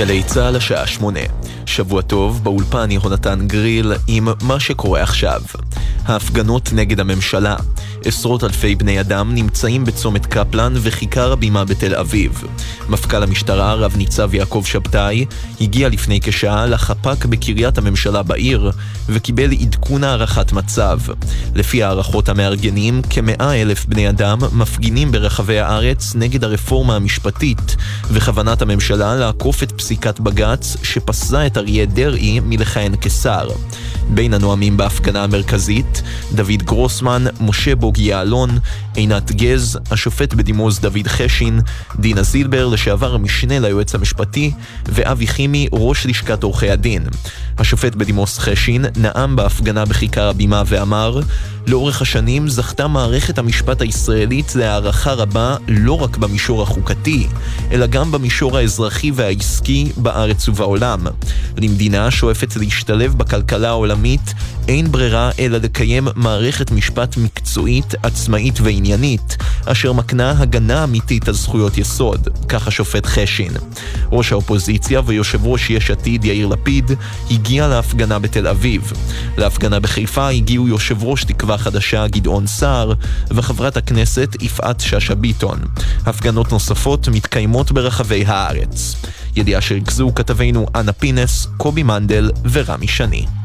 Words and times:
גלי 0.00 0.22
צה"ל 0.22 0.56
השעה 0.56 0.86
שמונה. 0.86 1.20
שבוע 1.70 2.02
טוב, 2.02 2.44
באולפן 2.44 2.90
יהונתן 2.90 3.46
גריל 3.46 3.92
עם 4.06 4.28
מה 4.42 4.60
שקורה 4.60 5.02
עכשיו. 5.02 5.40
ההפגנות 6.04 6.72
נגד 6.72 7.00
הממשלה. 7.00 7.56
עשרות 8.04 8.44
אלפי 8.44 8.74
בני 8.74 9.00
אדם 9.00 9.34
נמצאים 9.34 9.84
בצומת 9.84 10.26
קפלן 10.26 10.72
וכיכר 10.76 11.32
הבימה 11.32 11.64
בתל 11.64 11.94
אביב. 11.94 12.44
מפכ"ל 12.88 13.22
המשטרה, 13.22 13.74
רב 13.74 13.96
ניצב 13.96 14.34
יעקב 14.34 14.62
שבתאי, 14.66 15.24
הגיע 15.60 15.88
לפני 15.88 16.20
כשעה 16.20 16.66
לחפ"ק 16.66 17.24
בקריית 17.24 17.78
הממשלה 17.78 18.22
בעיר, 18.22 18.70
וקיבל 19.08 19.52
עדכון 19.52 20.04
הערכת 20.04 20.52
מצב. 20.52 20.98
לפי 21.54 21.82
הערכות 21.82 22.28
המארגנים, 22.28 23.02
כמאה 23.10 23.62
אלף 23.62 23.86
בני 23.86 24.08
אדם 24.08 24.38
מפגינים 24.52 25.12
ברחבי 25.12 25.58
הארץ 25.58 26.14
נגד 26.14 26.44
הרפורמה 26.44 26.96
המשפטית, 26.96 27.76
וכוונת 28.10 28.62
הממשלה 28.62 29.16
לעקוף 29.16 29.62
את 29.62 29.72
פסיקת 29.72 30.20
בג"ץ 30.20 30.76
שפסלה 30.82 31.46
את 31.46 31.56
אריה 31.60 31.86
דרעי 31.86 32.40
מלכהן 32.40 32.92
כשר. 33.00 33.48
בין 34.14 34.34
הנואמים 34.34 34.76
בהפגנה 34.76 35.24
המרכזית, 35.24 36.02
דוד 36.32 36.62
גרוסמן, 36.62 37.24
משה 37.40 37.74
בוגי 37.74 38.02
יעלון, 38.02 38.58
עינת 38.94 39.32
גז, 39.32 39.78
השופט 39.90 40.34
בדימוס 40.34 40.78
דוד 40.78 41.06
חשין, 41.06 41.60
דינה 41.98 42.22
זילבר, 42.22 42.66
לשעבר 42.68 43.14
המשנה 43.14 43.58
ליועץ 43.58 43.94
המשפטי, 43.94 44.52
ואבי 44.86 45.26
חימי, 45.26 45.68
ראש 45.72 46.06
לשכת 46.06 46.42
עורכי 46.42 46.70
הדין. 46.70 47.02
השופט 47.58 47.94
בדימוס 47.94 48.38
חשין 48.38 48.84
נאם 48.96 49.36
בהפגנה 49.36 49.84
בכיכר 49.84 50.28
הבימה 50.28 50.62
ואמר 50.66 51.20
לאורך 51.66 52.02
השנים 52.02 52.48
זכתה 52.48 52.86
מערכת 52.88 53.38
המשפט 53.38 53.82
הישראלית 53.82 54.54
להערכה 54.56 55.12
רבה 55.12 55.56
לא 55.68 56.02
רק 56.02 56.16
במישור 56.16 56.62
החוקתי, 56.62 57.26
אלא 57.72 57.86
גם 57.86 58.12
במישור 58.12 58.58
האזרחי 58.58 59.10
והעסקי 59.14 59.92
בארץ 59.96 60.48
ובעולם. 60.48 61.06
למדינה 61.56 62.06
השואפת 62.06 62.56
להשתלב 62.56 63.14
בכלכלה 63.14 63.68
העולמית 63.68 63.99
אין 64.68 64.92
ברירה 64.92 65.30
אלא 65.38 65.58
לקיים 65.58 66.08
מערכת 66.14 66.70
משפט 66.70 67.16
מקצועית, 67.16 67.94
עצמאית 68.02 68.60
ועניינית, 68.60 69.36
אשר 69.66 69.92
מקנה 69.92 70.34
הגנה 70.38 70.84
אמיתית 70.84 71.28
על 71.28 71.34
זכויות 71.34 71.78
יסוד, 71.78 72.28
כך 72.48 72.66
השופט 72.68 73.06
חשין. 73.06 73.52
ראש 74.12 74.32
האופוזיציה 74.32 75.00
ויושב 75.06 75.46
ראש 75.46 75.70
יש 75.70 75.90
עתיד 75.90 76.24
יאיר 76.24 76.46
לפיד 76.46 76.90
הגיע 77.30 77.68
להפגנה 77.68 78.18
בתל 78.18 78.46
אביב. 78.46 78.92
להפגנה 79.36 79.80
בחיפה 79.80 80.28
הגיעו 80.28 80.68
יושב 80.68 81.04
ראש 81.04 81.24
תקווה 81.24 81.58
חדשה 81.58 82.06
גדעון 82.06 82.46
סער 82.46 82.92
וחברת 83.30 83.76
הכנסת 83.76 84.36
יפעת 84.40 84.80
שאשא 84.80 85.14
ביטון. 85.14 85.58
הפגנות 86.06 86.52
נוספות 86.52 87.08
מתקיימות 87.08 87.72
ברחבי 87.72 88.24
הארץ. 88.26 88.94
ידיעה 89.36 89.60
שריכזו 89.60 90.12
כתבינו 90.14 90.66
אנה 90.74 90.92
פינס, 90.92 91.46
קובי 91.56 91.82
מנדל 91.82 92.30
ורמי 92.52 92.88
שני. 92.88 93.39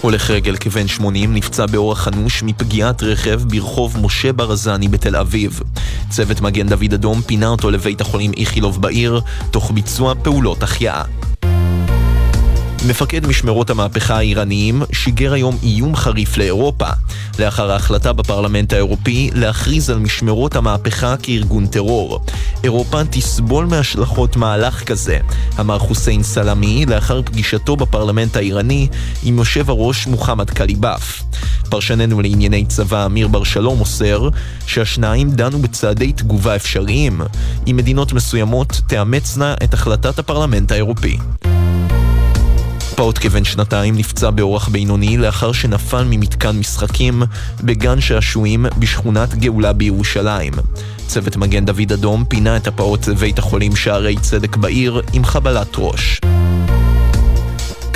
הולך 0.00 0.30
רגל 0.30 0.56
כבן 0.56 0.88
80 0.88 1.34
נפצע 1.34 1.66
באורח 1.66 2.08
אנוש 2.08 2.42
מפגיעת 2.42 3.02
רכב 3.02 3.40
ברחוב 3.44 3.96
משה 4.02 4.32
ברזני 4.32 4.88
בתל 4.88 5.16
אביב. 5.16 5.60
צוות 6.10 6.40
מגן 6.40 6.68
דוד 6.68 6.94
אדום 6.94 7.22
פינה 7.22 7.48
אותו 7.48 7.70
לבית 7.70 8.00
החולים 8.00 8.32
איכילוב 8.36 8.82
בעיר, 8.82 9.20
תוך 9.50 9.70
ביצוע 9.70 10.14
פעולות 10.22 10.62
החייאה. 10.62 11.02
מפקד 12.84 13.26
משמרות 13.26 13.70
המהפכה 13.70 14.16
האיראניים 14.16 14.82
שיגר 14.92 15.32
היום 15.32 15.58
איום 15.62 15.96
חריף 15.96 16.36
לאירופה, 16.36 16.88
לאחר 17.38 17.70
ההחלטה 17.70 18.12
בפרלמנט 18.12 18.72
האירופי 18.72 19.30
להכריז 19.34 19.90
על 19.90 19.98
משמרות 19.98 20.56
המהפכה 20.56 21.16
כארגון 21.22 21.66
טרור. 21.66 22.20
אירופה 22.64 23.04
תסבול 23.10 23.66
מהשלכות 23.66 24.36
מהלך 24.36 24.84
כזה, 24.84 25.18
אמר 25.60 25.78
חוסיין 25.78 26.22
סלאמי 26.22 26.86
לאחר 26.86 27.22
פגישתו 27.22 27.76
בפרלמנט 27.76 28.36
האיראני 28.36 28.88
עם 29.22 29.38
יושב 29.38 29.70
הראש 29.70 30.06
מוחמד 30.06 30.50
קליבאף. 30.50 31.22
פרשננו 31.70 32.20
לענייני 32.20 32.64
צבא 32.66 33.06
אמיר 33.06 33.28
בר 33.28 33.44
שלום 33.44 33.78
מוסר 33.78 34.28
שהשניים 34.66 35.30
דנו 35.30 35.58
בצעדי 35.58 36.12
תגובה 36.12 36.56
אפשריים 36.56 37.20
אם 37.70 37.76
מדינות 37.76 38.12
מסוימות 38.12 38.80
תאמצנה 38.86 39.54
את 39.64 39.74
החלטת 39.74 40.18
הפרלמנט 40.18 40.72
האירופי. 40.72 41.18
פעוט 42.96 43.18
כבן 43.18 43.44
שנתיים 43.44 43.96
נפצע 43.96 44.30
באורח 44.30 44.68
בינוני 44.68 45.16
לאחר 45.16 45.52
שנפל 45.52 46.04
ממתקן 46.10 46.58
משחקים 46.58 47.22
בגן 47.64 48.00
שעשועים 48.00 48.66
בשכונת 48.78 49.34
גאולה 49.34 49.72
בירושלים. 49.72 50.52
צוות 51.06 51.36
מגן 51.36 51.64
דוד 51.64 51.92
אדום 51.92 52.24
פינה 52.24 52.56
את 52.56 52.66
הפעוט 52.66 53.06
לבית 53.06 53.38
החולים 53.38 53.76
שערי 53.76 54.16
צדק 54.16 54.56
בעיר 54.56 55.02
עם 55.12 55.24
חבלת 55.24 55.68
ראש. 55.78 56.20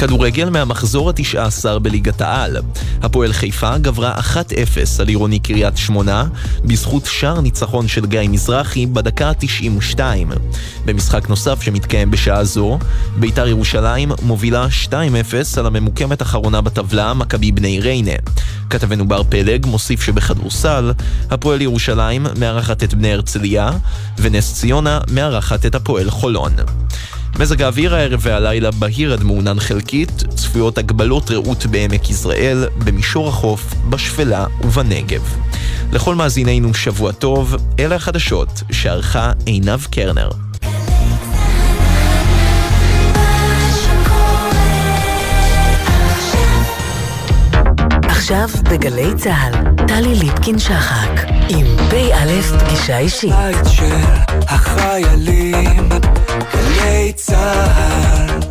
כדורגל 0.00 0.50
מהמחזור 0.50 1.10
התשע 1.10 1.44
עשר 1.44 1.78
בליגת 1.78 2.20
העל. 2.20 2.56
הפועל 3.02 3.32
חיפה 3.32 3.78
גברה 3.78 4.14
1-0 4.18 4.36
על 4.98 5.08
עירוני 5.08 5.38
קריית 5.38 5.76
שמונה, 5.76 6.24
בזכות 6.64 7.06
שער 7.06 7.40
ניצחון 7.40 7.88
של 7.88 8.06
גיא 8.06 8.28
מזרחי 8.28 8.86
בדקה 8.86 9.28
ה-92. 9.28 10.00
במשחק 10.84 11.28
נוסף 11.28 11.62
שמתקיים 11.62 12.10
בשעה 12.10 12.44
זו, 12.44 12.78
ביתר 13.16 13.48
ירושלים 13.48 14.12
מובילה 14.22 14.66
2-0 14.88 14.92
על 15.56 15.66
הממוקמת 15.66 16.20
האחרונה 16.20 16.60
בטבלה, 16.60 17.14
מכבי 17.14 17.52
בני 17.52 17.80
ריינה. 17.80 18.16
כתבנו 18.70 19.08
בר 19.08 19.22
פלג 19.28 19.66
מוסיף 19.66 20.02
שבכדורסל, 20.02 20.92
הפועל 21.30 21.62
ירושלים 21.62 22.26
מארחת 22.38 22.84
את 22.84 22.94
בני 22.94 23.12
הרצליה, 23.12 23.70
ונס 24.18 24.54
ציונה 24.54 25.00
מארחת 25.12 25.66
את 25.66 25.74
הפועל 25.74 26.10
חולון. 26.10 26.52
מזג 27.38 27.62
האוויר 27.62 27.94
הערב 27.94 28.20
והלילה 28.22 28.70
בהיר 28.70 29.12
עד 29.12 29.22
מעונן 29.22 29.60
חלקית, 29.60 30.24
צפויות 30.34 30.78
הגבלות 30.78 31.30
רעות 31.30 31.66
בעמק 31.66 32.10
יזרעאל, 32.10 32.68
במישור 32.84 33.28
החוף, 33.28 33.74
בשפלה 33.90 34.46
ובנגב. 34.64 35.36
לכל 35.92 36.14
מאזינינו 36.14 36.74
שבוע 36.74 37.12
טוב, 37.12 37.56
אלה 37.78 37.96
החדשות 37.96 38.62
שערכה 38.72 39.32
עינב 39.46 39.80
קרנר. 39.90 40.49
עכשיו 48.30 48.62
בגלי 48.70 49.14
צה"ל, 49.16 49.86
טלי 49.86 50.14
ליפקין-שחק, 50.14 51.10
עם 51.48 51.66
פ"א 51.90 52.58
פגישה 52.58 52.98
אישית. 52.98 53.32
בית 53.34 53.56
של 53.70 53.96
החיילים, 54.48 55.88
גלי 56.52 57.12
צה"ל 57.16 58.49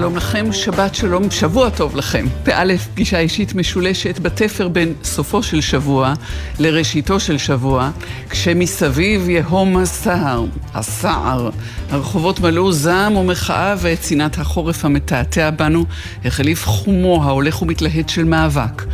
שלום 0.00 0.16
לכם, 0.16 0.52
שבת 0.52 0.94
שלום, 0.94 1.30
שבוע 1.30 1.70
טוב 1.70 1.96
לכם. 1.96 2.26
פא', 2.44 2.76
פגישה 2.94 3.18
אישית 3.18 3.54
משולשת 3.54 4.18
בתפר 4.18 4.68
בין 4.68 4.94
סופו 5.04 5.42
של 5.42 5.60
שבוע 5.60 6.14
לראשיתו 6.58 7.20
של 7.20 7.38
שבוע, 7.38 7.90
כשמסביב 8.30 9.28
יהום 9.28 9.76
הסער, 9.76 10.44
הסער. 10.74 11.50
הרחובות 11.90 12.40
מלאו 12.40 12.72
זעם 12.72 13.16
ומחאה 13.16 13.74
ואת 13.78 14.00
צנעת 14.00 14.38
החורף 14.38 14.84
המתעתע 14.84 15.50
בנו 15.50 15.84
החליף 16.24 16.66
חומו 16.66 17.24
ההולך 17.24 17.62
ומתלהט 17.62 18.08
של 18.08 18.24
מאבק. 18.24 18.84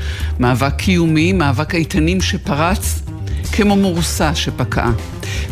מאבק 0.40 0.74
קיומי, 0.76 1.32
מאבק 1.32 1.74
האיתנים 1.74 2.20
שפרץ 2.20 3.02
כמו 3.52 3.76
מורסה 3.76 4.34
שפקעה. 4.34 4.92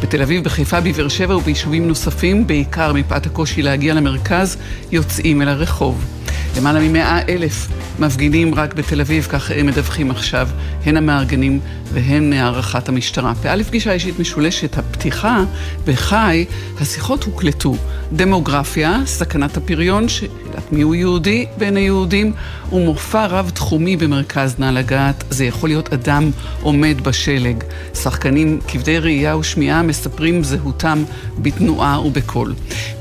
בתל 0.02 0.22
אביב, 0.22 0.44
בחיפה, 0.44 0.80
בבאר 0.80 1.08
שבע 1.08 1.36
וביישובים 1.36 1.88
נוספים, 1.88 2.46
בעיקר 2.46 2.92
מפאת 2.92 3.26
הקושי 3.26 3.62
להגיע 3.62 3.94
למרכז, 3.94 4.56
יוצאים 4.92 5.42
אל 5.42 5.48
הרחוב. 5.48 6.13
למעלה 6.56 6.80
ממאה 6.80 7.20
אלף 7.28 7.68
מפגינים 7.98 8.54
רק 8.54 8.74
בתל 8.74 9.00
אביב, 9.00 9.26
כך 9.30 9.50
הם 9.50 9.66
מדווחים 9.66 10.10
עכשיו, 10.10 10.48
הן 10.84 10.96
המארגנים 10.96 11.60
והן 11.92 12.32
הערכת 12.32 12.88
המשטרה. 12.88 13.34
פא' 13.34 13.62
פגישה 13.66 13.92
אישית 13.92 14.18
משולשת, 14.18 14.78
הפתיחה 14.78 15.44
בחי, 15.84 16.44
השיחות 16.80 17.24
הוקלטו. 17.24 17.76
דמוגרפיה, 18.12 19.00
סכנת 19.06 19.56
הפריון, 19.56 20.08
שאלת 20.08 20.72
מיהו 20.72 20.94
יהודי 20.94 21.46
בין 21.58 21.76
היהודים, 21.76 22.32
ומופע 22.72 23.26
רב-תחומי 23.26 23.96
במרכז 23.96 24.54
נא 24.58 24.64
לגעת, 24.64 25.24
זה 25.30 25.44
יכול 25.44 25.68
להיות 25.68 25.92
אדם 25.92 26.30
עומד 26.62 27.00
בשלג. 27.02 27.64
שחקנים 27.94 28.60
כבדי 28.68 28.98
ראייה 28.98 29.36
ושמיעה 29.36 29.82
מספרים 29.82 30.44
זהותם 30.44 31.04
בתנועה 31.38 32.00
ובקול. 32.00 32.54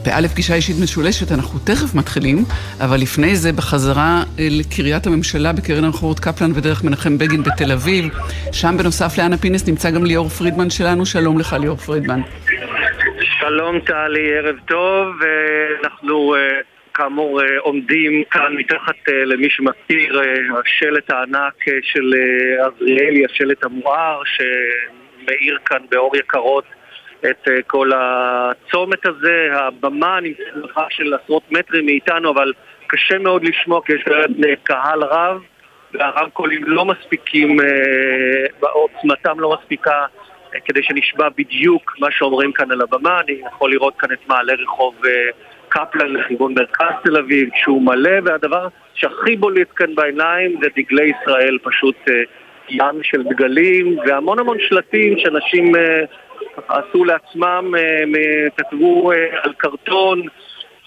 פא' 0.04 0.28
פגישה 0.28 0.54
אישית 0.54 0.80
משולשת, 0.80 1.32
אנחנו 1.32 1.60
תכף 1.60 1.96
מתחילים, 1.96 2.46
אבל 2.80 3.00
לפני 3.00 3.36
זה 3.36 3.43
בחזרה 3.52 4.24
לקריית 4.40 5.08
הממשלה 5.08 5.54
בקרן 5.54 5.84
הרחובות 5.84 6.20
קפלן 6.20 6.52
ודרך 6.56 6.84
מנחם 6.84 7.18
בגין 7.18 7.44
בתל 7.44 7.72
אביב. 7.72 8.10
שם 8.52 8.76
בנוסף 8.78 9.18
לאנה 9.18 9.38
פינס 9.38 9.68
נמצא 9.68 9.92
גם 9.92 10.06
ליאור 10.06 10.30
פרידמן 10.30 10.70
שלנו, 10.70 11.06
שלום 11.06 11.40
לך 11.40 11.56
ליאור 11.60 11.78
פרידמן. 11.78 12.22
שלום 13.40 13.80
טלי, 13.80 14.38
ערב 14.38 14.56
טוב, 14.68 15.08
אנחנו 15.84 16.36
uh, 16.36 16.64
כאמור 16.94 17.42
עומדים 17.60 18.24
כאן 18.32 18.56
מתחת 18.58 18.96
למי 19.26 19.50
שמכיר 19.50 20.22
השלט 20.60 21.12
הענק 21.12 21.54
של 21.82 22.14
עזריאלי, 22.66 23.26
השלט 23.26 23.66
המואר 23.66 24.22
שמאיר 24.26 25.58
כאן 25.66 25.80
באור 25.92 26.16
יקרות 26.18 26.64
את 27.30 27.48
כל 27.68 27.92
הצומת 27.96 29.06
הזה. 29.06 29.50
הבמה 29.54 30.20
נמצאת 30.20 30.54
במרחק 30.56 30.88
של 30.90 31.14
עשרות 31.14 31.52
מטרים 31.52 31.86
מאיתנו, 31.86 32.32
אבל 32.32 32.54
קשה 32.88 33.18
מאוד 33.18 33.44
לשמוע 33.44 33.82
כי 33.86 33.94
יש 33.94 34.04
קהל 34.64 35.04
רב 35.04 35.42
והרמקולים 35.94 36.64
לא 36.64 36.86
מספיקים, 36.86 37.58
עוצמתם 38.60 39.40
לא 39.40 39.58
מספיקה 39.60 40.06
כדי 40.66 40.84
שנשמע 40.84 41.30
בדיוק 41.38 41.96
מה 42.00 42.08
שאומרים 42.12 42.52
כאן 42.52 42.72
על 42.72 42.82
הבמה. 42.82 43.20
אני 43.20 43.42
יכול 43.48 43.72
לראות 43.72 43.94
כאן 43.98 44.12
את 44.12 44.28
מעלה 44.28 44.54
רחוב 44.54 44.96
קפלן 45.70 46.14
לכיוון 46.14 46.54
מרכז 46.54 46.94
תל 47.04 47.18
אביב, 47.18 47.50
שהוא 47.56 47.82
מלא, 47.82 48.12
והדבר 48.26 48.68
שהכי 48.94 49.36
בולט 49.36 49.68
כאן 49.76 49.96
בעיניים 49.96 50.60
זה 50.62 50.68
דגלי 50.76 51.12
ישראל, 51.22 51.58
פשוט 51.64 51.96
ים 52.70 53.04
של 53.04 53.24
דגלים, 53.24 53.98
והמון 54.06 54.40
המון 54.40 54.58
שלטים 54.60 55.20
שאנשים 55.20 55.72
עשו 56.68 57.06
לעצמם, 57.06 57.74
כתבו 58.58 59.12
על 59.44 59.54
קרטון, 59.58 60.22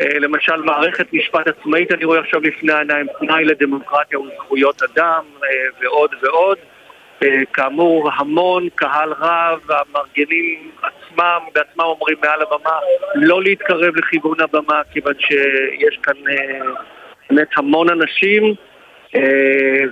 למשל 0.01 0.57
מערכת 0.57 1.13
משפט 1.13 1.49
עצמאית, 1.49 1.93
אני 1.93 2.05
רואה 2.05 2.21
עכשיו 2.21 2.41
לפני 2.41 2.73
העיניים, 2.73 3.07
תנאי 3.19 3.45
לדמוקרטיה 3.45 4.21
וזכויות 4.21 4.83
אדם, 4.83 5.25
ועוד 5.81 6.11
ועוד. 6.23 6.59
כאמור, 7.53 8.11
המון 8.15 8.69
קהל 8.75 9.13
רב, 9.13 9.61
המארגנים 9.69 10.71
עצמם, 10.83 11.41
בעצמם 11.55 11.85
אומרים 11.85 12.17
מעל 12.23 12.43
הבמה 12.43 12.79
לא 13.15 13.43
להתקרב 13.43 13.97
לכיוון 13.97 14.41
הבמה, 14.41 14.83
כיוון 14.93 15.15
שיש 15.19 15.99
כאן 16.03 16.15
באמת 17.31 17.49
המון 17.57 17.91
אנשים. 17.91 18.55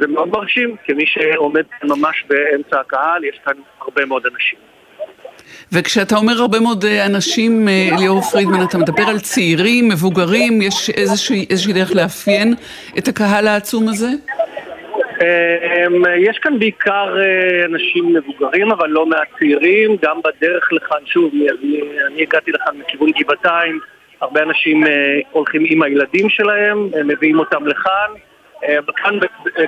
זה 0.00 0.06
מאוד 0.06 0.28
מרשים, 0.28 0.76
כמי 0.84 1.04
שעומד 1.06 1.64
ממש 1.84 2.24
באמצע 2.28 2.80
הקהל, 2.80 3.24
יש 3.24 3.40
כאן 3.44 3.54
הרבה 3.80 4.04
מאוד 4.04 4.22
אנשים. 4.34 4.58
וכשאתה 5.72 6.16
אומר 6.16 6.32
הרבה 6.40 6.60
מאוד 6.60 6.84
אנשים, 6.84 7.68
ליאור 7.98 8.20
פרידמן, 8.20 8.64
אתה 8.68 8.78
מדבר 8.78 9.02
על 9.08 9.18
צעירים, 9.18 9.88
מבוגרים, 9.88 10.62
יש 10.62 10.90
איזושהי, 10.90 11.46
איזושהי 11.50 11.72
דרך 11.72 11.96
לאפיין 11.96 12.54
את 12.98 13.08
הקהל 13.08 13.46
העצום 13.46 13.88
הזה? 13.88 14.08
יש 16.16 16.38
כאן 16.38 16.58
בעיקר 16.58 17.16
אנשים 17.64 18.14
מבוגרים, 18.14 18.70
אבל 18.70 18.88
לא 18.88 19.06
מעט 19.06 19.28
צעירים, 19.38 19.96
גם 20.02 20.20
בדרך 20.24 20.72
לכאן, 20.72 20.98
שוב, 21.06 21.32
אני, 21.34 21.80
אני 22.06 22.22
הגעתי 22.22 22.50
לכאן 22.50 22.74
מכיוון 22.78 23.10
גבעתיים, 23.20 23.80
הרבה 24.20 24.42
אנשים 24.42 24.84
הולכים 25.30 25.64
עם 25.68 25.82
הילדים 25.82 26.28
שלהם, 26.28 26.88
מביאים 27.04 27.38
אותם 27.38 27.66
לכאן. 27.66 28.10
וכאן, 28.88 29.18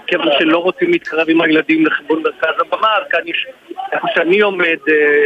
כיוון 0.07 0.29
שלא 0.39 0.59
רוצים 0.59 0.91
להתקרב 0.91 1.31
עם 1.31 1.41
הילדים 1.41 1.87
לכיוון 1.87 2.23
מרכז 2.23 2.61
הבמה, 2.61 2.89
אז 2.97 3.03
כאן 3.11 3.21
יש, 3.25 3.47
איפה 3.93 4.07
שאני 4.15 4.41
עומד, 4.41 4.77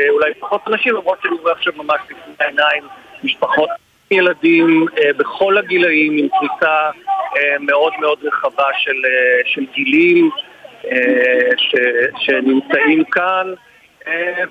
אולי 0.09 0.35
פחות 0.41 0.61
אנשים, 0.67 0.95
למרות 0.95 1.19
שאני 1.23 1.35
רואה 1.43 1.53
עכשיו 1.53 1.73
ממש 1.77 2.01
לפני 2.05 2.35
העיניים 2.41 2.83
משפחות 3.25 3.69
ילדים 4.11 4.87
בכל 5.17 5.59
הגילאים, 5.59 6.17
עם 6.19 6.29
פריסה 6.29 6.91
מאוד 7.61 7.93
מאוד 8.01 8.19
רחבה 8.23 8.67
של, 8.79 9.03
של 9.45 9.65
גילים 9.75 10.31
ש, 11.57 11.75
שנמצאים 12.19 13.05
כאן. 13.05 13.53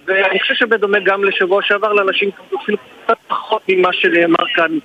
ואני 0.06 0.40
חושב 0.40 0.54
שבדומה 0.54 1.00
גם 1.00 1.24
לשבוע 1.24 1.62
שעבר 1.64 1.94
לאנשים 1.94 2.30
אפילו 2.64 2.78
קצת 3.04 3.18
פחות 3.28 3.62
ממה 3.70 3.94
שנאמר 3.94 4.46
כאן 4.56 4.78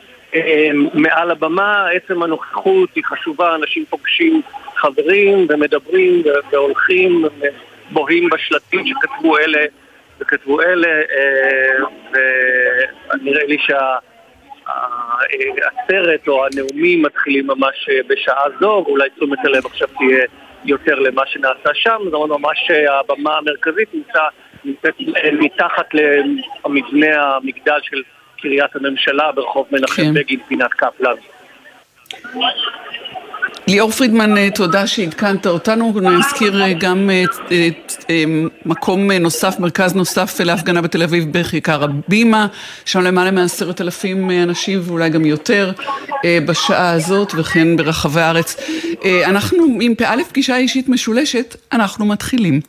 מעל 0.94 1.30
הבמה, 1.30 1.88
עצם 1.88 2.22
הנוכחות 2.22 2.88
היא 2.94 3.04
חשובה, 3.04 3.54
אנשים 3.54 3.84
פוגשים 3.90 4.42
חברים 4.76 5.46
ומדברים 5.48 6.22
והולכים 6.52 7.24
ובוהים 7.90 8.28
בשלטים 8.28 8.80
שכתבו 8.86 9.38
אלה 9.38 9.64
וכתבו 10.20 10.62
אלה 10.62 10.88
ונראה 12.12 13.44
לי 13.44 13.56
שהסרט 14.68 16.28
או 16.28 16.46
הנאומים 16.46 17.02
מתחילים 17.02 17.46
ממש 17.46 17.88
בשעה 18.06 18.44
זו 18.60 18.84
ואולי 18.86 19.10
תשומת 19.16 19.38
הלב 19.44 19.66
עכשיו 19.66 19.88
תהיה 19.98 20.24
יותר 20.64 20.94
למה 20.94 21.22
שנעשה 21.26 21.70
שם, 21.74 21.98
זאת 22.04 22.14
אומרת 22.14 22.40
ממש 22.40 22.70
הבמה 22.88 23.36
המרכזית 23.38 23.88
נמצא, 23.94 24.22
נמצאת 24.64 24.94
מתחת 25.32 25.94
למבנה 25.94 27.36
המגדל 27.36 27.78
של 27.82 28.02
קריית 28.44 28.76
הממשלה 28.76 29.32
ברחוב 29.32 29.66
מנחם 29.72 30.02
כן. 30.02 30.14
בגין, 30.14 30.40
פינת 30.48 30.70
קפלן. 30.70 31.14
ליאור 33.68 33.90
פרידמן, 33.90 34.50
תודה 34.50 34.86
שעדכנת 34.86 35.46
אותנו. 35.46 35.92
נזכיר 36.00 36.54
גם 36.78 37.10
את, 37.24 37.30
את, 37.46 37.92
את 38.04 38.10
מקום 38.66 39.10
נוסף, 39.10 39.58
מרכז 39.58 39.94
נוסף 39.94 40.40
להפגנה 40.40 40.82
בתל 40.82 41.02
אביב 41.02 41.38
בכיכר 41.38 41.84
הבימה, 41.84 42.46
שם 42.84 43.00
למעלה 43.00 43.30
מעשרת 43.30 43.80
אלפים 43.80 44.30
אנשים 44.30 44.80
ואולי 44.82 45.10
גם 45.10 45.24
יותר 45.24 45.72
בשעה 46.46 46.90
הזאת 46.90 47.32
וכן 47.38 47.76
ברחבי 47.76 48.20
הארץ. 48.20 48.56
אנחנו 49.24 49.78
עם 49.80 49.94
פ"א 49.94 50.22
פגישה 50.28 50.56
אישית 50.56 50.88
משולשת, 50.88 51.56
אנחנו 51.72 52.04
מתחילים. 52.04 52.60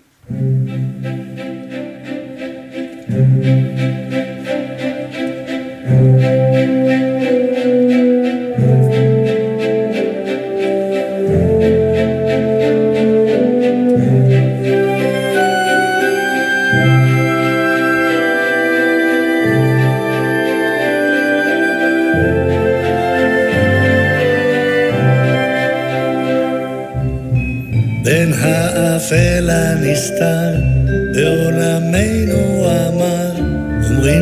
בין 28.04 28.32
האפל 28.32 29.50
הנסתר 29.50 30.53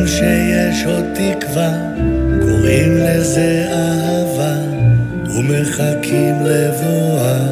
אומרים 0.04 0.16
שיש 0.16 0.84
עוד 0.86 1.04
תקווה 1.14 1.72
קוראים 2.40 2.96
לזה 2.96 3.66
אהבה 3.72 4.56
ומחכים 5.36 6.34
לבואה. 6.44 7.46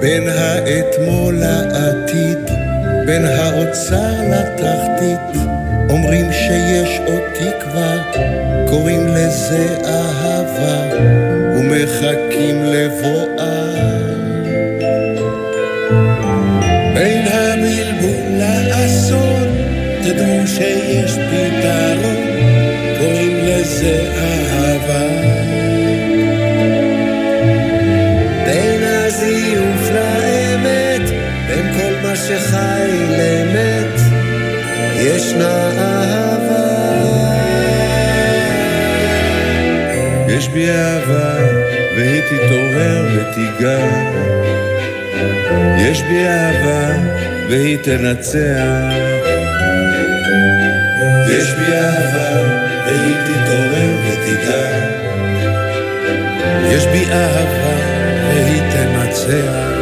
בין 0.00 0.28
האתמול 0.28 1.34
לעתיד 1.34 2.38
בין 3.06 3.24
האוצר 3.24 4.12
לתחתית 4.30 5.42
אומרים 5.90 6.32
שיש 6.32 7.00
עוד 7.06 7.22
תקווה 7.34 8.12
קוראים 8.70 9.06
לזה 9.08 9.66
אהבה 9.84 10.96
ומחכים 11.56 12.64
לבואה 12.64 13.21
שיש 20.62 21.12
פתרון 21.12 22.16
קוראים 22.98 23.38
לזה 23.44 24.12
אהבה. 24.16 25.06
בין 28.46 28.82
הזיוף 28.84 29.90
לאמת 29.94 31.10
בין 31.48 31.74
כל 31.76 31.94
מה 32.02 32.16
שחי 32.16 32.90
למת 33.08 34.00
ישנה 34.96 35.70
אהבה. 35.78 36.72
יש 40.28 40.48
בי 40.48 40.70
אהבה 40.70 41.36
והיא 41.96 42.20
תתעורר 42.20 43.06
ותיגע. 43.14 43.86
יש 45.78 46.02
בי 46.02 46.24
אהבה 46.26 46.92
והיא 47.48 47.78
תנצח 47.82 49.31
יש 51.28 51.52
בי 51.52 51.72
אהבה 51.72 52.42
והיא 52.86 53.16
תתעורר 53.24 53.90
ותיגע 54.06 54.92
יש 56.64 56.86
בי 56.86 57.04
אהבה 57.12 57.76
והיא 58.34 58.62
תנצח 58.72 59.72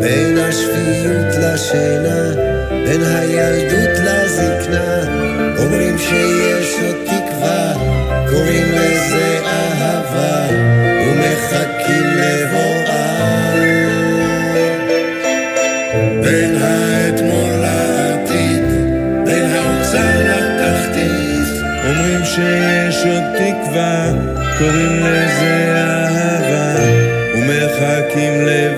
בין 0.00 0.38
השפיות 0.38 1.34
לשינה 1.42 2.32
בין 2.86 3.02
הילדות 3.02 3.98
לזקנה 3.98 5.04
אומרים 5.58 5.98
שיש 5.98 6.76
עוד 6.86 6.96
תקווה 7.06 7.72
קוראים 8.30 8.72
לזה 8.72 9.38
אהבה 9.46 10.46
ומחכים 11.06 12.11
תקווה, 23.72 24.12
קוראים 24.58 25.00
לזה 25.00 25.74
אהבה, 25.76 26.74
ומחכים 27.34 28.46
לב... 28.46 28.71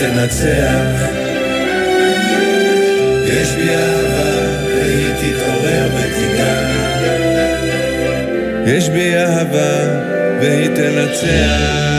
תנצח. 0.00 1.10
יש 3.26 3.48
בי 3.56 3.70
אהבה 3.70 4.40
והיא 4.66 5.12
תתעורר 5.14 5.88
ותיגע. 5.94 6.70
יש 8.66 8.88
בי 8.88 9.16
אהבה 9.16 10.00
והיא 10.40 10.68
תנצח. 10.68 11.89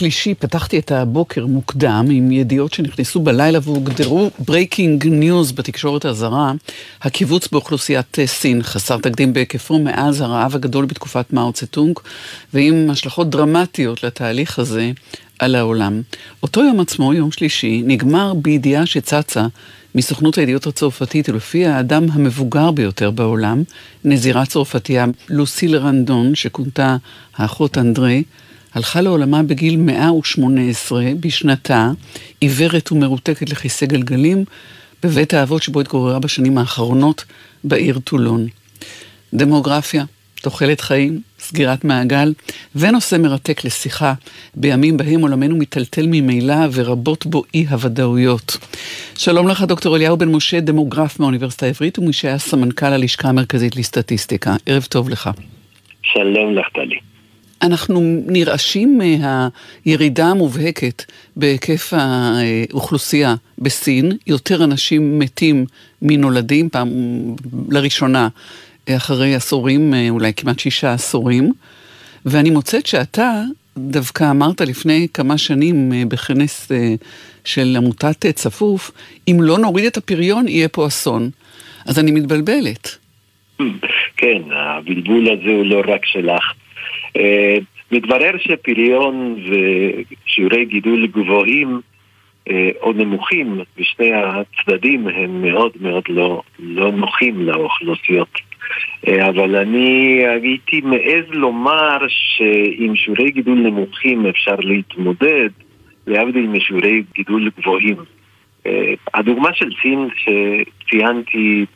שלישי 0.00 0.34
פתחתי 0.34 0.78
את 0.78 0.92
הבוקר 0.92 1.46
מוקדם 1.46 2.06
עם 2.10 2.32
ידיעות 2.32 2.72
שנכנסו 2.72 3.20
בלילה 3.20 3.58
והוגדרו 3.62 4.30
breaking 4.38 5.06
news 5.06 5.52
בתקשורת 5.52 6.04
הזרה. 6.04 6.52
הקיטון 7.02 7.48
באוכלוסיית 7.48 8.16
סין 8.26 8.62
חסר 8.62 8.96
תקדים 8.96 9.32
בהיקפו 9.32 9.78
מאז 9.78 10.20
הרעב 10.20 10.54
הגדול 10.54 10.84
בתקופת 10.84 11.32
מאו 11.32 11.52
דזה-דונג, 11.52 11.98
ועם 12.54 12.90
השלכות 12.90 13.30
דרמטיות 13.30 14.04
לתהליך 14.04 14.58
הזה 14.58 14.90
על 15.38 15.54
העולם. 15.54 16.02
אותו 16.42 16.64
יום 16.64 16.80
עצמו, 16.80 17.14
יום 17.14 17.32
שלישי, 17.32 17.82
נגמר 17.86 18.34
בידיעה 18.34 18.86
שצצה 18.86 19.46
מסוכנות 19.94 20.38
הידיעות 20.38 20.66
הצרפתית, 20.66 21.28
ולפיה 21.28 21.66
האדם 21.66 22.06
המבוגר 22.12 22.70
ביותר 22.70 23.10
בעולם, 23.10 23.62
נזירה 24.04 24.46
צרפתייה 24.46 25.06
לוסיל 25.28 25.76
רנדון, 25.76 26.34
שכונתה 26.34 26.96
האחות 27.36 27.78
אנדרי, 27.78 28.22
הלכה 28.80 29.00
לעולמה 29.00 29.42
בגיל 29.42 29.76
118 29.76 31.02
בשנתה, 31.20 31.90
עיוורת 32.40 32.92
ומרותקת 32.92 33.50
לכיסא 33.50 33.86
גלגלים, 33.86 34.44
בבית 35.02 35.34
האבות 35.34 35.62
שבו 35.62 35.80
התגוררה 35.80 36.18
בשנים 36.18 36.58
האחרונות 36.58 37.24
בעיר 37.64 37.98
טולון. 37.98 38.46
דמוגרפיה, 39.34 40.04
תוחלת 40.42 40.80
חיים, 40.80 41.20
סגירת 41.38 41.84
מעגל, 41.84 42.32
ונושא 42.76 43.16
מרתק 43.16 43.64
לשיחה 43.64 44.14
בימים 44.54 44.96
בהם 44.96 45.20
עולמנו 45.20 45.56
מיטלטל 45.56 46.06
ממילא 46.06 46.66
ורבות 46.72 47.26
בו 47.26 47.42
אי 47.54 47.66
הוודאויות. 47.70 48.56
שלום 49.18 49.48
לך, 49.48 49.62
דוקטור 49.62 49.96
אליהו 49.96 50.16
בן 50.16 50.28
משה, 50.28 50.60
דמוגרף 50.60 51.20
מהאוניברסיטה 51.20 51.66
העברית 51.66 51.98
ומי 51.98 52.12
שהיה 52.12 52.38
סמנכ"ל 52.38 52.86
הלשכה 52.86 53.28
המרכזית 53.28 53.76
לסטטיסטיקה. 53.76 54.56
ערב 54.66 54.82
טוב 54.82 55.08
לך. 55.08 55.30
שלום 56.02 56.54
לך, 56.54 56.66
טלי. 56.74 57.09
אנחנו 57.62 58.00
נרעשים 58.26 58.98
מהירידה 58.98 60.26
המובהקת 60.26 61.04
בהיקף 61.36 61.92
האוכלוסייה 61.96 63.34
בסין, 63.58 64.12
יותר 64.26 64.64
אנשים 64.64 65.18
מתים 65.18 65.64
מנולדים, 66.02 66.68
פעם 66.68 66.88
לראשונה 67.70 68.28
אחרי 68.90 69.34
עשורים, 69.34 69.94
אולי 70.10 70.32
כמעט 70.34 70.58
שישה 70.58 70.92
עשורים, 70.92 71.52
ואני 72.26 72.50
מוצאת 72.50 72.86
שאתה 72.86 73.42
דווקא 73.78 74.30
אמרת 74.30 74.60
לפני 74.60 75.06
כמה 75.14 75.38
שנים 75.38 75.92
בכנס 76.08 76.68
של 77.44 77.74
עמותת 77.76 78.26
צפוף, 78.26 78.90
אם 79.28 79.38
לא 79.40 79.58
נוריד 79.58 79.84
את 79.84 79.96
הפריון 79.96 80.48
יהיה 80.48 80.68
פה 80.68 80.86
אסון. 80.86 81.30
אז 81.86 81.98
אני 81.98 82.10
מתבלבלת. 82.10 82.96
כן, 84.16 84.42
הבלבול 84.52 85.30
הזה 85.30 85.50
הוא 85.50 85.66
לא 85.66 85.82
רק 85.94 86.06
שלך. 86.06 86.42
אה, 87.16 87.56
מתברר 87.92 88.38
שפריון 88.38 89.36
ושיעורי 89.44 90.64
גידול 90.64 91.06
גבוהים 91.06 91.80
אה, 92.50 92.70
או 92.80 92.92
נמוכים 92.92 93.60
בשני 93.78 94.12
הצדדים 94.12 95.08
הם 95.08 95.42
מאוד 95.42 95.72
מאוד 95.80 96.04
לא, 96.08 96.42
לא 96.58 96.92
נוחים 96.92 97.46
לאוכלוסיות. 97.46 98.38
אה, 99.08 99.28
אבל 99.28 99.56
אני 99.56 100.22
הייתי 100.26 100.80
מעז 100.80 101.24
לומר 101.28 101.98
שעם 102.08 102.96
שיעורי 102.96 103.30
גידול 103.30 103.58
נמוכים 103.58 104.26
אפשר 104.26 104.56
להתמודד, 104.58 105.48
להבדיל 106.06 106.46
משיעורי 106.46 107.02
גידול 107.14 107.50
גבוהים. 107.58 107.96
הדוגמה 109.14 109.54
של 109.54 109.70
סין 109.82 110.08
שציינתי, 110.16 111.66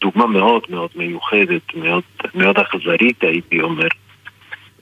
דוגמה 0.00 0.26
מאוד 0.26 0.62
מאוד 0.68 0.90
מיוחדת, 0.96 1.74
מאוד, 1.74 2.02
מאוד 2.34 2.58
אכזרית 2.58 3.24
הייתי 3.24 3.60
אומר. 3.60 3.88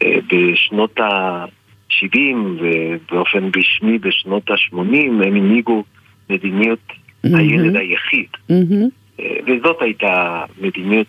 בשנות 0.05 1.01
ה-70 1.01 2.37
ובאופן 2.61 3.51
רשמי 3.57 3.99
בשנות 3.99 4.51
ה-80 4.51 4.77
הם 4.97 5.23
הנהיגו 5.23 5.85
מדיניות 6.31 6.79
mm-hmm. 6.89 7.39
הילד 7.39 7.77
היחיד. 7.77 8.29
Mm-hmm. 8.51 9.23
וזאת 9.47 9.83
הייתה 9.83 10.45
מדיניות 10.61 11.07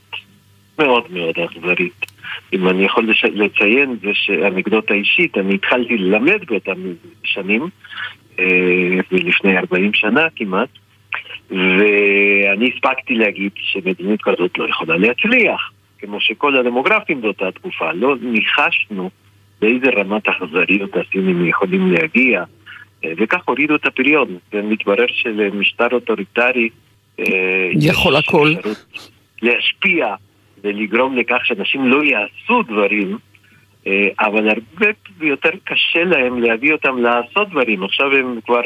מאוד 0.80 1.04
מאוד 1.12 1.36
אכזרית. 1.40 2.06
אם 2.54 2.68
אני 2.70 2.86
יכול 2.86 3.10
לציין, 3.34 3.96
זה 4.02 4.10
שאנקדוטה 4.14 4.94
אישית, 4.94 5.38
אני 5.38 5.56
התחלתי 5.56 5.98
ללמד 5.98 6.46
באותם 6.48 6.82
שנים, 7.24 7.70
אה, 8.40 9.00
לפני 9.12 9.58
40 9.58 9.94
שנה 9.94 10.28
כמעט, 10.36 10.70
ואני 11.50 12.72
הספקתי 12.74 13.16
להגיד 13.16 13.52
שמדיניות 13.56 14.22
כזאת 14.22 14.58
לא 14.58 14.70
יכולה 14.70 14.98
להצליח. 14.98 15.72
כמו 16.02 16.22
שכל 16.22 16.58
הדמוגרפים 16.58 17.22
באותה 17.22 17.52
תקופה, 17.52 17.92
לא 17.94 18.16
ניחשנו 18.22 19.10
באיזה 19.62 19.90
רמת 19.98 20.28
אכזריות 20.28 20.92
הסינים 20.98 21.46
יכולים 21.46 21.92
להגיע 21.92 22.44
וכך 23.06 23.42
הורידו 23.46 23.76
את 23.76 23.86
הפריון. 23.86 24.38
ומתברר 24.54 25.06
שלמשטר 25.08 25.88
אוטוריטרי 25.92 26.70
יכול 27.72 28.16
הכל. 28.16 28.54
להשפיע 29.42 30.16
ולגרום 30.64 31.18
לכך 31.18 31.46
שאנשים 31.46 31.88
לא 31.88 32.04
יעשו 32.04 32.64
דברים, 32.64 33.18
אבל 34.20 34.50
הרבה 34.50 34.88
יותר 35.22 35.50
קשה 35.64 36.04
להם 36.04 36.42
להביא 36.42 36.72
אותם 36.74 36.98
לעשות 36.98 37.50
דברים. 37.50 37.84
עכשיו 37.84 38.16
הם 38.16 38.40
כבר 38.46 38.62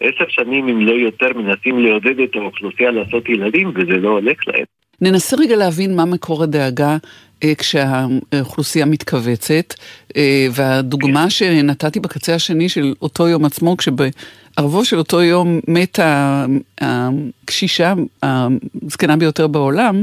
עשר 0.00 0.24
שנים, 0.28 0.68
אם 0.68 0.86
לא 0.86 0.92
יותר, 0.92 1.32
מנסים 1.36 1.78
לעודד 1.78 2.20
את 2.20 2.36
האוכלוסייה 2.36 2.90
לעשות 2.90 3.28
ילדים, 3.28 3.72
וזה 3.74 3.96
לא 3.96 4.08
הולך 4.08 4.48
להם. 4.48 4.64
ננסה 5.00 5.36
רגע 5.36 5.56
להבין 5.56 5.96
מה 5.96 6.04
מקור 6.04 6.42
הדאגה 6.42 6.96
אה, 7.44 7.54
כשהאוכלוסייה 7.54 8.86
מתכווצת, 8.86 9.74
אה, 10.16 10.46
והדוגמה 10.54 11.30
שנתתי 11.30 12.00
בקצה 12.00 12.34
השני 12.34 12.68
של 12.68 12.94
אותו 13.02 13.28
יום 13.28 13.44
עצמו, 13.44 13.76
כשבערבו 13.76 14.84
של 14.84 14.98
אותו 14.98 15.22
יום 15.22 15.60
מתה 15.68 16.46
הקשישה 16.80 17.94
הזקנה 18.22 19.16
ביותר 19.16 19.46
בעולם, 19.46 20.02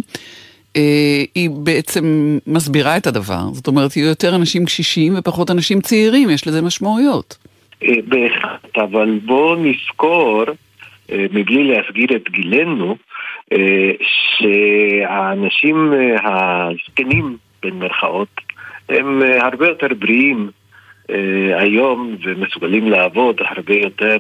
אה, 0.76 1.24
היא 1.36 1.50
בעצם 1.50 2.38
מסבירה 2.48 2.98
את 2.98 3.08
הדבר. 3.08 3.44
זאת 3.54 3.68
אומרת, 3.68 3.98
יהיו 3.98 4.08
יותר 4.08 4.36
אנשים 4.36 4.66
קשישים 4.66 5.14
ופחות 5.18 5.52
אנשים 5.52 5.82
צעירים, 5.82 6.30
יש 6.30 6.48
לזה 6.48 6.62
משמעויות. 6.62 7.38
בהחלט, 7.82 8.78
אבל 8.78 9.20
בואו 9.26 9.56
נזכור, 9.56 10.44
מבלי 11.10 11.64
להסגיר 11.64 12.08
את 12.16 12.30
גילנו, 12.30 12.96
שהאנשים 14.02 15.94
הזקנים, 16.24 17.38
במרכאות, 17.64 18.42
הם 18.90 19.22
הרבה 19.42 19.68
יותר 19.68 19.88
בריאים 20.00 20.50
היום 21.54 22.16
ומסוגלים 22.24 22.90
לעבוד 22.90 23.36
הרבה 23.40 23.74
יותר 23.74 24.18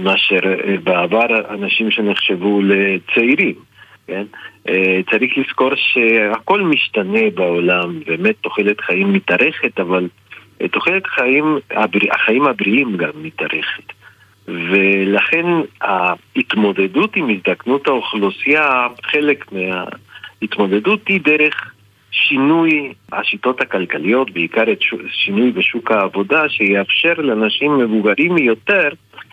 מאשר 0.00 0.40
בעבר 0.84 1.54
אנשים 1.54 1.90
שנחשבו 1.90 2.60
לצעירים. 2.62 3.54
כן? 4.06 4.24
צריך 5.10 5.38
לזכור 5.38 5.70
שהכל 5.74 6.62
משתנה 6.62 7.30
בעולם, 7.34 8.00
באמת 8.06 8.34
תוחלת 8.40 8.80
חיים 8.80 9.12
מתארכת, 9.12 9.80
אבל 9.80 10.08
תוחלת 10.70 11.06
חיים, 11.06 11.58
החיים 12.10 12.46
הבריאים 12.46 12.96
גם 12.96 13.10
מתארכת. 13.22 13.97
ולכן 14.48 15.46
ההתמודדות 15.80 17.16
עם 17.16 17.28
הזדקנות 17.30 17.86
האוכלוסייה, 17.86 18.86
חלק 19.02 19.52
מההתמודדות 19.52 21.08
היא 21.08 21.20
דרך 21.20 21.72
שינוי 22.10 22.92
השיטות 23.12 23.60
הכלכליות, 23.60 24.30
בעיקר 24.30 24.72
את 24.72 24.78
שינוי 25.10 25.50
בשוק 25.50 25.90
העבודה, 25.90 26.48
שיאפשר 26.48 27.14
לאנשים 27.18 27.78
מבוגרים 27.78 28.38
יותר 28.38 28.88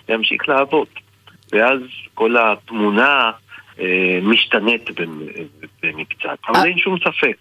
להמשיך 0.09 0.49
לעבוד. 0.49 0.87
ואז 1.51 1.79
כל 2.13 2.35
התמונה 2.37 3.31
אה, 3.79 4.19
משתנית 4.21 4.89
במקצת, 5.83 6.37
אבל 6.47 6.59
אה, 6.59 6.65
אין 6.65 6.77
שום 6.77 6.97
ספק. 6.99 7.37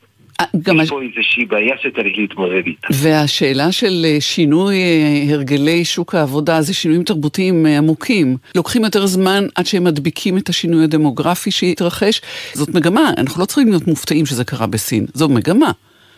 גם 0.62 0.80
יש 0.80 0.88
פה 0.90 1.02
איזושהי 1.02 1.44
בעיה 1.44 1.74
שצריך 1.82 2.18
להתמודד 2.18 2.66
איתה. 2.66 2.88
והשאלה 2.90 3.72
של 3.72 4.04
אה, 4.04 4.20
שינוי 4.20 4.74
אה, 4.74 5.34
הרגלי 5.34 5.84
שוק 5.84 6.14
העבודה 6.14 6.60
זה 6.60 6.74
שינויים 6.74 7.02
תרבותיים 7.04 7.66
אה, 7.66 7.78
עמוקים. 7.78 8.36
לוקחים 8.54 8.84
יותר 8.84 9.06
זמן 9.06 9.44
עד 9.54 9.66
שהם 9.66 9.84
מדביקים 9.84 10.38
את 10.38 10.48
השינוי 10.48 10.84
הדמוגרפי 10.84 11.50
שהתרחש. 11.50 12.20
זאת 12.52 12.68
מגמה, 12.74 13.10
אנחנו 13.18 13.40
לא 13.40 13.46
צריכים 13.46 13.68
להיות 13.68 13.86
מופתעים 13.86 14.26
שזה 14.26 14.44
קרה 14.44 14.66
בסין, 14.66 15.06
זו 15.14 15.28
מגמה. 15.28 15.70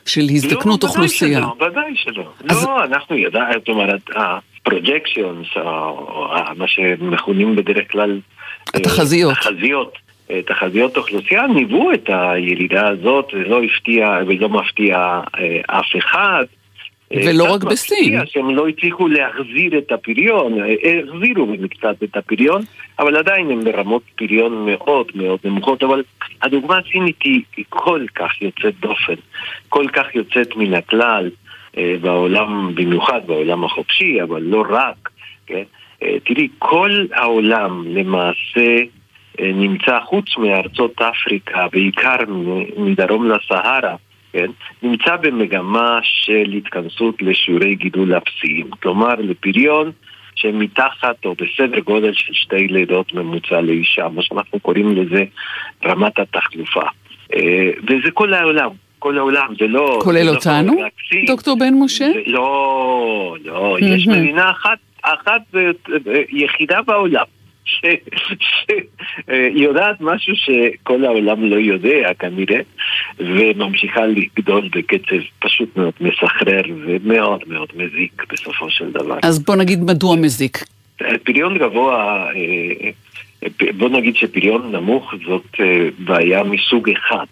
של 0.07 0.21
הזדקנות 0.21 0.85
לא, 0.85 0.89
אוכלוסייה. 0.89 1.41
לא, 1.41 1.55
ודאי 1.67 1.93
שלא. 1.95 2.33
אז... 2.49 2.65
לא, 2.65 2.85
אנחנו 2.85 3.17
יודעים, 3.17 3.45
זאת 3.59 3.69
אומרת, 3.69 4.01
ה 4.17 4.27
projections, 4.27 5.47
מה 6.57 6.67
שמכונים 6.67 7.57
בדרך 7.57 7.93
כלל... 7.93 8.21
התחזיות. 8.75 9.33
התחזיות. 9.33 10.06
תחזיות 10.47 10.97
אוכלוסייה 10.97 11.47
ניבאו 11.47 11.93
את 11.93 12.05
הירידה 12.09 12.89
הזאת, 12.89 13.29
זה 13.33 13.49
לא 13.49 13.63
הפתיע 13.63 14.19
ולא 14.27 14.49
מפתיע 14.49 15.21
אה, 15.39 15.61
אף 15.67 15.97
אחד. 15.99 16.45
אה, 17.13 17.21
ולא 17.27 17.55
רק 17.55 17.65
בסין. 17.65 18.27
שהם 18.27 18.51
לא 18.51 18.69
הצליחו 18.69 19.09
להחזיר 19.09 19.79
את 19.79 19.93
הפריון, 19.93 20.61
אה, 20.61 20.75
החזירו 21.09 21.47
קצת 21.71 22.03
את 22.03 22.17
הפריון, 22.17 22.63
אבל 22.99 23.17
עדיין 23.17 23.51
הם 23.51 23.65
ברמות 23.65 24.03
פריון 24.17 24.67
מאוד 24.67 25.07
מאוד 25.15 25.39
נמוכות, 25.45 25.83
אבל 25.83 26.03
הדוגמה 26.43 26.79
הסינית 26.79 27.23
היא, 27.23 27.43
כל 27.69 28.07
כך 28.15 28.43
יוצאת 28.43 28.75
דופן, 28.81 29.15
כל 29.69 29.87
כך 29.93 30.15
יוצאת 30.15 30.57
מן 30.57 30.75
הכלל 30.75 31.31
בעולם, 32.01 32.75
במיוחד 32.75 33.21
בעולם 33.27 33.65
החופשי, 33.65 34.23
אבל 34.23 34.43
לא 34.43 34.65
רק, 34.69 35.09
כן? 35.47 35.63
תראי, 36.25 36.49
כל 36.59 37.07
העולם 37.13 37.85
למעשה 37.87 38.61
אה, 38.61 38.83
נמצא 39.41 39.99
חוץ 40.05 40.37
מארצות 40.39 41.03
אפריקה, 41.03 41.67
בעיקר 41.73 42.17
מדרום 42.77 43.29
לסהרה, 43.29 43.97
כן, 44.33 44.51
נמצא 44.83 45.17
במגמה 45.17 45.99
של 46.03 46.53
התכנסות 46.57 47.23
לשיעורי 47.23 47.75
גידול 47.75 48.17
אפסיים. 48.17 48.71
כלומר, 48.83 49.15
לפריון 49.19 49.93
שמתחת 50.35 51.25
או 51.25 51.35
בסדר 51.35 51.81
גודל 51.81 52.13
של 52.13 52.33
שתי 52.33 52.69
לידות 52.69 53.15
ממוצע 53.15 53.61
לאישה, 53.61 54.09
מה 54.09 54.23
שאנחנו 54.23 54.61
קוראים 54.61 54.97
לזה 54.97 55.25
רמת 55.85 56.19
התחלופה. 56.19 56.83
אה, 57.35 57.71
וזה 57.83 58.11
כל 58.15 58.35
העולם. 58.35 58.71
כל 58.99 59.19
העולם, 59.19 59.55
זה 59.61 59.67
לא... 59.67 59.99
כולל 60.03 60.25
זה 60.25 60.31
אותנו? 60.31 60.75
לא 60.75 60.89
דוקטור 61.27 61.59
בן 61.59 61.75
משה? 61.75 62.09
לא, 62.27 63.37
לא, 63.45 63.77
יש 63.81 64.07
מדינה 64.07 64.51
אחת, 64.51 64.79
אחת 65.03 65.43
יחידה 66.29 66.83
בעולם 66.83 67.25
שיודעת 69.57 70.01
משהו 70.01 70.35
שכל 70.37 71.05
העולם 71.05 71.45
לא 71.45 71.57
יודע 71.57 72.15
כנראה, 72.19 72.61
וממשיכה 73.19 74.07
לגדול 74.07 74.69
בקצב 74.69 75.17
פשוט 75.39 75.77
מאוד 75.77 75.93
מסחרר 76.01 76.63
ומאוד 76.87 77.41
מאוד 77.47 77.69
מזיק 77.77 78.23
בסופו 78.33 78.71
של 78.71 78.91
דבר. 78.91 79.19
אז 79.23 79.45
בוא 79.45 79.57
נגיד 79.57 79.85
מדוע 79.85 80.17
מזיק. 80.17 80.59
פריון 81.25 81.59
גבוה, 81.59 82.29
אה, 82.35 82.91
בוא 83.77 83.89
נגיד 83.89 84.17
שפריון 84.17 84.73
נמוך 84.73 85.15
זאת 85.27 85.61
אה, 85.61 85.89
בעיה 85.99 86.43
מסוג 86.43 86.91
אחד. 86.91 87.27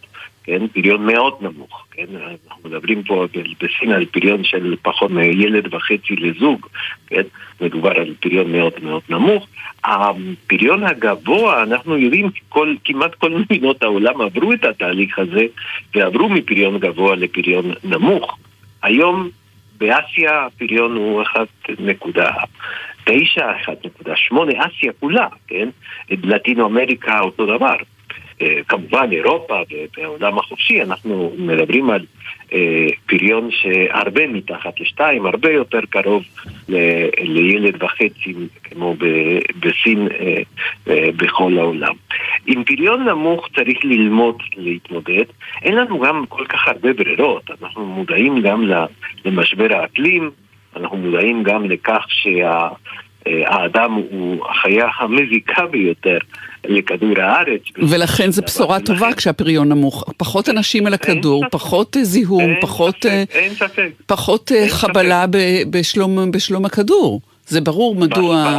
כן? 0.44 0.66
פריון 0.66 1.07
מאוד 1.07 1.35
נמוך, 1.40 1.87
כן? 1.90 2.07
אנחנו 2.50 2.68
מדברים 2.68 3.02
פה 3.02 3.26
בסין 3.61 3.92
על 3.92 4.04
פריון 4.04 4.44
של 4.44 4.76
פחות 4.83 5.11
מילד 5.11 5.74
וחצי 5.74 6.16
לזוג, 6.16 6.66
כן? 7.07 7.22
מדובר 7.61 7.90
על 7.90 8.14
פריון 8.20 8.52
מאוד 8.52 8.72
מאוד 8.83 9.02
נמוך. 9.09 9.46
הפריון 9.85 10.85
הגבוה, 10.85 11.62
אנחנו 11.62 11.98
יודעים, 11.98 12.30
כל, 12.48 12.74
כמעט 12.85 13.14
כל 13.14 13.30
מדינות 13.30 13.83
העולם 13.83 14.20
עברו 14.20 14.52
את 14.52 14.64
התהליך 14.64 15.18
הזה 15.18 15.46
ועברו 15.94 16.28
מפריון 16.28 16.78
גבוה 16.78 17.16
לפריון 17.16 17.72
נמוך. 17.85 18.38
היום 18.83 19.28
באסיה 19.78 20.46
הפריון 20.46 20.96
הוא 20.96 21.22
1.9, 21.22 22.18
1.8, 23.07 23.12
אסיה 24.59 24.92
כולה, 25.00 25.26
כן? 25.48 25.68
לטינו 26.11 26.66
אמריקה 26.66 27.20
אותו 27.20 27.57
דבר. 27.57 27.76
אה, 28.42 28.60
כמובן 28.68 29.08
אירופה 29.12 29.60
והעולם 29.96 30.38
החופשי, 30.38 30.82
אנחנו 30.82 31.32
מדברים 31.38 31.90
על 31.90 32.06
אה, 32.52 32.86
פריון 33.06 33.50
שהרבה 33.50 34.26
מתחת 34.26 34.80
לשתיים, 34.80 35.26
הרבה 35.26 35.50
יותר 35.50 35.80
קרוב 35.90 36.22
לילד 37.18 37.82
וחצי 37.82 38.34
כמו 38.62 38.94
בסין 39.60 40.08
אה, 40.20 40.42
בכל 41.16 41.58
העולם. 41.58 41.94
עם 42.46 42.64
פריון 42.64 43.08
נמוך 43.08 43.48
צריך 43.56 43.78
ללמוד 43.84 44.42
להתמודד, 44.56 45.24
אין 45.62 45.74
לנו 45.74 46.00
גם 46.00 46.24
כל 46.28 46.44
כך 46.48 46.68
הרבה 46.68 46.92
ברירות, 46.92 47.50
אנחנו 47.62 47.86
מודעים 47.86 48.40
גם 48.42 48.64
למשבר 49.24 49.74
האקלים, 49.74 50.30
אנחנו 50.76 50.96
מודעים 50.96 51.42
גם 51.42 51.70
לכך 51.70 52.06
שה... 52.08 52.68
האדם 53.26 53.92
הוא 53.92 54.46
החיה 54.50 54.87
המזיקה 54.98 55.66
ביותר 55.66 56.18
לכדור 56.64 57.20
הארץ. 57.20 57.62
ולכן 57.76 58.30
זו 58.30 58.42
בשורה 58.42 58.80
טובה 58.80 59.12
כשהפריון 59.12 59.68
נמוך. 59.68 60.04
פחות 60.16 60.48
אנשים 60.48 60.87
על 60.87 60.94
הכדור, 60.94 61.44
פחות 61.50 61.96
אה, 61.96 62.04
זיהום, 62.04 62.54
פחות, 62.60 63.06
אה, 63.06 63.24
פחות 64.06 64.52
אה, 64.52 64.68
חבלה 64.68 65.24
בשלום 66.30 66.64
הכדור. 66.64 67.20
זה 67.46 67.60
ברור 67.60 67.94
מדוע... 67.94 68.58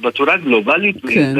בצורה 0.00 0.36
גלובלית 0.36 0.96
כן. 1.02 1.34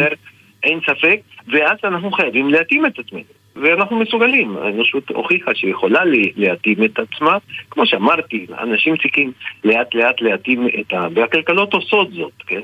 אין 0.63 0.81
ספק, 0.87 1.21
ואז 1.53 1.79
אנחנו 1.85 2.11
חייבים 2.11 2.51
להתאים 2.51 2.87
את 2.87 2.99
עצמנו. 2.99 3.23
ואנחנו 3.63 3.99
מסוגלים, 3.99 4.57
האנושות 4.57 5.11
הוכיחה 5.11 5.55
שיכולה 5.55 6.01
להתאים 6.37 6.85
את 6.85 6.99
עצמה. 6.99 7.37
כמו 7.71 7.87
שאמרתי, 7.87 8.47
אנשים 8.59 8.97
צריכים 8.97 9.33
לאט 9.65 9.95
לאט 9.95 10.21
להתאים 10.21 10.69
את 10.81 10.93
ה... 10.93 11.07
והכלכלות 11.15 11.75
עושות 11.75 12.13
זאת, 12.13 12.33
כן? 12.47 12.61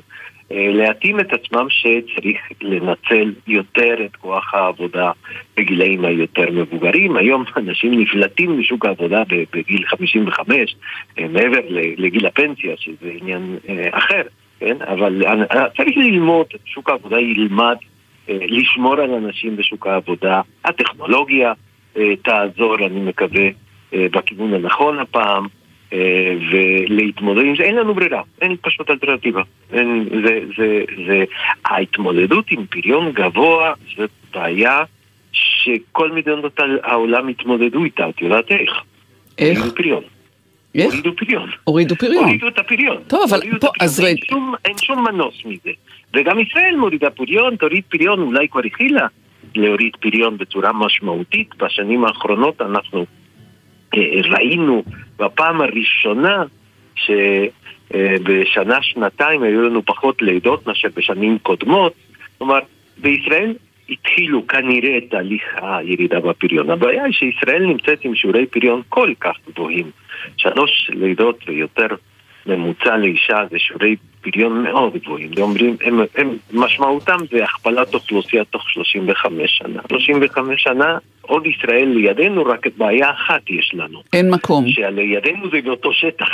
אה, 0.53 0.69
להתאים 0.73 1.21
את 1.21 1.33
עצמם 1.33 1.67
שצריך 1.71 2.39
לנצל 2.63 3.33
יותר 3.47 4.05
את 4.05 4.17
כוח 4.17 4.55
העבודה 4.55 5.11
בגילאים 5.57 6.05
היותר 6.05 6.51
מבוגרים. 6.53 7.17
היום 7.17 7.45
אנשים 7.57 8.01
נפלטים 8.01 8.59
משוק 8.59 8.87
העבודה 8.87 9.23
בגיל 9.53 9.87
55, 9.87 10.77
אה, 11.19 11.29
מעבר 11.29 11.61
לגיל 11.97 12.27
הפנסיה, 12.27 12.75
שזה 12.77 13.11
עניין 13.21 13.57
אה, 13.69 13.89
אחר. 13.93 14.23
כן? 14.61 14.77
אבל 14.83 15.23
צריך 15.77 15.97
ללמוד, 15.97 16.47
שוק 16.65 16.91
העבודה 16.91 17.21
ילמד 17.21 17.77
לשמור 18.29 18.95
על 18.95 19.11
אנשים 19.11 19.57
בשוק 19.57 19.87
העבודה, 19.87 20.41
הטכנולוגיה 20.65 21.53
תעזור, 22.23 22.87
אני 22.87 23.01
מקווה, 23.01 23.49
בכיוון 23.93 24.55
הנכון 24.55 24.99
הפעם. 24.99 25.47
ולהתמודד 26.51 27.45
עם 27.45 27.57
זה, 27.57 27.63
אין 27.63 27.77
לנו 27.77 27.95
ברירה, 27.95 28.23
אין 28.41 28.57
פשוט 28.63 28.91
אלטרנטיבה. 28.91 29.43
אין, 29.73 30.09
זה, 30.25 30.41
זה, 30.57 30.85
זה, 31.07 31.25
ההתמודדות 31.65 32.45
עם 32.51 32.67
פריון 32.67 33.13
גבוה 33.13 33.73
זו 33.97 34.03
בעיה 34.35 34.83
שכל 35.33 36.13
מדינות 36.13 36.61
העולם 36.83 37.29
התמודדו 37.29 37.85
איתה, 37.85 38.09
את 38.09 38.23
יודעת 38.23 38.51
איך? 38.51 38.83
איך? 39.39 39.59
הורידו 39.59 39.77
פריון. 39.77 40.03
איך? 40.75 40.85
הורידו 40.85 41.17
פריון. 41.17 41.51
הורידו 41.65 41.97
פריון. 41.97 42.25
הורידו 42.25 42.49
את 42.49 42.59
הפריון. 42.59 42.97
טוב, 43.07 43.21
אבל 43.29 43.41
פה. 43.61 43.69
אז 43.81 44.01
רגע. 44.01 44.23
אין 44.65 44.79
שום 44.79 45.05
מנוס 45.05 45.35
מזה. 45.45 45.71
וגם 46.15 46.39
ישראל 46.39 46.77
מורידה 46.77 47.11
פריון, 47.11 47.57
תוריד 47.57 47.85
פריון, 47.89 48.21
אולי 48.21 48.49
כבר 48.49 48.61
התחילה 48.61 49.07
להוריד 49.55 49.97
פריון 50.01 50.39
בצורה 50.39 50.73
משמעותית. 50.73 51.55
בשנים 51.57 52.05
האחרונות 52.05 52.61
אנחנו 52.61 53.07
אה, 53.95 54.01
ראינו 54.25 54.83
בפעם 55.19 55.61
הראשונה 55.61 56.43
שבשנה, 56.95 58.83
שנתיים 58.83 59.43
היו 59.43 59.63
לנו 59.63 59.85
פחות 59.85 60.23
לידות 60.23 60.67
מאשר 60.67 60.89
בשנים 60.97 61.39
קודמות. 61.39 61.93
כלומר, 62.39 62.59
בישראל 62.99 63.55
התחילו 63.89 64.47
כנראה 64.47 64.99
תהליך 65.11 65.43
הירידה 65.63 66.21
בפריון. 66.21 66.71
הבעיה 66.71 67.05
היא 67.05 67.13
שישראל 67.13 67.67
נמצאת 67.67 68.05
עם 68.05 68.15
שיעורי 68.15 68.47
פריון 68.47 68.83
כל 68.89 69.13
כך 69.21 69.37
גבוהים. 69.49 69.91
שלוש 70.37 70.91
לידות 70.91 71.39
ויותר 71.47 71.87
ממוצע 72.47 72.97
לאישה 72.97 73.39
זה 73.51 73.59
שיעורי 73.59 73.97
פריון 74.21 74.63
מאוד 74.63 74.97
גבוהים. 74.97 75.31
זה 75.37 75.43
אומרים, 75.43 75.77
הם, 75.81 76.01
הם, 76.15 76.37
משמעותם 76.53 77.17
זה 77.31 77.45
הכפלת 77.45 77.95
אוכלוסייה 77.95 78.45
תוך 78.45 78.71
35 78.71 79.51
שנה. 79.59 79.81
35 79.89 80.63
שנה, 80.63 80.99
עוד 81.21 81.47
ישראל 81.47 81.89
לידינו, 81.89 82.45
רק 82.45 82.67
בעיה 82.77 83.11
אחת 83.11 83.51
יש 83.51 83.71
לנו. 83.75 84.03
אין 84.13 84.31
מקום. 84.31 84.69
שלידינו 84.69 85.51
זה 85.51 85.59
באותו 85.65 85.93
שטח. 85.93 86.29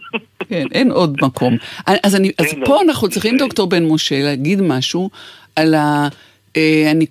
כן, 0.48 0.66
אין 0.72 0.90
עוד 0.90 1.16
מקום. 1.22 1.56
אז, 1.86 2.16
אני, 2.16 2.32
אז 2.38 2.54
פה 2.64 2.72
עוד. 2.72 2.86
אנחנו 2.88 3.08
צריכים, 3.08 3.36
דוקטור 3.36 3.68
בן 3.68 3.88
משה, 3.88 4.22
להגיד 4.22 4.62
משהו 4.62 5.10
על 5.56 5.74
ה... 5.74 6.08
אה, 6.56 6.90
אני, 6.90 7.06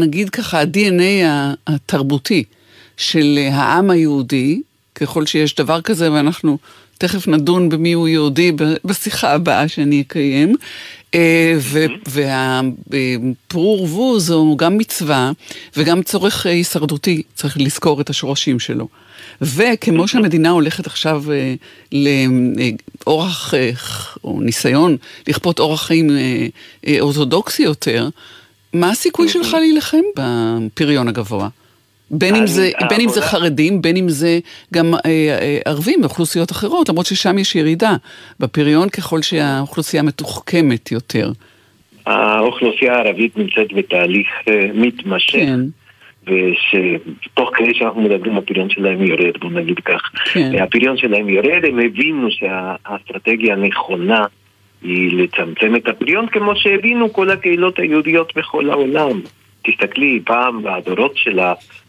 נגיד 0.00 0.30
ככה, 0.30 0.60
ה-DNA 0.60 1.26
התרבותי 1.66 2.44
של 2.96 3.38
העם 3.52 3.90
היהודי, 3.90 4.62
ככל 4.94 5.26
שיש 5.26 5.54
דבר 5.54 5.80
כזה, 5.80 6.12
ואנחנו 6.12 6.58
תכף 6.98 7.28
נדון 7.28 7.68
במי 7.68 7.92
הוא 7.92 8.08
יהודי 8.08 8.52
בשיחה 8.84 9.32
הבאה 9.32 9.68
שאני 9.68 10.00
אקיים. 10.00 10.56
אה, 11.14 11.54
והפרו 12.08 13.78
ורבו 13.80 14.20
זו 14.20 14.54
גם 14.58 14.78
מצווה 14.78 15.32
וגם 15.76 16.02
צורך 16.02 16.46
אה, 16.46 16.50
הישרדותי, 16.50 17.22
צריך 17.34 17.56
לזכור 17.60 18.00
את 18.00 18.10
השורשים 18.10 18.60
שלו. 18.60 18.88
וכמו 19.42 20.08
שהמדינה 20.08 20.50
הולכת 20.50 20.86
עכשיו 20.86 21.24
אה, 21.32 21.54
לאורח, 23.06 23.54
או 24.24 24.40
ניסיון 24.40 24.96
לכפות 25.28 25.58
אורח 25.58 25.82
חיים 25.82 26.10
אורתודוקסי 27.00 27.62
יותר, 27.62 28.08
מה 28.72 28.90
הסיכוי 28.90 29.28
שלך 29.28 29.54
להילחם 29.54 30.02
בפריון 30.16 31.08
הגבוה? 31.08 31.48
בין 32.12 32.34
אם, 32.34 32.46
זה, 32.46 32.70
בין 32.88 33.00
אם 33.00 33.08
זה 33.08 33.20
העבודה- 33.20 33.38
חרדים, 33.38 33.82
בין 33.82 33.96
אם 33.96 34.08
זה 34.08 34.38
גם 34.74 34.94
אה, 34.94 35.00
אה, 35.06 35.58
ערבים 35.64 36.00
ואוכלוסיות 36.02 36.50
אחרות, 36.50 36.88
למרות 36.88 37.06
ששם 37.06 37.38
יש 37.38 37.54
ירידה 37.56 37.96
בפריון 38.40 38.88
ככל 38.88 39.22
שהאוכלוסייה 39.22 40.02
מתוחכמת 40.02 40.92
יותר. 40.92 41.32
האוכלוסייה 42.06 42.94
הערבית 42.96 43.36
נמצאת 43.36 43.72
בתהליך 43.76 44.26
אה, 44.48 44.66
מתמשך. 44.74 45.32
כן, 45.32 45.60
ושתוך 46.26 47.50
כדי 47.54 47.74
שאנחנו 47.74 48.00
מדברים 48.02 48.36
הפריון 48.38 48.70
שלהם 48.70 49.02
יורד, 49.02 49.38
בוא 49.40 49.50
נגיד 49.50 49.80
כך. 49.84 50.10
כן. 50.32 50.52
הפריון 50.62 50.96
שלהם 50.96 51.28
יורד, 51.28 51.64
הם 51.68 51.78
הבינו 51.78 52.28
שהאסטרטגיה 52.30 53.54
הנכונה 53.54 54.24
היא 54.82 55.22
לצמצם 55.22 55.76
את 55.76 55.88
הפריון 55.88 56.26
כמו 56.26 56.56
שהבינו 56.56 57.12
כל 57.12 57.30
הקהילות 57.30 57.78
היהודיות 57.78 58.32
בכל 58.36 58.70
העולם. 58.70 59.20
תסתכלי, 59.64 60.20
פעם 60.24 60.62
בדורות 60.62 61.12
של 61.16 61.38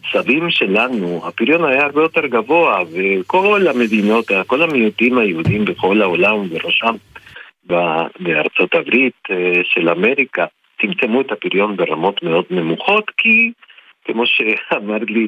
הסבים 0.06 0.50
שלנו, 0.50 1.22
הפריון 1.28 1.66
היה 1.66 1.86
הרבה 1.86 2.02
יותר 2.02 2.28
גבוה, 2.28 2.80
וכל 2.94 3.68
המדינות, 3.68 4.26
כל 4.48 4.62
המיעוטים 4.62 5.18
היהודים 5.18 5.66
בכל 5.66 6.02
העולם, 6.02 6.36
ובראשם 6.36 6.96
בארצות 8.20 8.76
הברית 8.76 9.14
אה, 9.32 9.62
של 9.64 9.90
אמריקה, 9.90 10.46
צמצמו 10.82 11.22
את 11.22 11.32
הפריון 11.32 11.76
ברמות 11.78 12.24
מאוד 12.24 12.46
נמוכות, 12.50 13.12
כי 13.18 13.52
כמו 14.06 14.24
שאמר 14.26 14.98
לי 15.08 15.28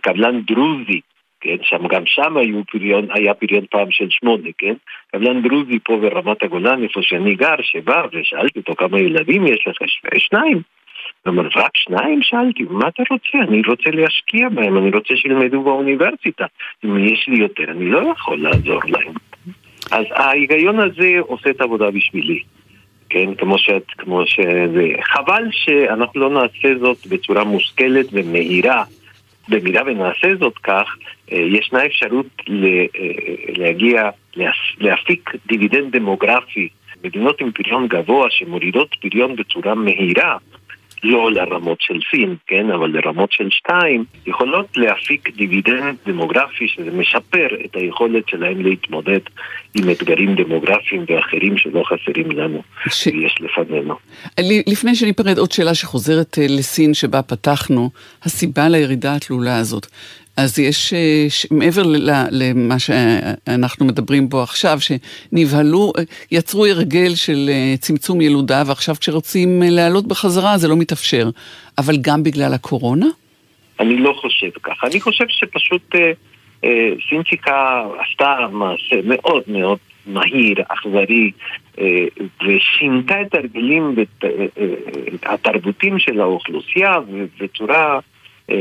קבלן 0.00 0.40
דרוזי, 0.40 1.00
כן, 1.40 1.56
שם, 1.62 1.86
גם 1.88 2.02
שם 2.06 2.36
היו 2.36 2.62
פריון, 2.70 3.06
היה 3.14 3.34
פריון 3.34 3.64
פעם 3.70 3.90
של 3.90 4.06
שמונה, 4.10 4.48
כן? 4.58 4.74
קבלן 5.12 5.42
דרוזי 5.42 5.78
פה 5.84 5.96
ברמת 5.96 6.42
הגולן, 6.42 6.82
איפה 6.82 7.00
שאני 7.02 7.34
גר, 7.34 7.54
שבא 7.62 8.06
ושאלתי 8.12 8.58
אותו 8.58 8.74
כמה 8.74 9.00
ילדים 9.00 9.46
יש 9.46 9.64
לך, 9.66 9.76
"ש- 9.86 10.26
שניים. 10.28 10.62
הוא 11.26 11.34
אמר, 11.34 11.48
רק 11.56 11.76
שניים? 11.76 12.22
שאלתי, 12.22 12.62
מה 12.70 12.88
אתה 12.88 13.02
רוצה? 13.10 13.38
אני 13.48 13.62
רוצה 13.68 13.90
להשקיע 13.90 14.48
בהם, 14.48 14.78
אני 14.78 14.90
רוצה 14.90 15.16
שילמדו 15.16 15.62
באוניברסיטה. 15.62 16.46
אם 16.84 16.98
יש 16.98 17.28
לי 17.28 17.40
יותר, 17.40 17.64
אני 17.70 17.90
לא 17.90 18.12
יכול 18.12 18.42
לעזור 18.42 18.80
להם. 18.84 19.12
אז 19.90 20.04
ההיגיון 20.10 20.80
הזה 20.80 21.10
עושה 21.20 21.50
את 21.50 21.60
העבודה 21.60 21.90
בשבילי. 21.90 22.42
כן, 23.08 23.34
כמו 23.34 23.58
שאת, 23.58 23.86
כמו 23.98 24.26
שזה... 24.26 24.88
חבל 25.02 25.44
שאנחנו 25.50 26.20
לא 26.20 26.30
נעשה 26.30 26.78
זאת 26.80 27.06
בצורה 27.06 27.44
מושכלת 27.44 28.06
ומהירה. 28.12 28.84
במידה 29.48 29.80
ונעשה 29.86 30.28
זאת 30.40 30.58
כך, 30.58 30.96
אה, 31.32 31.38
ישנה 31.38 31.86
אפשרות 31.86 32.26
אה, 32.48 32.84
להגיע, 33.56 34.10
להפיק 34.78 35.30
דיבידנד 35.46 35.96
דמוגרפי. 35.96 36.68
מדינות 37.04 37.40
עם 37.40 37.52
פריון 37.52 37.88
גבוה 37.88 38.26
שמורידות 38.30 38.94
פריון 39.00 39.36
בצורה 39.36 39.74
מהירה, 39.74 40.36
לא 41.02 41.32
לרמות 41.32 41.78
של 41.80 41.98
סין, 42.10 42.36
כן, 42.46 42.70
אבל 42.70 42.90
לרמות 42.90 43.32
של 43.32 43.48
שתיים, 43.50 44.04
יכולות 44.26 44.66
להפיק 44.76 45.28
דיבידנד 45.36 45.96
דמוגרפי 46.06 46.68
שזה 46.68 46.90
משפר 46.90 47.46
את 47.64 47.76
היכולת 47.76 48.28
שלהם 48.28 48.60
להתמודד 48.60 49.20
עם 49.74 49.90
אתגרים 49.90 50.34
דמוגרפיים 50.34 51.04
ואחרים 51.08 51.58
שלא 51.58 51.82
חסרים 51.86 52.30
לנו, 52.30 52.62
ש- 52.88 53.02
שיש 53.02 53.34
לפנינו. 53.40 53.94
לפני 54.66 54.94
שניפרד, 54.94 55.38
עוד 55.38 55.52
שאלה 55.52 55.74
שחוזרת 55.74 56.38
אה, 56.38 56.46
לסין 56.48 56.94
שבה 56.94 57.22
פתחנו, 57.22 57.90
הסיבה 58.22 58.68
לירידה 58.68 59.14
התלולה 59.16 59.58
הזאת. 59.58 59.86
אז 60.36 60.58
יש, 60.58 60.92
אה, 60.94 61.26
ש- 61.28 61.46
מעבר 61.50 61.82
ל- 61.82 62.10
למה 62.30 62.78
שאנחנו 62.78 63.86
מדברים 63.86 64.28
בו 64.28 64.42
עכשיו, 64.42 64.78
שנבהלו, 64.80 65.92
אה, 65.98 66.02
יצרו 66.30 66.66
הרגל 66.66 67.14
של 67.14 67.50
אה, 67.52 67.74
צמצום 67.80 68.20
ילודה, 68.20 68.62
ועכשיו 68.66 68.94
כשרוצים 69.00 69.62
לעלות 69.66 70.06
בחזרה 70.06 70.58
זה 70.58 70.68
לא 70.68 70.76
מתאפשר. 70.76 71.30
אבל 71.78 71.94
גם 72.00 72.22
בגלל 72.22 72.54
הקורונה? 72.54 73.06
אני 73.80 73.96
לא 73.96 74.12
חושב 74.20 74.50
ככה. 74.62 74.86
אני 74.86 75.00
חושב 75.00 75.24
שפשוט 75.28 75.94
אה, 75.94 76.12
אה, 76.64 76.88
סינצ'יקה 77.08 77.82
עשתה 78.00 78.36
מעשה 78.52 78.96
מאוד 79.04 79.42
מאוד 79.46 79.78
מהיר, 80.06 80.56
אכזרי, 80.68 81.30
אה, 81.78 82.04
ושינתה 82.46 83.22
את 83.22 83.34
הרגלים 83.34 83.94
אה, 84.24 84.28
התרבותיים 85.22 85.98
של 85.98 86.20
האוכלוסייה 86.20 86.92
בצורה 87.40 87.98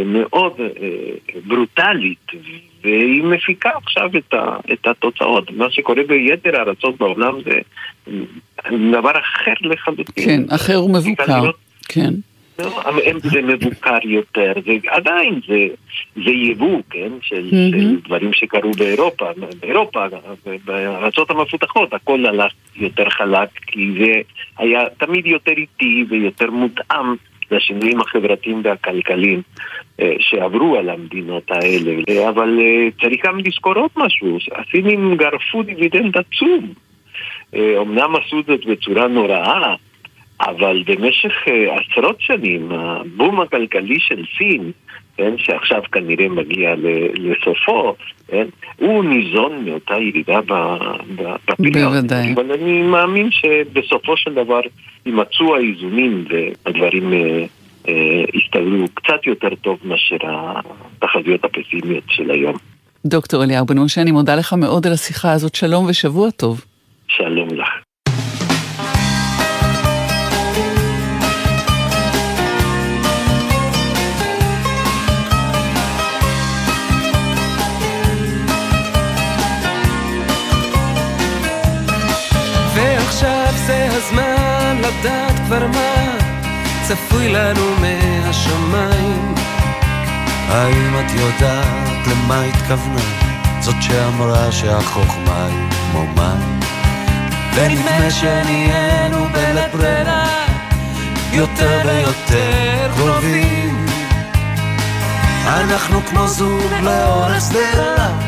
מאוד 0.05 0.53
אה, 0.59 1.39
ברוטלית, 1.45 2.27
והיא 2.83 3.23
מפיקה 3.23 3.69
עכשיו 3.83 4.09
את, 4.17 4.33
ה, 4.33 4.57
את 4.73 4.87
התוצאות. 4.87 5.51
מה 5.51 5.71
שקורה 5.71 6.03
ביתר 6.07 6.55
הארצות 6.55 6.97
בעולם 6.97 7.33
זה 7.45 7.59
אה, 8.07 8.91
דבר 8.91 9.11
אחר 9.19 9.53
לחלוטין. 9.61 10.25
כן, 10.25 10.55
אחר 10.55 10.83
ומבוקר. 10.83 11.51
כן. 11.87 12.13
לא, 12.59 12.81
זה 13.23 13.41
מבוקר 13.41 13.97
יותר, 14.03 14.53
זה 14.65 14.71
עדיין 14.87 15.39
זה, 15.47 15.67
זה 16.15 16.31
יבוא, 16.31 16.81
כן, 16.89 17.11
של, 17.21 17.49
מהמם. 17.51 17.71
של 17.71 17.99
דברים 18.05 18.33
שקרו 18.33 18.71
באירופה, 18.71 19.25
באירופה, 19.59 20.05
בארצות 20.65 21.29
המפותחות, 21.29 21.93
הכל 21.93 22.25
הלך 22.25 22.51
יותר 22.75 23.09
חלק, 23.09 23.49
כי 23.67 23.91
זה 23.99 24.21
היה 24.57 24.83
תמיד 24.97 25.25
יותר 25.25 25.51
איטי 25.51 26.05
ויותר 26.09 26.51
מותאם 26.51 27.15
לשינויים 27.51 28.01
החברתיים 28.01 28.61
והכלכליים 28.63 29.41
אה, 29.99 30.13
שעברו 30.19 30.75
על 30.75 30.89
המדינות 30.89 31.51
האלה. 31.51 32.29
אבל 32.29 32.59
אה, 32.59 32.87
צריך 33.01 33.25
גם 33.25 33.39
לזכור 33.39 33.73
עוד 33.73 33.91
משהו, 33.95 34.37
הסינים 34.55 35.15
גרפו 35.15 35.63
דיבידנד 35.63 36.17
עצום. 36.17 36.73
אה, 37.55 37.81
אמנם 37.81 38.15
עשו 38.15 38.41
זאת 38.47 38.65
בצורה 38.65 39.07
נוראה, 39.07 39.75
אבל 40.41 40.83
במשך 40.85 41.33
עשרות 41.69 42.21
שנים, 42.21 42.71
הבום 42.71 43.41
הכלכלי 43.41 43.99
של 43.99 44.23
סין, 44.37 44.71
כן, 45.21 45.34
שעכשיו 45.38 45.81
כנראה 45.91 46.29
מגיע 46.29 46.73
לסופו, 47.13 47.95
כן, 48.27 48.47
הוא 48.77 49.03
ניזון 49.03 49.65
מאותה 49.65 49.93
ירידה 49.93 50.39
בפריון. 50.41 51.93
בוודאי. 51.93 52.34
אבל 52.34 52.51
אני 52.51 52.81
מאמין 52.81 53.29
שבסופו 53.31 54.17
של 54.17 54.34
דבר 54.34 54.60
יימצאו 55.05 55.55
האיזונים 55.55 56.25
והדברים 56.29 57.12
uh, 57.12 57.88
uh, 57.88 57.91
יסתדרו 58.34 58.88
קצת 58.93 59.25
יותר 59.25 59.55
טוב 59.62 59.77
מאשר 59.84 60.17
התחזיות 60.23 61.45
הפסימיות 61.45 62.03
של 62.07 62.31
היום. 62.31 62.55
דוקטור 63.05 63.43
אליהו 63.43 63.65
בן 63.65 63.79
משה, 63.79 64.01
אני 64.01 64.12
מודה 64.12 64.36
לך 64.36 64.53
מאוד 64.53 64.88
על 64.88 64.93
השיחה 64.93 65.31
הזאת. 65.31 65.55
שלום 65.55 65.86
ושבוע 65.89 66.31
טוב. 66.31 66.65
שלום 67.07 67.47
כבר 85.51 85.67
מה 85.67 86.17
צפוי 86.83 87.29
לנו 87.29 87.75
מהשמיים. 87.81 89.35
האם 90.49 90.93
את 90.99 91.11
יודעת 91.11 92.07
למה 92.07 92.43
התכוונה? 92.43 93.01
זאת 93.59 93.75
שאמרה 93.81 94.51
שהחוכמה 94.51 95.45
היא 95.45 95.69
כמו 95.71 96.05
מים. 96.15 96.59
ונדמה 97.55 98.11
שנהיינו 98.11 99.25
בלית 99.31 99.73
ברירה 99.73 100.27
יותר 101.33 101.81
ויותר 101.85 102.91
קרובים. 102.95 103.85
אנחנו 105.47 106.01
כמו 106.05 106.27
זוג 106.27 106.73
לאור 106.83 107.25
הסדרה, 107.25 108.19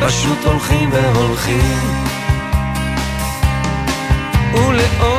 פשוט 0.00 0.44
הולכים 0.44 0.90
והולכים. 0.92 2.04
ולאור 4.54 5.13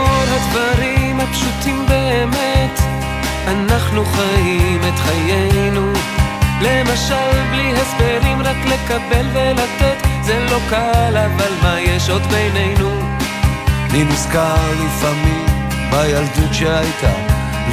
הפשוטים 1.29 1.85
באמת, 1.89 2.79
אנחנו 3.47 4.05
חיים 4.05 4.81
את 4.88 4.99
חיינו. 4.99 5.93
למשל, 6.61 7.49
בלי 7.51 7.73
הסברים, 7.73 8.41
רק 8.41 8.57
לקבל 8.65 9.25
ולתת, 9.33 10.07
זה 10.21 10.45
לא 10.51 10.57
קל, 10.69 11.17
אבל 11.17 11.51
מה 11.63 11.79
יש 11.79 12.09
עוד 12.09 12.21
בינינו? 12.21 12.89
אני 13.89 14.03
נזכר 14.03 14.71
לפעמים 14.85 15.45
בילדות 15.91 16.53
שהייתה, 16.53 17.13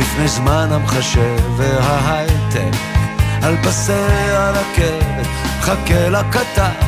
לפני 0.01 0.29
זמן 0.29 0.69
המחשב 0.73 1.39
וההייטק. 1.57 2.77
על 3.43 3.57
פסי 3.63 3.93
הרכבת, 4.33 5.27
חכה 5.61 6.09
לכתב, 6.09 6.87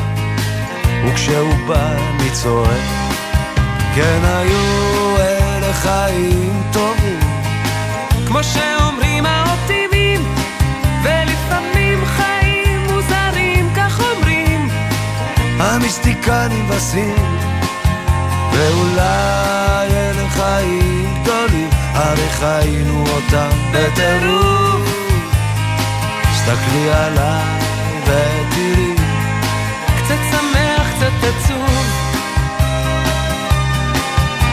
וכשהוא 1.06 1.54
בא 1.66 1.90
אני 1.96 2.30
צועק. 2.30 2.80
כן 3.94 4.20
היו 4.24 4.93
אלה 5.74 5.82
חיים 5.82 6.62
טובים. 6.72 7.20
כמו 8.26 8.38
שאומרים 8.44 9.26
האופטימים 9.26 10.34
ולפעמים 11.02 12.04
חיים 12.06 12.86
מוזרים 12.90 13.74
כך 13.76 14.00
אומרים. 14.00 14.68
המיסטיקנים 15.58 16.68
בסין 16.68 17.38
ואולי 18.52 19.88
אלה 19.90 20.28
חיים 20.30 21.14
גדולים 21.22 21.68
הרי 21.94 22.28
חיינו 22.30 23.04
אותם 23.06 23.50
בטירוף. 23.72 24.88
הסתכלי 26.30 26.90
עליי 26.92 27.44
ותראי. 28.02 28.94
קצת 29.96 30.20
שמח, 30.30 30.86
קצת 30.96 31.28
עצוב. 31.28 32.04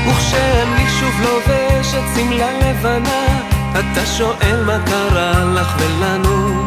וכשאני 0.08 0.81
שוב 1.02 1.22
לובש 1.22 1.94
את 1.94 2.04
שמלה 2.16 2.52
לבנה, 2.60 3.42
אתה 3.72 4.06
שואל 4.06 4.64
מה 4.66 4.78
קרה 4.86 5.44
לך 5.46 5.76
ולנו. 5.80 6.66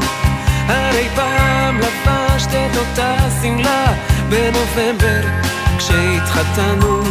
הרי 0.69 1.09
פעם 1.15 1.79
לבשת 1.79 2.49
את 2.49 2.77
אותה 2.77 3.17
שמלה 3.43 3.87
בנובמבר 4.29 5.21
כשהתחתנו. 5.79 7.03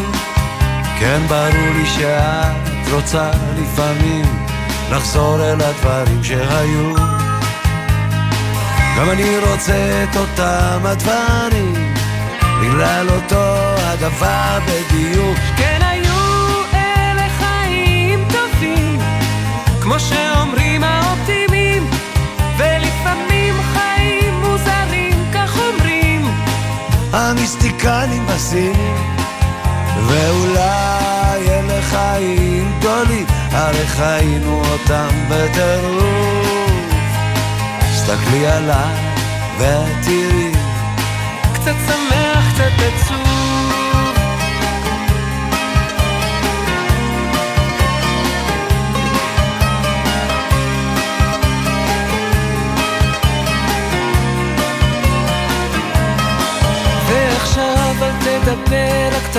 כן, 1.00 1.22
ברור 1.28 1.74
לי 1.76 1.86
שאת 1.86 2.94
רוצה 2.94 3.32
לפעמים 3.58 4.26
לחזור 4.92 5.42
אל 5.42 5.62
הדברים 5.62 6.24
שהיו. 6.24 6.96
גם 8.98 9.10
אני 9.10 9.38
רוצה 9.38 10.04
את 10.04 10.16
אותם 10.16 10.80
הדברים, 10.84 11.94
בגלל 12.62 13.08
אותו 13.10 13.56
הדבר 13.78 14.60
בדיוק. 14.68 15.38
כן, 15.58 15.80
כמו 19.84 20.00
שאומרים 20.00 20.84
האופטימים, 20.84 21.90
ולפעמים 22.58 23.56
חיים 23.74 24.34
מוזרים, 24.34 25.26
כך 25.34 25.58
אומרים. 25.58 26.28
המיסטיקנים 27.14 28.26
בסינים, 28.26 28.96
ואולי 30.08 31.50
אלה 31.50 31.82
חיים 31.82 32.80
גדולים, 32.80 33.26
הרי 33.52 33.88
חיינו 33.88 34.62
אותם 34.72 35.10
בטירוף. 35.30 36.48
הסתכלי 37.82 38.48
עליי 38.48 38.96
ותראי. 39.58 40.52
קצת 41.54 41.76
שמח, 41.88 42.54
קצת 42.54 42.72
עצוב. 42.80 43.23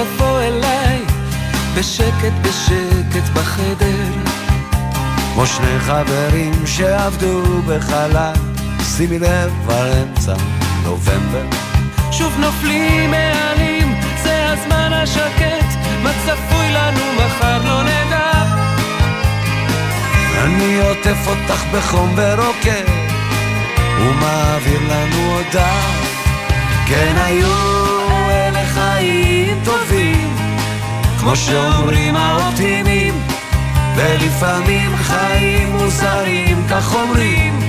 תבוא 0.04 0.40
אליי, 0.40 0.98
בשקט 1.74 2.32
בשקט 2.42 3.28
בחדר. 3.34 4.12
כמו 5.34 5.46
שני 5.46 5.78
חברים 5.80 6.66
שעבדו 6.66 7.42
בחלל, 7.68 8.32
שימי 8.96 9.18
לב 9.18 9.52
כבר 9.62 10.02
אמצע 10.02 10.34
נובמבר. 10.84 11.46
שוב 12.10 12.32
נופלים 12.38 13.10
מעלים, 13.10 14.00
זה 14.22 14.52
הזמן 14.52 14.92
השקט, 14.92 15.66
מה 16.02 16.10
צפוי 16.26 16.72
לנו 16.72 17.00
מחר 17.16 17.58
לא 17.64 17.82
נדע. 17.82 18.32
אני 20.44 20.80
עוטף 20.80 21.26
אותך 21.26 21.64
בחום 21.72 22.14
ורוקד, 22.16 22.84
ומעביר 24.00 24.80
לנו 24.90 25.36
הודעה, 25.36 25.92
כן 26.86 27.14
היו 27.16 27.73
טובים, 29.64 30.36
כמו 31.20 31.36
שאומרים 31.36 32.16
האופטימים, 32.16 33.14
ולפעמים 33.96 34.96
חיים 34.96 35.76
מוזרים, 35.76 36.66
כך 36.70 36.94
אומרים 36.94 37.60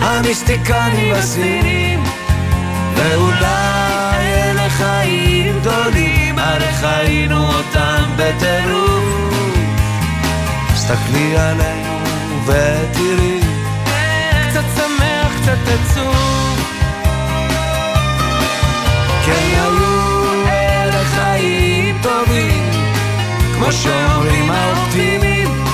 המיסטיקנים 0.00 1.14
הסינים, 1.14 2.04
ואולי 2.94 4.26
אלה 4.26 4.70
חיים 4.70 5.60
גדולים, 5.60 6.38
הרי 6.38 6.72
חיינו 6.72 7.46
אותם 7.46 8.04
בטירוף. 8.16 9.06
הסתכלי 10.72 11.38
עלינו 11.38 11.98
ותראי, 12.44 13.40
קצת 14.50 14.64
שמח, 14.76 15.32
קצת 15.42 15.58
עצוב. 15.68 16.45
כמו 23.66 23.72
שאומרים 23.72 24.50
האופטימים, 24.50 25.64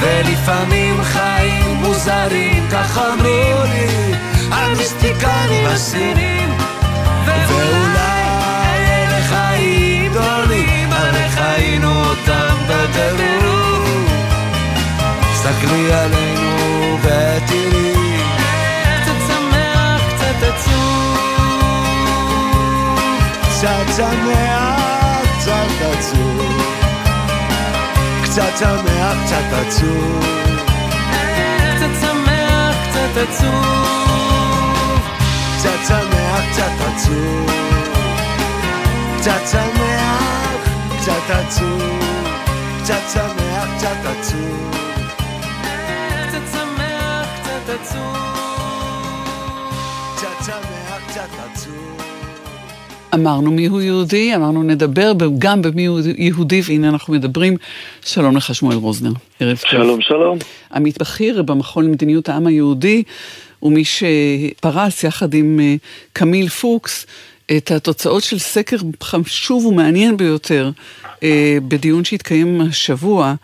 ולפעמים 0.00 1.02
חיים 1.02 1.74
מוזרים, 1.74 2.66
כך 2.72 2.98
אמרו 2.98 3.64
לי 3.64 4.14
המיסטיקנים 4.50 5.66
הסינים, 5.66 6.58
ואולי 7.24 8.78
אלה 8.86 9.22
חיים 9.28 10.12
גדולים, 10.12 10.92
הרי 10.92 11.28
חיינו 11.28 12.04
אותם 12.04 12.56
בטירוף. 12.68 13.88
סתכלי 15.34 15.92
עלינו 15.92 16.98
ותראי 17.02 18.22
קצת 19.02 19.20
שמח, 19.26 20.00
קצת 20.14 20.42
עצוב. 20.42 21.18
קצת 23.42 23.86
שמח, 23.96 25.38
קצת 25.38 25.98
עצוב. 25.98 26.73
קצת 28.34 28.58
שמח, 28.58 29.16
קצת 29.24 29.52
עצוב. 29.52 30.24
קצת 31.76 31.94
שמח, 32.00 32.74
קצת 32.90 33.16
עצוב. 33.16 35.00
קצת 35.58 35.78
שמח, 35.88 36.42
קצת 36.52 36.80
עצוב. 36.80 37.50
קצת 39.20 39.46
שמח, 39.46 40.68
קצת 41.00 41.30
עצוב. 41.30 41.82
קצת 42.82 43.02
שמח, 43.12 43.68
קצת 43.76 44.04
עצוב. 44.04 44.74
קצת 46.28 46.46
אמרנו 53.14 53.50
מיהו 53.50 53.80
יהודי, 53.80 54.34
אמרנו 54.36 54.62
נדבר 54.62 55.12
גם 55.38 55.62
במי 55.62 55.86
הוא 55.86 56.00
יהודי, 56.16 56.60
והנה 56.64 56.88
אנחנו 56.88 57.14
מדברים. 57.14 57.56
שלום 58.04 58.36
לך 58.36 58.54
שמואל 58.54 58.76
רוזנר, 58.76 59.12
ערב 59.40 59.56
טוב. 59.56 59.70
שלום, 59.70 60.00
שלום. 60.00 60.38
עמית 60.74 60.98
בכיר 60.98 61.42
במכון 61.42 61.84
למדיניות 61.84 62.28
העם 62.28 62.46
היהודי, 62.46 63.02
ומי 63.62 63.82
שפרס 63.84 65.04
יחד 65.04 65.34
עם 65.34 65.60
אה, 65.62 65.74
קמיל 66.12 66.48
פוקס 66.48 67.06
את 67.56 67.70
התוצאות 67.70 68.22
של 68.22 68.38
סקר 68.38 68.76
חשוב 69.02 69.66
ומעניין 69.66 70.16
ביותר 70.16 70.70
אה, 71.22 71.58
בדיון 71.68 72.04
שהתקיים 72.04 72.60
השבוע 72.60 73.34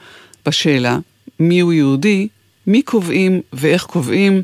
בשאלה 0.47 0.99
מיהו 1.41 1.73
יהודי, 1.73 2.29
מי 2.67 2.83
קובעים 2.83 3.41
ואיך 3.53 3.83
קובעים, 3.83 4.43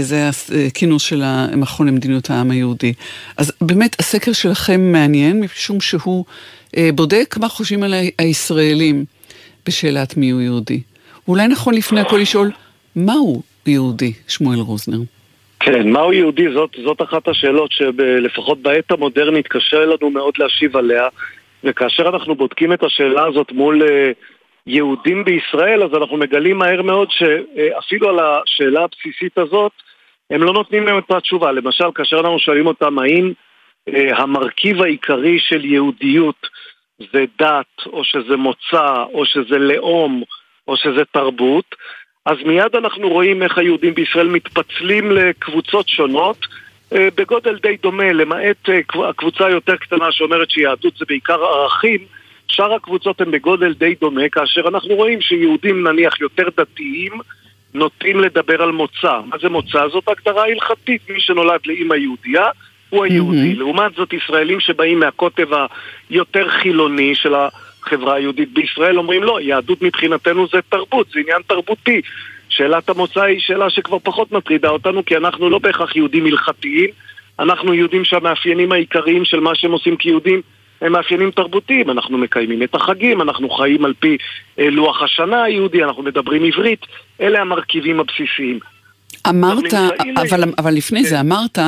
זה 0.00 0.28
הכינוס 0.66 1.02
של 1.02 1.22
המכון 1.24 1.88
למדיניות 1.88 2.30
העם 2.30 2.50
היהודי. 2.50 2.92
אז 3.36 3.52
באמת 3.60 3.96
הסקר 4.00 4.32
שלכם 4.32 4.92
מעניין, 4.92 5.40
משום 5.40 5.80
שהוא 5.80 6.24
אה, 6.76 6.90
בודק 6.94 7.34
מה 7.40 7.48
חושבים 7.48 7.82
על 7.82 7.94
הישראלים 8.18 9.04
בשאלת 9.66 10.16
מיהו 10.16 10.40
יהודי. 10.40 10.80
אולי 11.28 11.48
נכון 11.48 11.74
לפני 11.74 12.00
הכל 12.00 12.16
לשאול, 12.16 12.50
מהו 12.96 13.42
יהודי, 13.66 14.12
שמואל 14.28 14.58
רוזנר? 14.58 14.98
כן, 15.60 15.88
מהו 15.88 16.12
יהודי? 16.12 16.52
זאת, 16.54 16.70
זאת 16.84 17.02
אחת 17.02 17.28
השאלות 17.28 17.72
שלפחות 17.72 18.62
בעת 18.62 18.90
המודרנית 18.90 19.48
קשה 19.48 19.84
לנו 19.84 20.10
מאוד 20.10 20.34
להשיב 20.38 20.76
עליה, 20.76 21.08
וכאשר 21.64 22.08
אנחנו 22.08 22.34
בודקים 22.34 22.72
את 22.72 22.82
השאלה 22.82 23.26
הזאת 23.26 23.52
מול 23.52 23.82
יהודים 24.68 25.24
בישראל, 25.24 25.82
אז 25.82 25.90
אנחנו 25.94 26.16
מגלים 26.16 26.58
מהר 26.58 26.82
מאוד 26.82 27.08
שאפילו 27.10 28.08
על 28.08 28.18
השאלה 28.18 28.84
הבסיסית 28.84 29.38
הזאת, 29.38 29.72
הם 30.30 30.42
לא 30.42 30.52
נותנים 30.52 30.86
להם 30.86 30.98
את 30.98 31.10
התשובה. 31.10 31.52
למשל, 31.52 31.84
כאשר 31.94 32.16
אנחנו 32.20 32.38
שואלים 32.38 32.66
אותם 32.66 32.98
האם 32.98 33.32
uh, 33.90 33.92
המרכיב 34.16 34.82
העיקרי 34.82 35.38
של 35.38 35.64
יהודיות 35.64 36.46
זה 37.12 37.24
דת, 37.38 37.86
או 37.86 38.04
שזה 38.04 38.36
מוצא, 38.36 39.04
או 39.12 39.26
שזה 39.26 39.58
לאום, 39.58 40.22
או 40.68 40.76
שזה 40.76 41.04
תרבות, 41.12 41.74
אז 42.26 42.36
מיד 42.46 42.76
אנחנו 42.76 43.08
רואים 43.08 43.42
איך 43.42 43.58
היהודים 43.58 43.94
בישראל 43.94 44.28
מתפצלים 44.28 45.10
לקבוצות 45.10 45.88
שונות 45.88 46.46
אה, 46.92 47.08
בגודל 47.14 47.58
די 47.58 47.76
דומה, 47.82 48.12
למעט 48.12 48.68
אה, 48.68 49.08
הקבוצה 49.08 49.46
היותר 49.46 49.76
קטנה 49.76 50.12
שאומרת 50.12 50.50
שיהדות 50.50 50.96
זה 50.96 51.04
בעיקר 51.08 51.44
ערכים, 51.44 52.06
שאר 52.48 52.74
הקבוצות 52.74 53.20
הן 53.20 53.30
בגודל 53.30 53.74
די 53.74 53.94
דומה, 54.00 54.28
כאשר 54.28 54.68
אנחנו 54.68 54.94
רואים 54.94 55.20
שיהודים 55.20 55.88
נניח 55.88 56.20
יותר 56.20 56.48
דתיים 56.56 57.12
נוטים 57.74 58.20
לדבר 58.20 58.62
על 58.62 58.70
מוצא. 58.70 59.20
מה 59.26 59.36
זה 59.38 59.48
מוצא? 59.48 59.88
זאת 59.88 60.08
הגדרה 60.08 60.44
הלכתית, 60.44 61.10
מי 61.10 61.20
שנולד 61.20 61.60
לאימא 61.66 61.94
יהודייה 61.94 62.46
הוא 62.90 63.04
היהודי. 63.04 63.52
Mm-hmm. 63.52 63.58
לעומת 63.58 63.94
זאת 63.94 64.12
ישראלים 64.12 64.60
שבאים 64.60 65.00
מהקוטב 65.00 65.48
היותר 66.10 66.48
חילוני 66.48 67.14
של. 67.14 67.34
החברה 67.88 68.14
היהודית 68.14 68.52
בישראל 68.52 68.98
אומרים 68.98 69.22
לא, 69.22 69.40
יהדות 69.40 69.82
מבחינתנו 69.82 70.46
זה 70.52 70.58
תרבות, 70.68 71.06
זה 71.10 71.20
עניין 71.20 71.42
תרבותי. 71.46 72.00
שאלת 72.48 72.88
המוצא 72.88 73.22
היא 73.22 73.40
שאלה 73.40 73.70
שכבר 73.70 73.98
פחות 73.98 74.32
מטרידה 74.32 74.68
אותנו, 74.68 75.04
כי 75.04 75.16
אנחנו 75.16 75.50
לא 75.50 75.58
בהכרח 75.58 75.96
יהודים 75.96 76.26
הלכתיים, 76.26 76.90
אנחנו 77.38 77.74
יהודים 77.74 78.04
שהמאפיינים 78.04 78.72
העיקריים 78.72 79.24
של 79.24 79.40
מה 79.40 79.54
שהם 79.54 79.72
עושים 79.72 79.96
כיהודים 79.96 80.34
הם 80.34 80.42
מאפיינים 80.82 81.30
תרבותיים, 81.30 81.90
אנחנו 81.90 82.18
מקיימים 82.18 82.62
את 82.62 82.74
החגים, 82.74 83.22
אנחנו 83.22 83.50
חיים 83.50 83.84
על 83.84 83.94
פי 84.00 84.16
אה, 84.58 84.70
לוח 84.70 85.02
השנה 85.02 85.42
היהודי, 85.42 85.84
אנחנו 85.84 86.02
מדברים 86.02 86.44
עברית, 86.44 86.80
אלה 87.20 87.40
המרכיבים 87.40 88.00
הבסיסיים. 88.00 88.58
אמרת, 89.28 89.74
אבל, 90.16 90.44
אבל 90.58 90.74
לפני 90.74 91.02
כן. 91.02 91.08
זה 91.08 91.20
אמרת, 91.20 91.58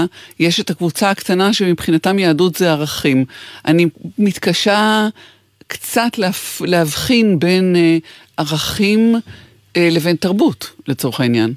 יש 0.40 0.60
את 0.60 0.70
הקבוצה 0.70 1.10
הקטנה 1.10 1.52
שמבחינתם 1.52 2.18
יהדות 2.18 2.54
זה 2.54 2.72
ערכים. 2.72 3.24
אני 3.66 3.86
מתקשה 4.18 5.08
קצת 5.66 6.18
להבחין 6.60 7.38
בין 7.38 7.76
אה, 7.76 7.98
ערכים 8.36 9.14
אה, 9.76 9.88
לבין 9.92 10.16
תרבות, 10.16 10.70
לצורך 10.88 11.20
העניין. 11.20 11.54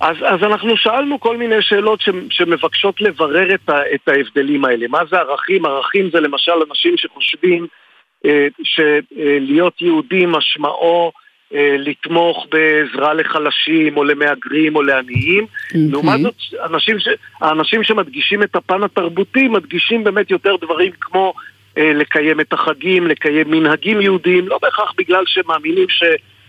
אז, 0.00 0.16
אז 0.20 0.42
אנחנו 0.42 0.76
שאלנו 0.76 1.20
כל 1.20 1.36
מיני 1.36 1.62
שאלות 1.62 2.00
ש, 2.00 2.08
שמבקשות 2.30 3.00
לברר 3.00 3.54
את, 3.54 3.68
ה, 3.68 3.80
את 3.94 4.08
ההבדלים 4.08 4.64
האלה. 4.64 4.86
מה 4.88 4.98
זה 5.10 5.16
ערכים? 5.16 5.66
ערכים 5.66 6.10
זה 6.12 6.20
למשל 6.20 6.52
אנשים 6.70 6.96
שחושבים 6.96 7.66
אה, 8.26 8.46
שלהיות 8.62 9.82
יהודי 9.82 10.26
משמעו 10.26 11.12
אה, 11.54 11.76
לתמוך 11.78 12.46
בעזרה 12.50 13.14
לחלשים 13.14 13.96
או 13.96 14.04
למהגרים 14.04 14.76
או 14.76 14.82
לעניים. 14.82 15.44
Okay. 15.44 15.78
לעומת 15.90 16.20
זאת, 16.20 16.34
אנשים 16.64 16.98
ש, 16.98 17.08
האנשים 17.40 17.84
שמדגישים 17.84 18.42
את 18.42 18.56
הפן 18.56 18.82
התרבותי 18.82 19.48
מדגישים 19.48 20.04
באמת 20.04 20.30
יותר 20.30 20.56
דברים 20.60 20.92
כמו 21.00 21.34
אה, 21.78 21.92
לקיים 21.94 22.40
את 22.40 22.52
החגים, 22.52 23.06
לקיים 23.06 23.50
מנהגים 23.50 24.00
יהודיים, 24.00 24.48
לא 24.48 24.58
בהכרח 24.62 24.92
בגלל 24.98 25.22
שמאמינים 25.26 25.86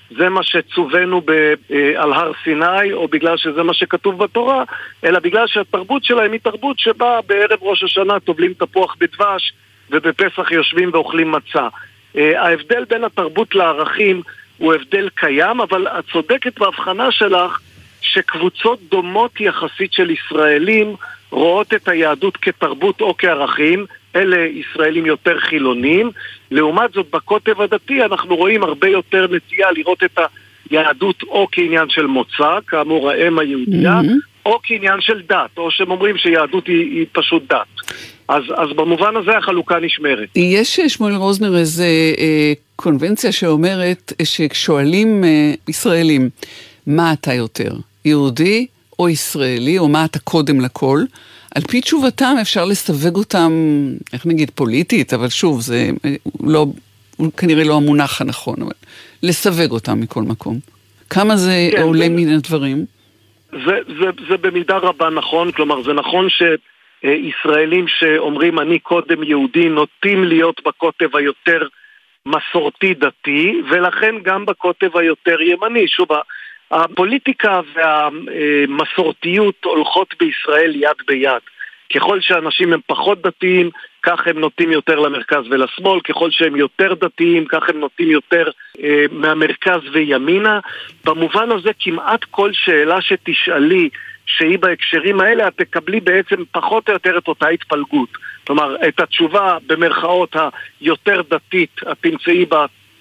שזה 0.10 0.30
מה 0.30 0.44
שצווינו 0.44 1.22
אה, 1.30 2.04
על 2.04 2.14
הר 2.14 2.32
סיני, 2.44 2.94
או 2.94 3.08
בגלל 3.08 3.38
שזה 3.38 3.64
מה 3.64 3.74
שכתוב 3.74 4.24
בתורה, 4.24 4.64
אלא 5.04 5.20
בגלל 5.20 5.48
שהתרבות 5.48 6.04
שלהם 6.04 6.32
היא 6.32 6.40
תרבות 6.44 6.80
שבה 6.80 7.20
בערב 7.28 7.60
ראש 7.62 7.84
השנה 7.84 8.20
טובלים 8.20 8.54
תפוח 8.54 8.96
בדבש, 9.00 9.54
ובפסח 9.92 10.52
יושבים 10.52 10.90
ואוכלים 10.94 11.32
מצה. 11.32 11.68
אה, 12.18 12.42
ההבדל 12.42 12.86
בין 12.90 13.04
התרבות 13.04 13.56
לערכים 13.56 14.22
הוא 14.58 14.74
הבדל 14.74 15.10
קיים, 15.16 15.62
אבל 15.62 15.88
את 15.88 16.04
צודקת 16.12 16.60
בהבחנה 16.60 17.12
שלך 17.12 17.60
שקבוצות 18.02 18.80
דומות 18.90 19.42
יחסית 19.42 19.94
של 19.94 20.10
ישראלים 20.10 20.96
רואות 21.32 21.74
את 21.74 21.88
היהדות 21.88 22.38
כתרבות 22.38 23.02
או 23.02 23.16
כערכים, 23.18 23.86
אלה 24.16 24.38
ישראלים 24.38 25.06
יותר 25.06 25.40
חילונים. 25.40 26.12
לעומת 26.52 26.94
זאת, 26.94 27.06
בקוטב 27.14 27.62
הדתי 27.62 28.04
אנחנו 28.04 28.36
רואים 28.36 28.64
הרבה 28.64 28.88
יותר 28.88 29.28
נטייה 29.32 29.72
לראות 29.72 30.04
את 30.04 30.20
היהדות 30.70 31.24
או 31.24 31.48
כעניין 31.52 31.90
של 31.90 32.06
מוצא, 32.06 32.60
כאמור 32.68 33.10
האם 33.10 33.40
היהודייה, 33.40 34.00
mm-hmm. 34.00 34.46
או 34.46 34.60
כעניין 34.64 35.02
של 35.02 35.22
דת, 35.30 35.58
או 35.58 35.72
שהם 35.72 35.92
אומרים 35.92 36.18
שיהדות 36.18 36.68
היא, 36.68 37.00
היא 37.00 37.06
פשוט 37.12 37.44
דת. 37.50 37.92
אז, 38.28 38.44
אז 38.58 38.70
במובן 38.76 39.16
הזה 39.16 39.38
החלוקה 39.38 39.80
נשמרת. 39.80 40.30
יש, 40.36 40.80
שמואל 40.80 41.16
רוזנר, 41.16 41.58
איזה 41.58 41.86
אה, 42.18 42.54
קונבנציה 42.76 43.32
שאומרת 43.32 44.14
שכשואלים 44.24 45.24
אה, 45.24 45.54
ישראלים, 45.68 46.30
מה 46.88 47.14
אתה 47.14 47.34
יותר, 47.34 47.72
יהודי 48.06 48.68
או 49.00 49.10
ישראלי, 49.10 49.78
או 49.78 49.88
מה 49.88 50.06
אתה 50.06 50.20
קודם 50.20 50.62
לכל, 50.62 51.00
על 51.56 51.62
פי 51.62 51.82
תשובתם 51.82 52.36
אפשר 52.42 52.66
לסווג 52.66 53.16
אותם, 53.16 53.52
איך 54.14 54.26
נגיד, 54.26 54.52
פוליטית, 54.56 55.14
אבל 55.14 55.30
שוב, 55.30 55.62
זה 55.62 55.90
לא, 56.44 56.66
כנראה 57.38 57.64
לא 57.64 57.76
המונח 57.78 58.22
הנכון, 58.22 58.62
אבל 58.62 58.72
לסווג 59.24 59.72
אותם 59.72 60.02
מכל 60.02 60.22
מקום. 60.22 60.60
כמה 61.10 61.36
זה 61.36 61.70
כן, 61.72 61.82
עולה 61.82 62.06
זה, 62.06 62.10
מן 62.10 62.30
הדברים? 62.30 62.86
זה, 63.52 63.80
זה, 64.00 64.06
זה 64.30 64.38
במידה 64.38 64.78
רבה 64.78 65.10
נכון, 65.10 65.52
כלומר 65.52 65.84
זה 65.84 65.94
נכון 65.94 66.28
שישראלים 66.30 67.86
שאומרים 67.88 68.60
אני 68.60 68.80
קודם 68.80 69.24
יהודי 69.24 69.70
נוטים 69.70 70.24
להיות 70.24 70.62
בקוטב 70.66 71.16
היותר 71.16 71.68
מסורתי 72.26 72.94
דתי, 72.94 73.62
ולכן 73.72 74.16
גם 74.24 74.46
בקוטב 74.46 74.98
היותר 74.98 75.42
ימני. 75.42 75.88
שוב, 75.88 76.08
הפוליטיקה 76.72 77.62
והמסורתיות 77.76 79.66
הולכות 79.66 80.14
בישראל 80.20 80.76
יד 80.76 80.98
ביד. 81.08 81.42
ככל 81.96 82.22
שאנשים 82.22 82.74
הם 82.74 82.80
פחות 82.88 83.22
דתיים, 83.22 83.70
כך 84.04 84.28
הם 84.28 84.40
נוטים 84.40 84.72
יותר 84.72 85.00
למרכז 85.00 85.44
ולשמאל, 85.50 86.00
ככל 86.00 86.32
שהם 86.32 86.56
יותר 86.56 86.94
דתיים, 86.94 87.46
כך 87.46 87.70
הם 87.70 87.80
נוטים 87.80 88.12
יותר 88.12 88.50
אה, 88.84 89.06
מהמרכז 89.12 89.80
וימינה. 89.94 90.60
במובן 91.06 91.52
הזה 91.52 91.70
כמעט 91.80 92.24
כל 92.24 92.54
שאלה 92.54 93.02
שתשאלי 93.02 93.90
שהיא 94.26 94.60
בהקשרים 94.60 95.20
האלה, 95.20 95.48
את 95.48 95.54
תקבלי 95.56 96.00
בעצם 96.00 96.36
פחות 96.52 96.90
או 96.90 96.94
יותר 96.94 97.18
את 97.18 97.28
אותה 97.28 97.48
התפלגות. 97.48 98.10
כלומר, 98.48 98.76
את 98.88 99.00
התשובה 99.00 99.58
במרכאות 99.68 100.36
היותר 100.82 101.22
דתית, 101.30 101.80
את 101.92 101.98
תמצאי 102.02 102.46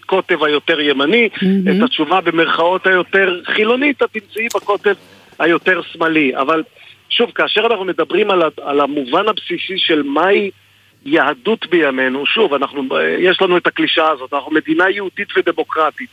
בקוטב 0.07 0.44
היותר 0.44 0.80
ימני, 0.80 1.28
mm-hmm. 1.34 1.46
את 1.70 1.82
התשובה 1.82 2.20
במרכאות 2.20 2.86
היותר 2.86 3.40
חילונית, 3.44 4.02
את 4.02 4.11
תמצאי 4.12 4.46
בקוטב 4.54 4.94
היותר 5.38 5.80
שמאלי. 5.92 6.36
אבל 6.36 6.62
שוב, 7.11 7.30
כאשר 7.30 7.61
אנחנו 7.66 7.84
מדברים 7.84 8.30
על, 8.30 8.42
על 8.62 8.80
המובן 8.80 9.28
הבסיסי 9.28 9.78
של 9.78 10.02
מהי 10.02 10.50
יהדות 11.07 11.66
בימינו, 11.66 12.26
שוב, 12.26 12.54
אנחנו, 12.54 12.82
יש 13.18 13.42
לנו 13.42 13.57
את 13.57 13.66
הקלישאה 13.66 14.11
הזאת, 14.11 14.32
אנחנו 14.32 14.52
מדינה 14.52 14.90
יהודית 14.90 15.28
ודמוקרטית. 15.36 16.11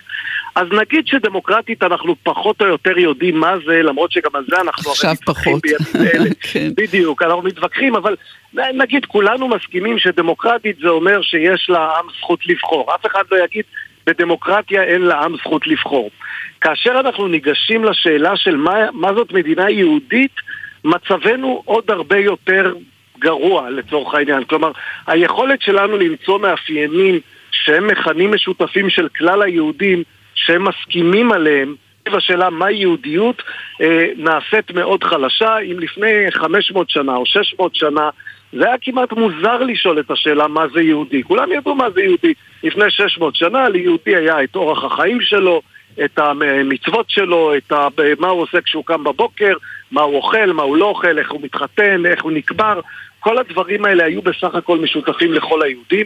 אז 0.55 0.67
נגיד 0.71 1.07
שדמוקרטית 1.07 1.83
אנחנו 1.83 2.15
פחות 2.23 2.61
או 2.61 2.67
יותר 2.67 2.99
יודעים 2.99 3.39
מה 3.39 3.53
זה, 3.65 3.81
למרות 3.81 4.11
שגם 4.11 4.31
על 4.33 4.45
זה 4.49 4.61
אנחנו 4.61 4.91
עכשיו 4.91 5.15
פחות. 5.25 5.61
כן. 6.51 6.69
בדיוק, 6.77 7.21
אנחנו 7.21 7.41
מתווכחים, 7.41 7.95
אבל 7.95 8.15
נגיד 8.53 9.05
כולנו 9.05 9.47
מסכימים 9.47 9.99
שדמוקרטית 9.99 10.77
זה 10.81 10.89
אומר 10.89 11.21
שיש 11.21 11.69
לעם 11.69 12.05
זכות 12.19 12.39
לבחור. 12.47 12.95
אף 12.95 13.05
אחד 13.05 13.23
לא 13.31 13.43
יגיד 13.43 13.65
בדמוקרטיה 14.07 14.83
אין 14.83 15.01
לעם 15.01 15.37
זכות 15.37 15.67
לבחור. 15.67 16.09
כאשר 16.61 16.91
אנחנו 16.99 17.27
ניגשים 17.27 17.83
לשאלה 17.83 18.37
של 18.37 18.55
מה, 18.55 18.91
מה 18.91 19.13
זאת 19.13 19.31
מדינה 19.31 19.69
יהודית, 19.69 20.35
מצבנו 20.83 21.61
עוד 21.65 21.91
הרבה 21.91 22.17
יותר 22.17 22.73
גרוע 23.23 23.69
לצורך 23.69 24.13
העניין. 24.13 24.43
כלומר, 24.43 24.71
היכולת 25.07 25.61
שלנו 25.61 25.97
למצוא 25.97 26.39
מאפיינים 26.39 27.19
שהם 27.51 27.87
מכנים 27.87 28.31
משותפים 28.31 28.89
של 28.89 29.07
כלל 29.17 29.41
היהודים, 29.41 30.03
שהם 30.35 30.67
מסכימים 30.67 31.31
עליהם, 31.31 31.75
השאלה 32.07 32.49
מה 32.49 32.71
יהודיות 32.71 33.41
אה, 33.81 34.07
נעשית 34.17 34.71
מאוד 34.71 35.03
חלשה. 35.03 35.57
אם 35.57 35.79
לפני 35.79 36.31
500 36.31 36.89
שנה 36.89 37.15
או 37.15 37.25
600 37.25 37.75
שנה 37.75 38.09
זה 38.53 38.65
היה 38.65 38.75
כמעט 38.81 39.13
מוזר 39.13 39.63
לשאול 39.63 39.99
את 39.99 40.11
השאלה 40.11 40.47
מה 40.47 40.65
זה 40.73 40.81
יהודי. 40.81 41.23
כולם 41.23 41.51
ידעו 41.51 41.75
מה 41.75 41.89
זה 41.89 42.01
יהודי. 42.01 42.33
לפני 42.63 42.85
600 42.89 43.35
שנה 43.35 43.69
ליהודי 43.69 44.15
היה 44.15 44.43
את 44.43 44.55
אורח 44.55 44.83
החיים 44.83 45.21
שלו, 45.21 45.61
את 46.05 46.19
המצוות 46.19 47.09
שלו, 47.09 47.55
את 47.57 47.71
ה... 47.71 47.87
מה 48.19 48.27
הוא 48.27 48.41
עושה 48.41 48.61
כשהוא 48.61 48.85
קם 48.85 49.03
בבוקר, 49.03 49.53
מה 49.91 50.01
הוא 50.01 50.15
אוכל, 50.15 50.51
מה 50.51 50.63
הוא 50.63 50.77
לא 50.77 50.85
אוכל, 50.85 51.19
איך 51.19 51.31
הוא 51.31 51.41
מתחתן, 51.41 52.05
איך 52.05 52.23
הוא 52.23 52.31
נקבר. 52.31 52.79
כל 53.19 53.37
הדברים 53.37 53.85
האלה 53.85 54.05
היו 54.05 54.21
בסך 54.21 54.55
הכל 54.55 54.77
משותפים 54.77 55.33
לכל 55.33 55.61
היהודים. 55.61 56.05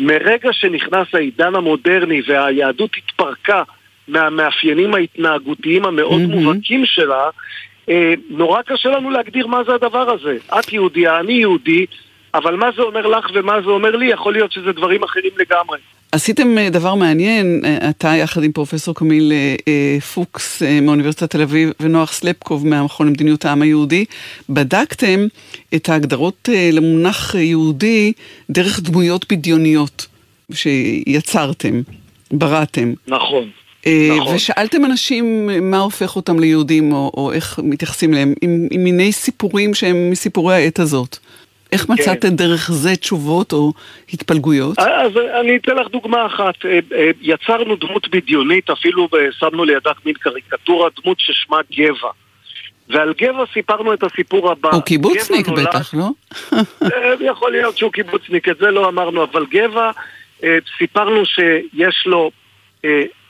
מרגע 0.00 0.48
שנכנס 0.52 1.14
העידן 1.14 1.54
המודרני 1.54 2.20
והיהדות 2.26 2.90
התפרקה 2.96 3.62
מהמאפיינים 4.08 4.94
ההתנהגותיים 4.94 5.84
המאוד 5.84 6.20
mm-hmm. 6.20 6.34
מובהקים 6.34 6.86
שלה, 6.86 7.30
אה, 7.88 8.14
נורא 8.30 8.62
קשה 8.62 8.88
לנו 8.88 9.10
להגדיר 9.10 9.46
מה 9.46 9.64
זה 9.64 9.74
הדבר 9.74 10.10
הזה. 10.10 10.36
את 10.58 10.72
יהודייה, 10.72 11.20
אני 11.20 11.32
יהודי, 11.32 11.86
אבל 12.36 12.56
מה 12.56 12.66
זה 12.76 12.82
אומר 12.82 13.06
לך 13.06 13.26
ומה 13.34 13.52
זה 13.64 13.70
אומר 13.70 13.96
לי, 13.96 14.06
יכול 14.06 14.32
להיות 14.32 14.52
שזה 14.52 14.72
דברים 14.72 15.02
אחרים 15.02 15.30
לגמרי. 15.36 15.78
עשיתם 16.12 16.58
אה, 16.58 16.70
דבר 16.70 16.94
מעניין, 16.94 17.62
אה, 17.64 17.90
אתה 17.90 18.08
יחד 18.08 18.42
עם 18.42 18.52
פרופסור 18.52 18.94
קמיל 18.94 19.32
פוקס 20.14 20.62
מאוניברסיטת 20.82 21.30
תל 21.30 21.42
אביב 21.42 21.70
ונוח 21.80 22.12
סלפקוב 22.12 22.66
מהמכון 22.66 23.06
למדיניות 23.06 23.44
העם 23.44 23.62
היהודי, 23.62 24.04
בדקתם 24.48 25.26
את 25.74 25.88
ההגדרות 25.88 26.48
למונח 26.72 27.34
יהודי 27.34 28.12
דרך 28.50 28.80
דמויות 28.80 29.32
בדיוניות 29.32 30.06
שיצרתם, 30.52 31.80
בראתם. 32.30 32.92
נכון. 33.08 33.50
נכון. 34.18 34.34
ושאלתם 34.34 34.84
אנשים 34.84 35.50
מה 35.70 35.78
הופך 35.78 36.16
אותם 36.16 36.38
ליהודים, 36.38 36.92
או, 36.92 37.12
או 37.16 37.32
איך 37.32 37.60
מתייחסים 37.62 38.14
אליהם, 38.14 38.34
עם, 38.42 38.66
עם 38.70 38.84
מיני 38.84 39.12
סיפורים 39.12 39.74
שהם 39.74 40.10
מסיפורי 40.10 40.54
העת 40.54 40.78
הזאת. 40.78 41.18
איך 41.72 41.80
כן. 41.80 41.92
מצאתם 41.92 42.28
כן. 42.28 42.36
דרך 42.36 42.70
זה 42.72 42.96
תשובות 42.96 43.52
או 43.52 43.72
התפלגויות? 44.12 44.78
אז 44.78 45.12
אני 45.40 45.56
אתן 45.56 45.76
לך 45.76 45.88
דוגמה 45.88 46.26
אחת. 46.26 46.54
אה, 46.64 46.78
אה, 46.94 47.10
יצרנו 47.20 47.76
דמות 47.76 48.08
בדיונית, 48.08 48.70
אפילו 48.70 49.08
שמנו 49.38 49.64
לידה 49.64 49.90
מין 50.04 50.14
קריקטורה, 50.14 50.88
דמות 51.02 51.20
ששמה 51.20 51.56
גבע. 51.72 52.10
ועל 52.88 53.14
גבע 53.20 53.44
סיפרנו 53.54 53.94
את 53.94 54.02
הסיפור 54.02 54.50
הבא. 54.50 54.70
הוא 54.70 54.82
קיבוצניק 54.82 55.48
בטח, 55.48 55.94
לא? 55.94 56.08
אה, 56.52 57.14
יכול 57.20 57.52
להיות 57.52 57.78
שהוא 57.78 57.92
קיבוצניק, 57.92 58.48
את 58.48 58.58
זה 58.58 58.70
לא 58.70 58.88
אמרנו, 58.88 59.24
אבל 59.24 59.46
גבע, 59.50 59.90
סיפרנו 60.78 61.22
שיש 61.26 62.06
לו 62.06 62.30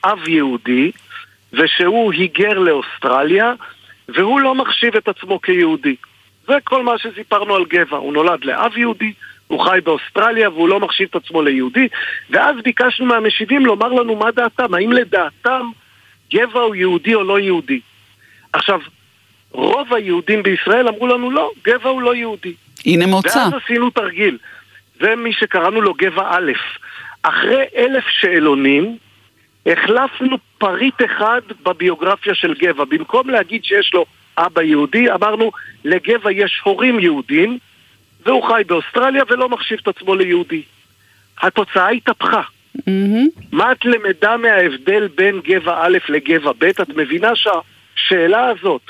אב 0.03 0.27
יהודי, 0.27 0.91
ושהוא 1.53 2.13
היגר 2.13 2.59
לאוסטרליה, 2.59 3.53
והוא 4.09 4.39
לא 4.39 4.55
מחשיב 4.55 4.95
את 4.95 5.07
עצמו 5.07 5.41
כיהודי. 5.41 5.95
זה 6.47 6.53
כל 6.63 6.83
מה 6.83 6.97
שסיפרנו 6.97 7.55
על 7.55 7.65
גבע. 7.65 7.97
הוא 7.97 8.13
נולד 8.13 8.45
לאב 8.45 8.77
יהודי, 8.77 9.13
הוא 9.47 9.63
חי 9.63 9.79
באוסטרליה 9.83 10.49
והוא 10.49 10.69
לא 10.69 10.79
מחשיב 10.79 11.07
את 11.09 11.15
עצמו 11.15 11.41
ליהודי, 11.41 11.87
ואז 12.29 12.55
ביקשנו 12.63 13.05
מהמשיבים 13.05 13.65
לומר 13.65 13.87
לנו 13.87 14.15
מה 14.15 14.31
דעתם, 14.31 14.73
האם 14.73 14.91
לדעתם 14.91 15.69
גבע 16.33 16.59
הוא 16.59 16.75
יהודי 16.75 17.15
או 17.15 17.23
לא 17.23 17.39
יהודי. 17.39 17.79
עכשיו, 18.53 18.79
רוב 19.51 19.93
היהודים 19.93 20.43
בישראל 20.43 20.87
אמרו 20.87 21.07
לנו 21.07 21.31
לא, 21.31 21.51
גבע 21.65 21.89
הוא 21.89 22.01
לא 22.01 22.15
יהודי. 22.15 22.53
הנה 22.85 23.05
מוצא. 23.05 23.39
ואז 23.39 23.53
עשינו 23.63 23.89
תרגיל. 23.89 24.37
זה 24.99 25.15
מי 25.15 25.33
שקראנו 25.33 25.81
לו 25.81 25.93
גבע 25.93 26.29
א'. 26.29 26.51
אחרי 27.23 27.63
אלף 27.77 28.03
שאלונים, 28.09 28.97
החלפנו 29.65 30.37
פריט 30.57 31.01
אחד 31.05 31.41
בביוגרפיה 31.63 32.35
של 32.35 32.53
גבע. 32.53 32.83
במקום 32.85 33.29
להגיד 33.29 33.63
שיש 33.63 33.91
לו 33.93 34.05
אבא 34.37 34.61
יהודי, 34.61 35.11
אמרנו 35.11 35.51
לגבע 35.85 36.31
יש 36.31 36.61
הורים 36.63 36.99
יהודים, 36.99 37.57
והוא 38.25 38.47
חי 38.47 38.61
באוסטרליה 38.67 39.23
ולא 39.29 39.49
מחשיב 39.49 39.79
את 39.81 39.87
עצמו 39.87 40.15
ליהודי. 40.15 40.61
התוצאה 41.41 41.89
התהפכה. 41.89 42.41
Mm-hmm. 42.77 43.41
מה 43.51 43.71
את 43.71 43.85
למדה 43.85 44.37
מההבדל 44.37 45.07
בין 45.15 45.41
גבע 45.45 45.75
א' 45.81 45.97
לגבע 46.09 46.51
ב'? 46.59 46.63
את 46.63 46.89
מבינה 46.95 47.31
שהשאלה 47.35 48.49
הזאת, 48.49 48.81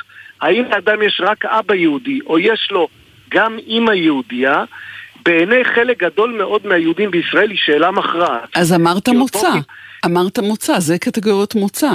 האם 0.42 0.64
לאדם 0.72 1.02
יש 1.02 1.22
רק 1.24 1.46
אבא 1.46 1.76
יהודי, 1.76 2.20
או 2.26 2.40
יש 2.40 2.68
לו 2.72 2.88
גם 3.30 3.58
אימא 3.68 3.92
יהודייה, 3.92 4.64
בעיני 5.26 5.64
חלק 5.64 6.04
גדול 6.04 6.32
מאוד 6.38 6.68
מהיהודים 6.68 7.12
בישראל 7.12 7.50
היא 7.50 7.58
שאלה 7.66 7.92
מכרעת. 7.92 8.50
אז 8.56 8.74
אמרת 8.74 9.10
מוצא. 9.10 9.48
אותו... 9.48 9.60
אמרת 10.06 10.40
מוצא, 10.40 10.80
זה 10.80 10.98
קטגוריות 10.98 11.56
מוצא. 11.56 11.92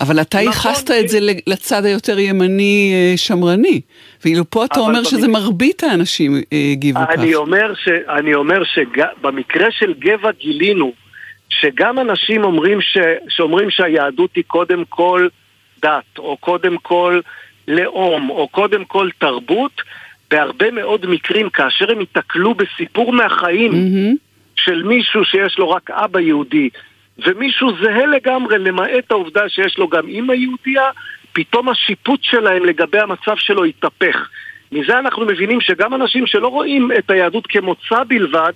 אבל 0.00 0.20
אתה 0.20 0.38
נכון, 0.38 0.48
ייחסת 0.48 0.90
את 0.90 1.08
זה 1.08 1.18
לצד 1.46 1.84
היותר 1.84 2.18
ימני 2.18 2.92
אה, 2.94 3.16
שמרני. 3.16 3.80
ואילו 4.24 4.50
פה 4.50 4.64
אתה 4.64 4.80
אומר 4.80 5.02
שזה 5.02 5.28
מרבית 5.28 5.82
האנשים 5.82 6.34
אה, 6.52 6.58
הגיבו 6.72 7.00
ככה. 7.00 7.14
אני 7.14 7.34
אומר, 7.34 7.74
ש, 7.74 7.88
אני 7.88 8.34
אומר 8.34 8.62
שבמקרה 8.64 9.66
של 9.70 9.94
גבע 9.98 10.30
גילינו 10.40 10.92
שגם 11.48 11.98
אנשים 11.98 12.44
אומרים, 12.44 12.80
ש, 12.80 12.98
שאומרים 13.28 13.70
שהיהדות 13.70 14.30
היא 14.36 14.44
קודם 14.46 14.84
כל 14.88 15.28
דת, 15.82 16.18
או 16.18 16.36
קודם 16.36 16.76
כל 16.78 17.20
לאום, 17.68 18.30
או 18.30 18.48
קודם 18.48 18.84
כל 18.84 19.08
תרבות, 19.18 19.82
בהרבה 20.30 20.70
מאוד 20.70 21.06
מקרים, 21.06 21.50
כאשר 21.50 21.92
הם 21.92 22.00
ייתקלו 22.00 22.54
בסיפור 22.54 23.12
מהחיים 23.12 23.72
mm-hmm. 23.72 24.16
של 24.56 24.82
מישהו 24.82 25.24
שיש 25.24 25.58
לו 25.58 25.70
רק 25.70 25.90
אבא 25.90 26.20
יהודי, 26.20 26.68
ומישהו 27.18 27.70
זהה 27.82 28.06
לגמרי, 28.06 28.58
למעט 28.58 29.10
העובדה 29.10 29.48
שיש 29.48 29.78
לו 29.78 29.88
גם 29.88 30.08
אימא 30.08 30.32
יהודייה, 30.32 30.90
פתאום 31.32 31.68
השיפוט 31.68 32.20
שלהם 32.22 32.64
לגבי 32.64 32.98
המצב 32.98 33.36
שלו 33.36 33.64
התהפך. 33.64 34.28
מזה 34.72 34.98
אנחנו 34.98 35.26
מבינים 35.26 35.60
שגם 35.60 35.94
אנשים 35.94 36.26
שלא 36.26 36.48
רואים 36.48 36.90
את 36.98 37.10
היהדות 37.10 37.46
כמוצא 37.46 38.04
בלבד, 38.08 38.52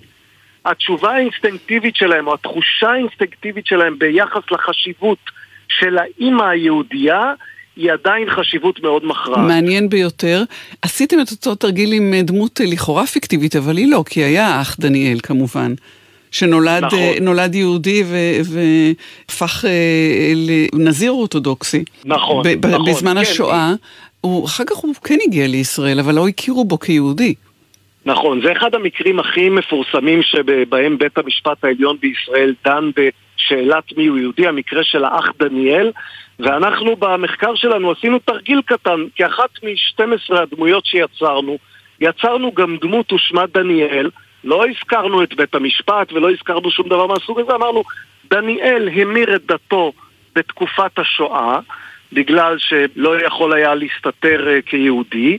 התשובה 0.64 1.14
האינסטינקטיבית 1.14 1.96
שלהם, 1.96 2.26
או 2.26 2.34
התחושה 2.34 2.90
האינסטינקטיבית 2.90 3.66
שלהם 3.66 3.98
ביחס 3.98 4.42
לחשיבות 4.50 5.18
של 5.68 5.98
האימא 5.98 6.42
היהודייה, 6.42 7.32
היא 7.76 7.92
עדיין 7.92 8.30
חשיבות 8.30 8.82
מאוד 8.82 9.04
מכרעת. 9.04 9.38
מעניין 9.38 9.88
ביותר. 9.88 10.42
עשיתם 10.82 11.16
את 11.20 11.30
אותו 11.30 11.54
תרגיל 11.54 11.92
עם 11.92 12.14
דמות 12.22 12.61
לכאורה 12.64 13.06
פיקטיבית, 13.06 13.56
אבל 13.56 13.76
היא 13.76 13.90
לא, 13.90 14.04
כי 14.06 14.20
היה 14.20 14.46
האח 14.46 14.76
דניאל 14.80 15.18
כמובן. 15.22 15.74
שנולד 16.31 16.85
נכון. 16.85 17.55
יהודי 17.55 18.03
והפך 18.45 19.64
לנזיר 20.72 21.11
אורתודוקסי. 21.11 21.85
נכון, 22.05 22.47
נכון. 22.47 22.85
בזמן 22.85 23.14
כן. 23.14 23.20
השואה. 23.20 23.74
הוא, 24.20 24.47
אחר 24.47 24.64
כך 24.66 24.76
הוא 24.76 24.95
כן 24.95 25.18
הגיע 25.26 25.47
לישראל, 25.47 26.01
אבל 26.01 26.14
לא 26.14 26.28
הכירו 26.28 26.64
בו 26.64 26.78
כיהודי. 26.78 27.35
נכון, 28.07 28.41
זה 28.45 28.53
אחד 28.53 28.74
המקרים 28.74 29.20
הכי 29.20 29.49
מפורסמים 29.49 30.22
שבהם 30.22 30.99
בית 30.99 31.18
המשפט 31.18 31.64
העליון 31.64 31.97
בישראל 32.01 32.55
דן 32.64 32.91
בשאלת 32.97 33.85
מי 33.97 34.07
הוא 34.07 34.18
יהודי, 34.18 34.47
המקרה 34.47 34.85
של 34.85 35.05
האח 35.05 35.33
דניאל, 35.39 35.93
ואנחנו 36.39 36.97
במחקר 36.97 37.55
שלנו 37.55 37.91
עשינו 37.91 38.18
תרגיל 38.18 38.61
קטן, 38.66 39.01
כאחת 39.16 39.51
מ-12 39.62 40.39
הדמויות 40.39 40.87
שיצרנו, 40.87 41.59
יצרנו 42.01 42.53
גם 42.53 42.76
דמות 42.81 43.12
ושמה 43.12 43.47
דניאל, 43.55 44.11
לא 44.45 44.64
הזכרנו 44.68 45.22
את 45.22 45.34
בית 45.34 45.55
המשפט 45.55 46.12
ולא 46.12 46.30
הזכרנו 46.30 46.70
שום 46.70 46.88
דבר 46.88 47.07
מהסוג 47.07 47.41
הזה, 47.41 47.55
אמרנו, 47.55 47.82
דניאל 48.30 48.88
המיר 48.95 49.36
את 49.36 49.47
דתו 49.47 49.93
בתקופת 50.34 50.99
השואה, 50.99 51.59
בגלל 52.12 52.57
שלא 52.59 53.20
יכול 53.26 53.53
היה 53.53 53.74
להסתתר 53.74 54.47
uh, 54.47 54.70
כיהודי, 54.70 55.38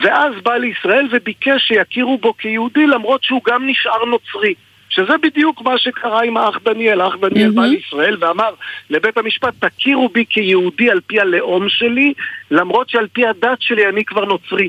ואז 0.00 0.34
בא 0.42 0.56
לישראל 0.56 1.08
וביקש 1.10 1.68
שיכירו 1.68 2.18
בו 2.18 2.36
כיהודי 2.36 2.86
למרות 2.86 3.24
שהוא 3.24 3.40
גם 3.46 3.66
נשאר 3.66 4.04
נוצרי. 4.04 4.54
שזה 4.88 5.18
בדיוק 5.22 5.62
מה 5.62 5.78
שקרה 5.78 6.22
עם 6.22 6.36
האח 6.36 6.58
דניאל. 6.64 7.00
האח 7.00 7.16
דניאל 7.20 7.48
mm-hmm. 7.48 7.54
בא 7.54 7.62
לישראל 7.62 8.16
ואמר 8.20 8.54
לבית 8.90 9.18
המשפט, 9.18 9.64
תכירו 9.64 10.08
בי 10.08 10.24
כיהודי 10.28 10.90
על 10.90 11.00
פי 11.06 11.20
הלאום 11.20 11.68
שלי, 11.68 12.12
למרות 12.50 12.88
שעל 12.88 13.06
פי 13.12 13.26
הדת 13.26 13.62
שלי 13.62 13.88
אני 13.88 14.04
כבר 14.04 14.24
נוצרי. 14.24 14.68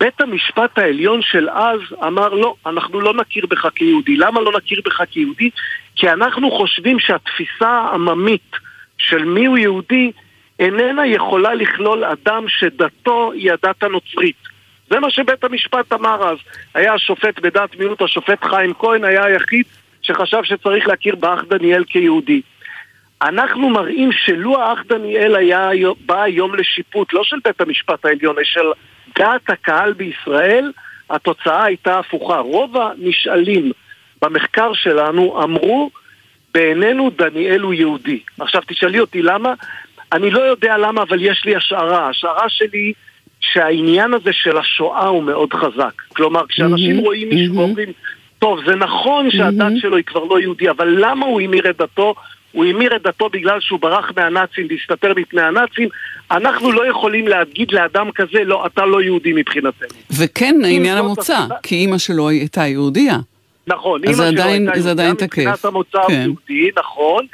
בית 0.00 0.20
המשפט 0.20 0.78
העליון 0.78 1.22
של 1.22 1.50
אז 1.50 1.80
אמר 2.06 2.28
לא, 2.28 2.54
אנחנו 2.66 3.00
לא 3.00 3.14
נכיר 3.14 3.46
בך 3.46 3.68
כיהודי. 3.74 4.16
למה 4.16 4.40
לא 4.40 4.52
נכיר 4.56 4.80
בך 4.84 5.02
כיהודי? 5.10 5.50
כי 5.96 6.10
אנחנו 6.10 6.50
חושבים 6.50 6.98
שהתפיסה 6.98 7.68
העממית 7.68 8.56
של 8.98 9.24
מיהו 9.24 9.56
יהודי 9.56 10.12
איננה 10.58 11.06
יכולה 11.06 11.54
לכלול 11.54 12.04
אדם 12.04 12.44
שדתו 12.48 13.32
היא 13.32 13.52
הדת 13.52 13.82
הנוצרית. 13.82 14.36
זה 14.90 15.00
מה 15.00 15.10
שבית 15.10 15.44
המשפט 15.44 15.92
אמר 15.92 16.30
אז. 16.30 16.38
היה 16.74 16.94
השופט 16.94 17.38
בדת 17.38 17.76
מיעוט, 17.78 18.02
השופט 18.02 18.44
חיים 18.44 18.74
כהן 18.78 19.04
היה 19.04 19.24
היחיד 19.24 19.66
שחשב 20.02 20.40
שצריך 20.42 20.88
להכיר 20.88 21.14
באח 21.14 21.44
דניאל 21.48 21.84
כיהודי. 21.84 22.40
אנחנו 23.22 23.70
מראים 23.70 24.12
שלו 24.12 24.60
האח 24.60 24.78
דניאל 24.88 25.36
היה 25.36 25.70
בא 26.06 26.22
היום 26.22 26.54
לשיפוט, 26.54 27.12
לא 27.12 27.24
של 27.24 27.36
בית 27.44 27.60
המשפט 27.60 28.04
העליון, 28.04 28.36
אלא 28.36 28.44
של 28.44 28.66
דעת 29.18 29.50
הקהל 29.50 29.92
בישראל, 29.92 30.72
התוצאה 31.10 31.64
הייתה 31.64 31.98
הפוכה. 31.98 32.38
רוב 32.38 32.76
הנשאלים 32.76 33.72
במחקר 34.22 34.72
שלנו 34.74 35.42
אמרו, 35.42 35.90
בעינינו 36.54 37.10
דניאל 37.10 37.60
הוא 37.60 37.74
יהודי. 37.74 38.20
עכשיו 38.40 38.62
תשאלי 38.66 39.00
אותי 39.00 39.22
למה? 39.22 39.54
אני 40.12 40.30
לא 40.30 40.40
יודע 40.40 40.76
למה, 40.78 41.02
אבל 41.02 41.22
יש 41.22 41.44
לי 41.44 41.56
השערה. 41.56 42.08
השערה 42.08 42.48
שלי 42.48 42.92
שהעניין 43.40 44.14
הזה 44.14 44.32
של 44.32 44.58
השואה 44.58 45.06
הוא 45.06 45.22
מאוד 45.22 45.52
חזק. 45.52 46.02
כלומר, 46.08 46.46
כשאנשים 46.46 46.98
mm-hmm, 46.98 47.02
רואים 47.02 47.28
מישהו 47.28 47.56
ואומרים, 47.56 47.88
טוב, 48.38 48.58
זה 48.66 48.76
נכון 48.76 49.30
שהדת 49.30 49.72
mm-hmm. 49.72 49.80
שלו 49.80 49.96
היא 49.96 50.04
כבר 50.04 50.24
לא 50.24 50.40
יהודי, 50.40 50.70
אבל 50.70 50.96
למה 50.98 51.26
הוא 51.26 51.40
המיר 51.40 51.70
את 51.70 51.76
דתו? 51.76 52.14
הוא 52.52 52.64
המיר 52.64 52.96
את 52.96 53.02
דתו 53.02 53.28
בגלל 53.28 53.60
שהוא 53.60 53.80
ברח 53.80 54.10
מהנאצים 54.16 54.66
והסתתר 54.70 55.12
מפני 55.16 55.42
הנאצים. 55.42 55.88
אנחנו 56.34 56.72
לא 56.72 56.88
יכולים 56.90 57.28
להגיד 57.28 57.72
לאדם 57.72 58.10
כזה, 58.14 58.44
לא, 58.44 58.66
אתה 58.66 58.86
לא 58.86 59.02
יהודי 59.02 59.32
מבחינתנו. 59.32 59.88
וכן, 60.18 60.54
העניין 60.64 60.96
המוצא, 60.96 61.36
הסיבה... 61.36 61.54
כי 61.62 61.74
אימא 61.74 61.98
שלו 61.98 62.28
הייתה 62.28 62.66
יהודייה. 62.66 63.18
נכון, 63.66 64.04
אימא 64.04 64.14
שלו 64.14 64.24
הייתה 64.24 64.78
יהודייה 64.78 65.12
מבחינת 65.12 65.64
המוצא 65.64 65.98
כן. 66.08 66.12
יהודי, 66.12 66.70
נכון. 66.78 67.26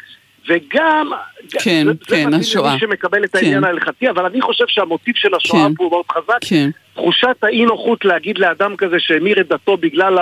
וגם, 0.48 1.10
כן, 1.50 1.86
זה, 1.86 1.92
כן, 2.06 2.30
זה 2.30 2.36
השואה. 2.36 2.74
מי 2.74 2.80
שמקבל 2.80 3.24
את 3.24 3.34
העניין 3.34 3.60
כן. 3.60 3.64
ההלכתי, 3.64 4.10
אבל 4.10 4.26
אני 4.26 4.40
חושב 4.40 4.64
שהמוטיב 4.68 5.14
של 5.16 5.34
השואה 5.34 5.68
כן. 5.68 5.74
פה 5.74 5.84
הוא 5.84 5.90
מאוד 5.90 6.04
חזק. 6.12 6.38
כן. 6.40 6.70
תחושת 6.94 7.36
האי 7.42 7.64
נוחות 7.64 8.04
להגיד 8.04 8.38
לאדם 8.38 8.76
כזה 8.76 8.96
שהמיר 8.98 9.40
את 9.40 9.48
דתו 9.48 9.76
בגלל 9.76 10.18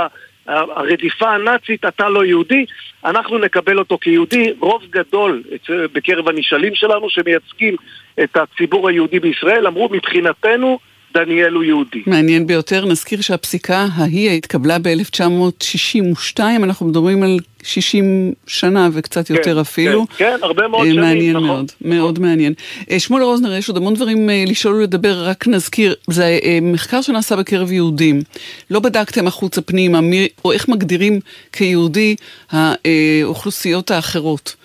הרדיפה 0.46 1.30
הנאצית, 1.30 1.84
אתה 1.84 2.08
לא 2.08 2.24
יהודי, 2.24 2.64
אנחנו 3.04 3.38
נקבל 3.38 3.78
אותו 3.78 3.98
כיהודי. 4.00 4.52
רוב 4.60 4.82
גדול 4.90 5.42
בקרב 5.68 6.28
הנשאלים 6.28 6.74
שלנו 6.74 7.10
שמייצגים 7.10 7.76
את 8.22 8.36
הציבור 8.36 8.88
היהודי 8.88 9.20
בישראל 9.20 9.66
אמרו 9.66 9.88
מבחינתנו 9.92 10.78
דניאל 11.14 11.52
הוא 11.52 11.64
יהודי. 11.64 12.02
מעניין 12.06 12.46
ביותר, 12.46 12.84
נזכיר 12.84 13.20
שהפסיקה 13.20 13.86
ההיא 13.94 14.30
התקבלה 14.30 14.78
ב-1962, 14.78 16.40
אנחנו 16.62 16.86
מדברים 16.86 17.22
על 17.22 17.38
60 17.62 18.32
שנה 18.46 18.88
וקצת 18.92 19.28
כן, 19.28 19.34
יותר 19.34 19.60
אפילו. 19.60 20.06
כן, 20.06 20.14
כן, 20.16 20.36
הרבה 20.42 20.68
מאוד 20.68 20.86
שנים, 20.86 21.00
מעניין 21.00 21.36
נכון. 21.36 21.46
מאוד, 21.46 21.72
מאוד 21.80 22.18
מעניין. 22.18 22.52
אה, 22.90 23.00
שמואל 23.00 23.22
רוזנר, 23.22 23.54
יש 23.54 23.68
עוד 23.68 23.76
המון 23.76 23.94
דברים 23.94 24.30
אה, 24.30 24.44
לשאול 24.46 24.74
ולדבר, 24.74 25.24
רק 25.24 25.48
נזכיר, 25.48 25.94
זה 26.10 26.38
אה, 26.42 26.58
מחקר 26.62 27.02
שנעשה 27.02 27.36
בקרב 27.36 27.72
יהודים. 27.72 28.22
לא 28.70 28.80
בדקתם 28.80 29.26
החוצה 29.26 29.60
פנימה, 29.60 30.00
או 30.44 30.52
איך 30.52 30.68
מגדירים 30.68 31.20
כיהודי 31.52 32.16
האוכלוסיות 32.50 33.90
האחרות. 33.90 34.56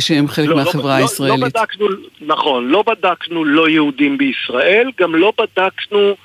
שהם 0.00 0.28
חלק 0.28 0.48
לא, 0.48 0.56
לא 0.56 0.64
מהחברה 0.64 0.98
לא, 0.98 1.02
הישראלית. 1.02 1.40
לא 1.40 1.48
בדקנו, 1.48 1.86
נכון, 2.20 2.68
לא 2.68 2.84
בדקנו 2.86 3.44
לא 3.44 3.68
יהודים 3.68 4.18
בישראל, 4.18 4.90
גם 5.00 5.14
לא 5.14 5.32
בדקנו 5.38 6.16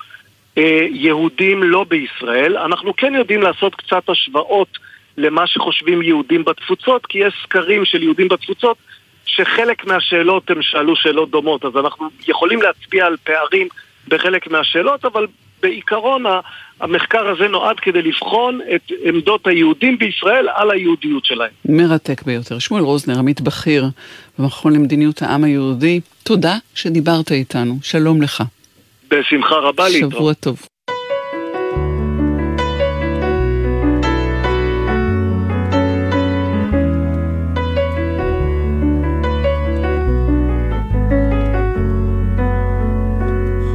אה, 0.58 0.86
יהודים 0.90 1.62
לא 1.62 1.84
בישראל. 1.88 2.56
אנחנו 2.56 2.96
כן 2.96 3.14
יודעים 3.14 3.42
לעשות 3.42 3.74
קצת 3.74 4.08
השוואות 4.08 4.78
למה 5.16 5.46
שחושבים 5.46 6.02
יהודים 6.02 6.44
בתפוצות, 6.44 7.06
כי 7.06 7.18
יש 7.18 7.34
סקרים 7.42 7.84
של 7.84 8.02
יהודים 8.02 8.28
בתפוצות 8.28 8.76
שחלק 9.26 9.84
מהשאלות 9.84 10.50
הם 10.50 10.62
שאלו 10.62 10.96
שאלות 10.96 11.30
דומות, 11.30 11.64
אז 11.64 11.76
אנחנו 11.76 12.08
יכולים 12.28 12.62
להצביע 12.62 13.06
על 13.06 13.16
פערים 13.24 13.68
בחלק 14.08 14.46
מהשאלות, 14.46 15.04
אבל 15.04 15.26
בעיקרון 15.62 16.24
המחקר 16.80 17.28
הזה 17.28 17.48
נועד 17.48 17.80
כדי 17.80 18.02
לבחון 18.02 18.60
את 18.74 18.92
עמדות 19.04 19.46
היהודים 19.46 19.98
בישראל 19.98 20.48
על 20.54 20.70
היהודיות 20.70 21.24
שלהם. 21.24 21.50
מרתק 21.64 22.22
ביותר. 22.22 22.58
שמואל 22.58 22.82
רוזנר, 22.82 23.18
עמית 23.18 23.40
בכיר 23.40 23.84
במכון 24.38 24.72
למדיניות 24.72 25.22
העם 25.22 25.44
היהודי, 25.44 26.00
תודה 26.22 26.56
שדיברת 26.74 27.32
איתנו. 27.32 27.78
שלום 27.82 28.22
לך. 28.22 28.42
בשמחה 29.10 29.54
רבה 29.54 29.88
להתראות. 29.88 30.12
שבוע 30.12 30.34
טוב. 30.34 30.66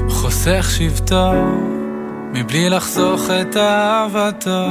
חוסך 0.10 0.66
שבטו 0.78 1.74
מבלי 2.38 2.70
לחסוך 2.70 3.30
את 3.42 3.58
אהבתו. 3.58 4.68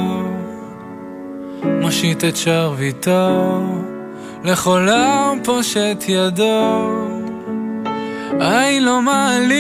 מושיט 1.65 2.25
את 2.25 2.37
שרביטו 2.37 3.61
לכל 4.45 4.89
העם 4.89 5.39
פושט 5.45 6.05
ידו. 6.09 6.89
היי 8.41 8.81
לא 8.81 9.03
מעלים 9.03 9.59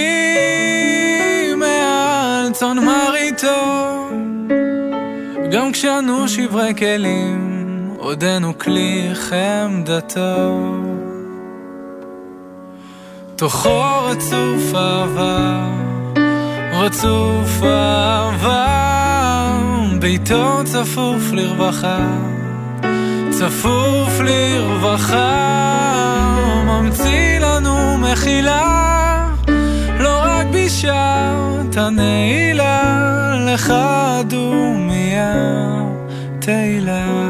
מעל 1.58 2.52
צאן 2.52 2.78
מרעיתו. 2.78 4.08
גם 5.52 5.72
כשאנו 5.72 6.28
שברי 6.28 6.74
כלים 6.74 7.94
עודנו 7.98 8.58
כלי 8.58 9.10
חמדתו. 9.14 10.60
תוכו 13.36 14.04
רצוף 14.06 14.74
אהבה 14.74 15.93
רצוף 16.76 17.62
אהבה, 17.62 18.66
ביתו 20.00 20.60
צפוף 20.64 21.32
לרווחה, 21.32 21.98
צפוף 23.30 24.20
לרווחה, 24.20 25.34
ממציא 26.66 27.38
לנו 27.38 27.98
מחילה, 27.98 29.28
לא 30.00 30.18
רק 30.24 30.46
בשעת 30.52 31.76
הנעילה, 31.76 32.82
לך 33.54 33.74
דומיה 34.28 35.32
תהילה. 36.38 37.23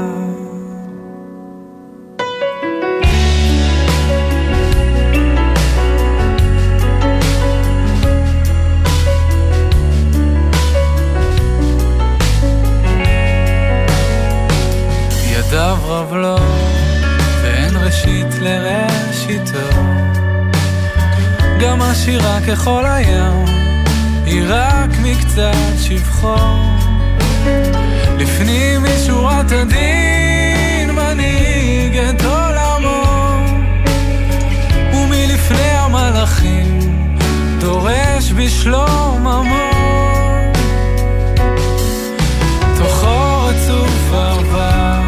גם 21.75 21.83
עשירה 21.83 22.39
ככל 22.49 22.85
הים, 22.87 23.45
היא 24.27 24.43
רק 24.49 24.91
מקצת 25.03 25.75
שבחו. 25.81 26.37
לפנים 28.18 28.83
משורת 28.83 29.53
הדין 29.53 30.91
מנהיג 30.91 31.97
את 31.97 32.25
עולמו, 32.25 33.03
ומלפני 34.95 35.70
המלאכים 35.70 36.79
דורש 37.59 38.33
בשלום 38.37 39.27
עמו. 39.27 39.70
תוכו 42.79 43.47
רצוף 43.47 44.12
עבר 44.12 45.01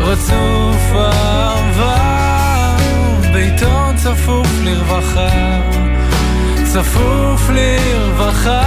רצוף 0.00 0.92
אהבה, 0.94 2.25
ביתו 3.32 3.90
צפוף 3.96 4.48
לרווחה, 4.62 5.60
צפוף 6.64 7.50
לרווחה, 7.50 8.62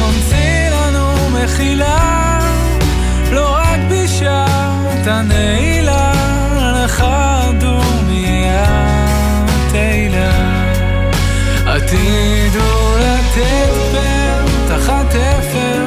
ממציא 0.00 0.70
לנו 0.70 1.30
מחילה, 1.30 2.40
לא 3.32 3.50
רק 3.50 3.80
בשעת 3.90 5.06
הנעילה, 5.06 6.12
לך 6.84 7.04
דומיה 7.60 8.66
תהילה. 9.72 10.32
עתידו 11.66 12.94
לתת 12.98 13.72
פר 13.92 14.44
תחת 14.68 15.14
אפר, 15.14 15.84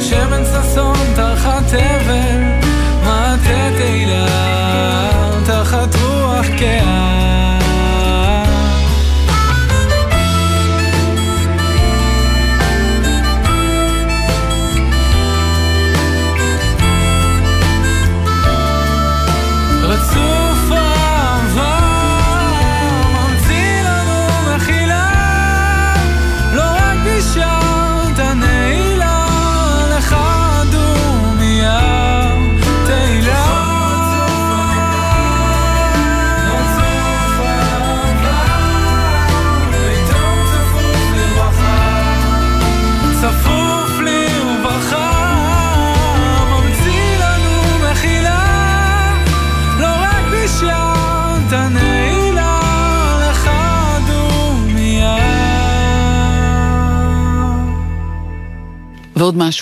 שמן 0.00 0.42
ששון 0.44 0.96
תחת 1.14 1.62
תבל 1.68 2.51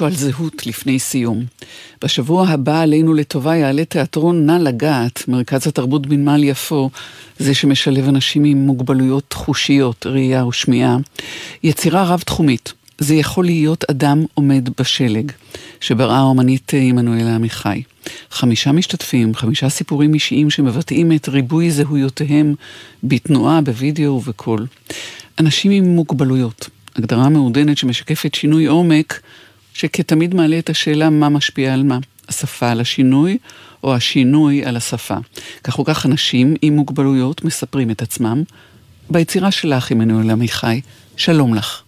משהו 0.00 0.06
על 0.06 0.32
זהות 0.32 0.66
לפני 0.66 0.98
סיום. 0.98 1.44
בשבוע 2.04 2.48
הבא 2.48 2.80
עלינו 2.80 3.14
לטובה 3.14 3.56
יעלה 3.56 3.84
תיאטרון 3.84 4.46
נא 4.46 4.52
לגעת, 4.52 5.28
מרכז 5.28 5.66
התרבות 5.66 6.06
בנמל 6.06 6.44
יפו, 6.44 6.90
זה 7.38 7.54
שמשלב 7.54 8.08
אנשים 8.08 8.44
עם 8.44 8.58
מוגבלויות 8.58 9.32
חושיות, 9.32 10.06
ראייה 10.06 10.46
ושמיעה. 10.46 10.96
יצירה 11.62 12.04
רב-תחומית. 12.04 12.72
זה 12.98 13.14
יכול 13.14 13.44
להיות 13.44 13.84
אדם 13.90 14.24
עומד 14.34 14.68
בשלג, 14.78 15.32
שבראה 15.80 16.18
האומנית 16.18 16.72
עמנואלה 16.74 17.34
עמיחי. 17.34 17.82
חמישה 18.30 18.72
משתתפים, 18.72 19.34
חמישה 19.34 19.68
סיפורים 19.68 20.14
אישיים 20.14 20.50
שמבטאים 20.50 21.12
את 21.12 21.28
ריבוי 21.28 21.70
זהויותיהם 21.70 22.54
בתנועה, 23.04 23.60
בווידאו 23.60 24.10
ובקול. 24.10 24.66
אנשים 25.38 25.70
עם 25.70 25.84
מוגבלויות, 25.84 26.68
הגדרה 26.96 27.28
מעודנת 27.28 27.78
שמשקפת 27.78 28.34
שינוי 28.34 28.66
עומק, 28.66 29.20
שכתמיד 29.74 30.34
מעלה 30.34 30.58
את 30.58 30.70
השאלה 30.70 31.10
מה 31.10 31.28
משפיע 31.28 31.74
על 31.74 31.82
מה. 31.82 31.98
השפה 32.30 32.70
על 32.70 32.80
השינוי, 32.80 33.38
או 33.84 33.94
השינוי 33.94 34.64
על 34.64 34.76
השפה. 34.76 35.14
כך 35.64 35.78
או 35.78 35.84
כך 35.84 36.06
אנשים 36.06 36.54
עם 36.62 36.72
מוגבלויות 36.72 37.44
מספרים 37.44 37.90
את 37.90 38.02
עצמם. 38.02 38.42
ביצירה 39.10 39.50
שלך, 39.50 39.90
עמנואל 39.90 40.30
עמיחי, 40.30 40.80
שלום 41.16 41.54
לך. 41.54 41.82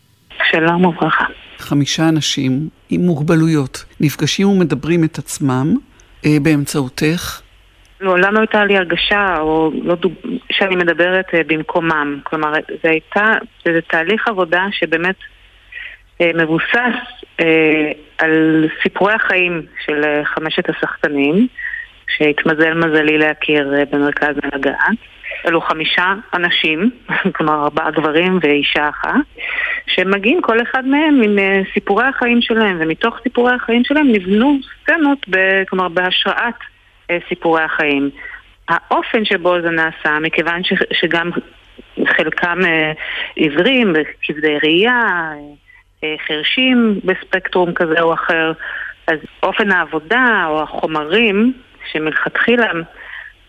שלום 0.50 0.84
וברכה. 0.84 1.24
חמישה 1.58 2.08
אנשים 2.08 2.68
עם 2.90 3.00
מוגבלויות 3.00 3.84
נפגשים 4.00 4.48
ומדברים 4.48 5.04
את 5.04 5.18
עצמם 5.18 5.76
אה, 6.26 6.36
באמצעותך. 6.42 7.40
לעולם 8.00 8.34
לא 8.34 8.40
הייתה 8.40 8.64
לי 8.64 8.76
הרגשה, 8.76 9.36
או 9.40 9.72
לא 9.82 9.94
דוג... 9.94 10.12
שאני 10.52 10.76
מדברת 10.76 11.26
אה, 11.34 11.40
במקומם. 11.46 12.20
כלומר, 12.22 12.52
זה 12.82 12.90
הייתה, 12.90 13.32
זה 13.64 13.80
תהליך 13.88 14.28
עבודה 14.28 14.66
שבאמת 14.72 15.16
מבוסס 16.34 16.96
אה, 17.40 17.92
על 18.18 18.68
סיפורי 18.82 19.12
החיים 19.12 19.62
של 19.86 20.04
אה, 20.04 20.24
חמשת 20.24 20.68
השחקנים, 20.70 21.46
שהתמזל 22.16 22.74
מזלי 22.74 23.18
להכיר 23.18 23.74
אה, 23.74 23.84
במרכז 23.84 24.34
הנהגה. 24.42 24.76
אלו 25.46 25.60
חמישה 25.60 26.14
אנשים, 26.34 26.90
כלומר 27.34 27.62
ארבעה 27.64 27.90
גברים 27.90 28.38
ואישה 28.42 28.88
אחת, 28.88 29.24
שמגיעים 29.86 30.42
כל 30.42 30.62
אחד 30.62 30.86
מהם 30.86 31.22
עם 31.22 31.38
אה, 31.38 31.60
סיפורי 31.74 32.04
החיים 32.04 32.42
שלהם, 32.42 32.78
ומתוך 32.80 33.18
סיפורי 33.22 33.54
החיים 33.54 33.84
שלהם 33.84 34.12
נבנו 34.12 34.58
סצנות, 34.82 35.18
ב, 35.30 35.64
כלומר 35.68 35.88
בהשראת 35.88 36.54
אה, 37.10 37.18
סיפורי 37.28 37.62
החיים. 37.62 38.10
האופן 38.68 39.24
שבו 39.24 39.60
זה 39.62 39.70
נעשה, 39.70 40.18
מכיוון 40.20 40.64
ש, 40.64 40.72
שגם 40.92 41.30
חלקם 42.06 42.58
אה, 42.64 42.92
עיוורים, 43.34 43.92
כבדי 44.22 44.58
ראייה, 44.62 45.32
חרשים 46.28 47.00
בספקטרום 47.04 47.72
כזה 47.72 48.00
או 48.00 48.14
אחר, 48.14 48.52
אז 49.06 49.18
אופן 49.42 49.70
העבודה 49.70 50.44
או 50.48 50.62
החומרים 50.62 51.52
שמלכתחילה 51.92 52.70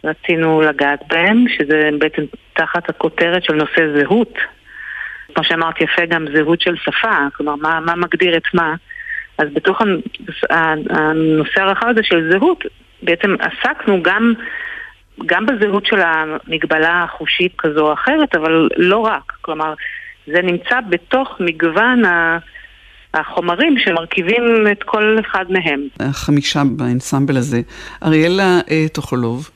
רצינו 0.03 0.61
לגעת 0.61 0.99
בהם, 1.07 1.45
שזה 1.57 1.89
בעצם 1.99 2.21
תחת 2.53 2.89
הכותרת 2.89 3.43
של 3.43 3.53
נושא 3.53 3.81
זהות. 3.97 4.37
כמו 5.35 5.43
שאמרת 5.43 5.81
יפה, 5.81 6.05
גם 6.05 6.25
זהות 6.33 6.61
של 6.61 6.75
שפה, 6.75 7.17
כלומר, 7.35 7.55
מה, 7.55 7.79
מה 7.79 7.95
מגדיר 7.95 8.37
את 8.37 8.53
מה. 8.53 8.75
אז 9.37 9.47
בתוך 9.53 9.81
הנושא 10.49 11.61
הרחב 11.61 11.87
הזה 11.87 12.03
של 12.03 12.31
זהות, 12.31 12.63
בעצם 13.01 13.35
עסקנו 13.39 14.03
גם, 14.03 14.33
גם 15.25 15.45
בזהות 15.45 15.85
של 15.85 15.99
המגבלה 16.01 17.03
החושית 17.03 17.53
כזו 17.57 17.87
או 17.87 17.93
אחרת, 17.93 18.35
אבל 18.35 18.69
לא 18.77 18.97
רק. 18.97 19.33
כלומר, 19.41 19.73
זה 20.27 20.41
נמצא 20.41 20.81
בתוך 20.89 21.37
מגוון 21.39 22.05
ה... 22.05 22.37
החומרים 23.13 23.75
שמרכיבים 23.77 24.43
את 24.71 24.83
כל 24.83 25.17
אחד 25.19 25.45
מהם. 25.49 25.87
החמישה 25.99 26.63
באנסמבל 26.75 27.37
הזה. 27.37 27.61
אריאלה 28.03 28.59
אה, 28.71 28.85
טוחולוב, 28.93 29.49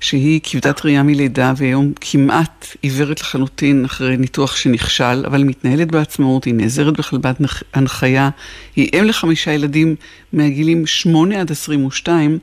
שהיא 0.00 0.40
כבדת 0.42 0.84
ראייה 0.84 1.02
מלידה 1.02 1.52
והיום 1.56 1.92
כמעט 2.00 2.66
עיוורת 2.82 3.20
לחלוטין 3.20 3.84
אחרי 3.84 4.16
ניתוח 4.16 4.56
שנכשל, 4.56 5.24
אבל 5.26 5.42
מתנהלת 5.42 5.90
בעצמאות, 5.90 6.44
היא 6.44 6.54
נעזרת 6.54 6.98
בכלבת 6.98 7.36
הנחיה, 7.74 8.30
היא 8.76 8.90
אם 8.98 9.04
לחמישה 9.04 9.52
ילדים 9.52 9.94
מהגילים 10.32 10.86
8 10.86 11.40
עד 11.40 11.50
22, 11.50 12.38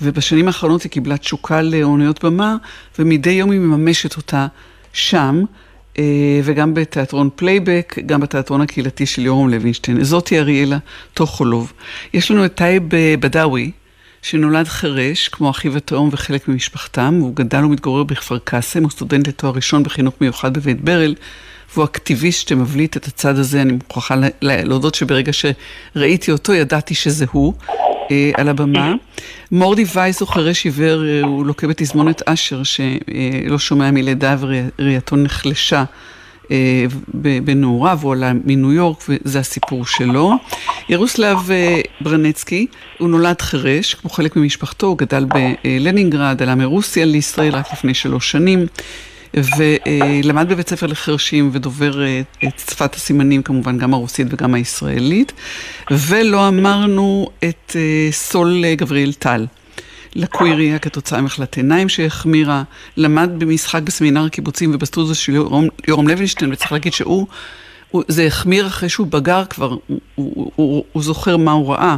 ובשנים 0.00 0.46
האחרונות 0.46 0.82
היא 0.82 0.90
קיבלה 0.90 1.16
תשוקה 1.16 1.62
לאומנויות 1.62 2.24
במה, 2.24 2.56
ומדי 2.98 3.30
יום 3.30 3.50
היא 3.50 3.60
מממשת 3.60 4.16
אותה 4.16 4.46
שם. 4.92 5.44
אה, 5.98 6.40
וגם 6.44 6.74
בתיאטרון 6.74 7.30
פלייבק, 7.36 7.98
גם 8.06 8.20
בתיאטרון 8.20 8.60
הקהילתי 8.60 9.06
של 9.06 9.22
יורם 9.22 9.48
לוינשטיין. 9.48 10.04
זאת 10.04 10.38
אריאלה 10.38 10.78
טוחולוב. 11.14 11.72
יש 12.14 12.30
לנו 12.30 12.44
את 12.44 12.54
טייב 12.54 12.94
אה, 12.94 13.14
בדאווי, 13.20 13.70
שנולד 14.22 14.68
חירש, 14.68 15.28
כמו 15.28 15.50
אחיו 15.50 15.76
התאום 15.76 16.08
וחלק 16.12 16.48
ממשפחתם, 16.48 17.18
והוא 17.20 17.36
גדל 17.36 17.64
ומתגורר 17.64 18.02
בכפר 18.02 18.38
קאסם, 18.38 18.82
הוא 18.82 18.90
סטודנט 18.90 19.28
לתואר 19.28 19.52
ראשון 19.52 19.82
בחינוך 19.82 20.14
מיוחד 20.20 20.54
בבית 20.54 20.80
ברל, 20.80 21.14
והוא 21.74 21.84
אקטיביסט 21.84 22.48
שמבליט 22.48 22.96
את 22.96 23.06
הצד 23.06 23.38
הזה, 23.38 23.62
אני 23.62 23.72
מוכרחה 23.72 24.14
להודות 24.42 24.94
שברגע 24.94 25.32
שראיתי 25.32 26.32
אותו 26.32 26.54
ידעתי 26.54 26.94
שזה 26.94 27.24
הוא. 27.32 27.54
אה, 28.10 28.30
על 28.34 28.48
הבמה. 28.48 28.94
מורדי 29.52 29.84
וייס 29.94 30.20
הוא 30.20 30.28
חירש 30.28 30.64
עיוור, 30.64 31.04
אה, 31.04 31.20
הוא 31.22 31.46
לוקה 31.46 31.66
בתזמונת 31.66 32.22
אשר 32.28 32.62
שלא 32.62 33.58
שומע 33.58 33.90
מלידה 33.90 34.36
וראייתו 34.40 35.16
נחלשה. 35.16 35.84
אה, 36.50 36.84
בנעוריו, 37.44 37.98
הוא 38.02 38.12
עלה 38.12 38.32
מניו 38.44 38.72
יורק 38.72 39.04
וזה 39.08 39.38
הסיפור 39.38 39.86
שלו. 39.86 40.32
ירוסלב 40.88 41.50
אה, 41.50 41.80
ברנצקי, 42.00 42.66
הוא 42.98 43.08
נולד 43.08 43.40
חירש, 43.40 43.94
כמו 43.94 44.10
חלק 44.10 44.36
ממשפחתו, 44.36 44.86
הוא 44.86 44.98
גדל 44.98 45.24
בלנינגרד, 45.24 46.42
עלה 46.42 46.54
מרוסיה 46.54 47.04
לישראל 47.04 47.54
רק 47.54 47.72
לפני 47.72 47.94
שלוש 47.94 48.30
שנים. 48.30 48.66
ולמד 49.34 50.48
בבית 50.48 50.68
ספר 50.68 50.86
לחרשים 50.86 51.50
ודובר 51.52 52.02
אה, 52.02 52.22
את 52.44 52.58
שפת 52.70 52.94
הסימנים, 52.94 53.42
כמובן 53.42 53.78
גם 53.78 53.94
הרוסית 53.94 54.26
וגם 54.30 54.54
הישראלית. 54.54 55.32
ולא 55.90 56.48
אמרנו 56.48 57.28
את 57.44 57.76
סול 58.10 58.64
גבריאל 58.76 59.12
טל. 59.12 59.46
לקוי 60.14 60.54
ראייה 60.54 60.78
כתוצאה 60.78 61.20
ממחלת 61.20 61.56
עיניים 61.56 61.88
שהחמירה, 61.88 62.62
למד 62.96 63.30
במשחק 63.38 63.82
בסמינר 63.82 64.24
הקיבוצים 64.24 64.74
ובסטודיו 64.74 65.14
של 65.14 65.34
יורם, 65.34 65.68
יורם 65.88 66.08
לוינשטיין, 66.08 66.52
וצריך 66.52 66.72
להגיד 66.72 66.92
שהוא, 66.92 67.26
הוא, 67.90 68.02
זה 68.08 68.26
החמיר 68.26 68.66
אחרי 68.66 68.88
שהוא 68.88 69.06
בגר 69.06 69.44
כבר, 69.44 69.68
הוא, 69.68 70.00
הוא, 70.14 70.50
הוא, 70.56 70.84
הוא 70.92 71.02
זוכר 71.02 71.36
מה 71.36 71.52
הוא 71.52 71.72
ראה. 71.72 71.96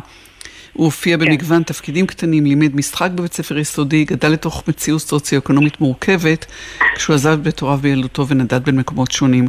הוא 0.77 0.85
הופיע 0.85 1.19
כן. 1.19 1.25
במגוון 1.25 1.63
תפקידים 1.63 2.07
קטנים, 2.07 2.45
לימד 2.47 2.77
משחק 2.77 3.11
בבית 3.15 3.33
ספר 3.33 3.59
יסודי, 3.59 4.05
גדל 4.05 4.29
לתוך 4.29 4.65
מציאות 4.69 5.01
סוציו-אקונומית 5.01 5.81
מורכבת, 5.81 6.47
כשהוא 6.95 7.15
עזב 7.15 7.33
את 7.33 7.41
בית 7.41 7.61
הוריו 7.61 7.79
בילדותו 7.79 8.29
ונדד 8.29 8.65
בין 8.65 8.77
מקומות 8.77 9.11
שונים. 9.11 9.49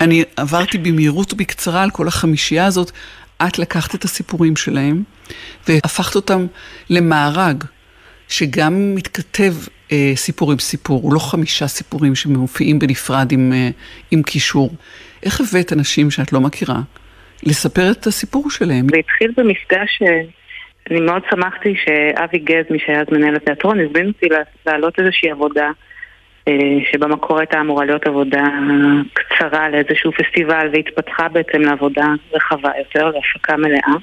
אני 0.00 0.24
עברתי 0.36 0.78
במהירות 0.78 1.32
ובקצרה 1.32 1.82
על 1.82 1.90
כל 1.90 2.08
החמישייה 2.08 2.66
הזאת. 2.66 2.92
את 3.46 3.58
לקחת 3.58 3.94
את 3.94 4.04
הסיפורים 4.04 4.56
שלהם 4.56 5.02
והפכת 5.68 6.16
אותם 6.16 6.46
למארג 6.90 7.64
שגם 8.28 8.94
מתכתב 8.94 9.54
אה, 9.92 10.12
סיפור 10.14 10.52
עם 10.52 10.58
סיפור, 10.58 11.02
הוא 11.02 11.14
לא 11.14 11.18
חמישה 11.18 11.68
סיפורים 11.68 12.14
שמופיעים 12.14 12.78
בנפרד 12.78 13.32
עם, 13.32 13.52
אה, 13.52 13.70
עם 14.10 14.22
קישור. 14.22 14.74
איך 15.22 15.40
הבאת 15.40 15.72
אנשים 15.72 16.10
שאת 16.10 16.32
לא 16.32 16.40
מכירה 16.40 16.80
לספר 17.42 17.90
את 17.90 18.06
הסיפור 18.06 18.50
שלהם? 18.50 18.86
זה 18.90 18.96
התחיל 18.98 19.32
במפגש, 19.36 20.02
אה, 20.02 20.20
אני 20.90 21.00
מאוד 21.00 21.22
שמחתי 21.30 21.74
שאבי 21.84 22.38
גז, 22.38 22.64
מי 22.70 22.78
שהיה 22.78 23.00
אז 23.00 23.06
מנהל 23.12 23.36
התיאטרון, 23.36 23.80
הזמין 23.80 24.06
אותי 24.06 24.26
להעלות 24.66 24.98
איזושהי 24.98 25.30
עבודה. 25.30 25.70
אה, 26.48 26.78
שבמקור 26.92 27.38
הייתה 27.38 27.60
אמורה 27.60 27.84
להיות 27.84 28.06
עבודה 28.06 28.44
קצרה 29.12 29.68
לאיזשהו 29.68 30.12
פסטיבל 30.12 30.68
והתפתחה 30.72 31.28
בעצם 31.28 31.60
לעבודה 31.60 32.06
רחבה 32.34 32.70
יותר, 32.78 33.10
להפקה 33.10 33.56
מלאה. 33.56 33.94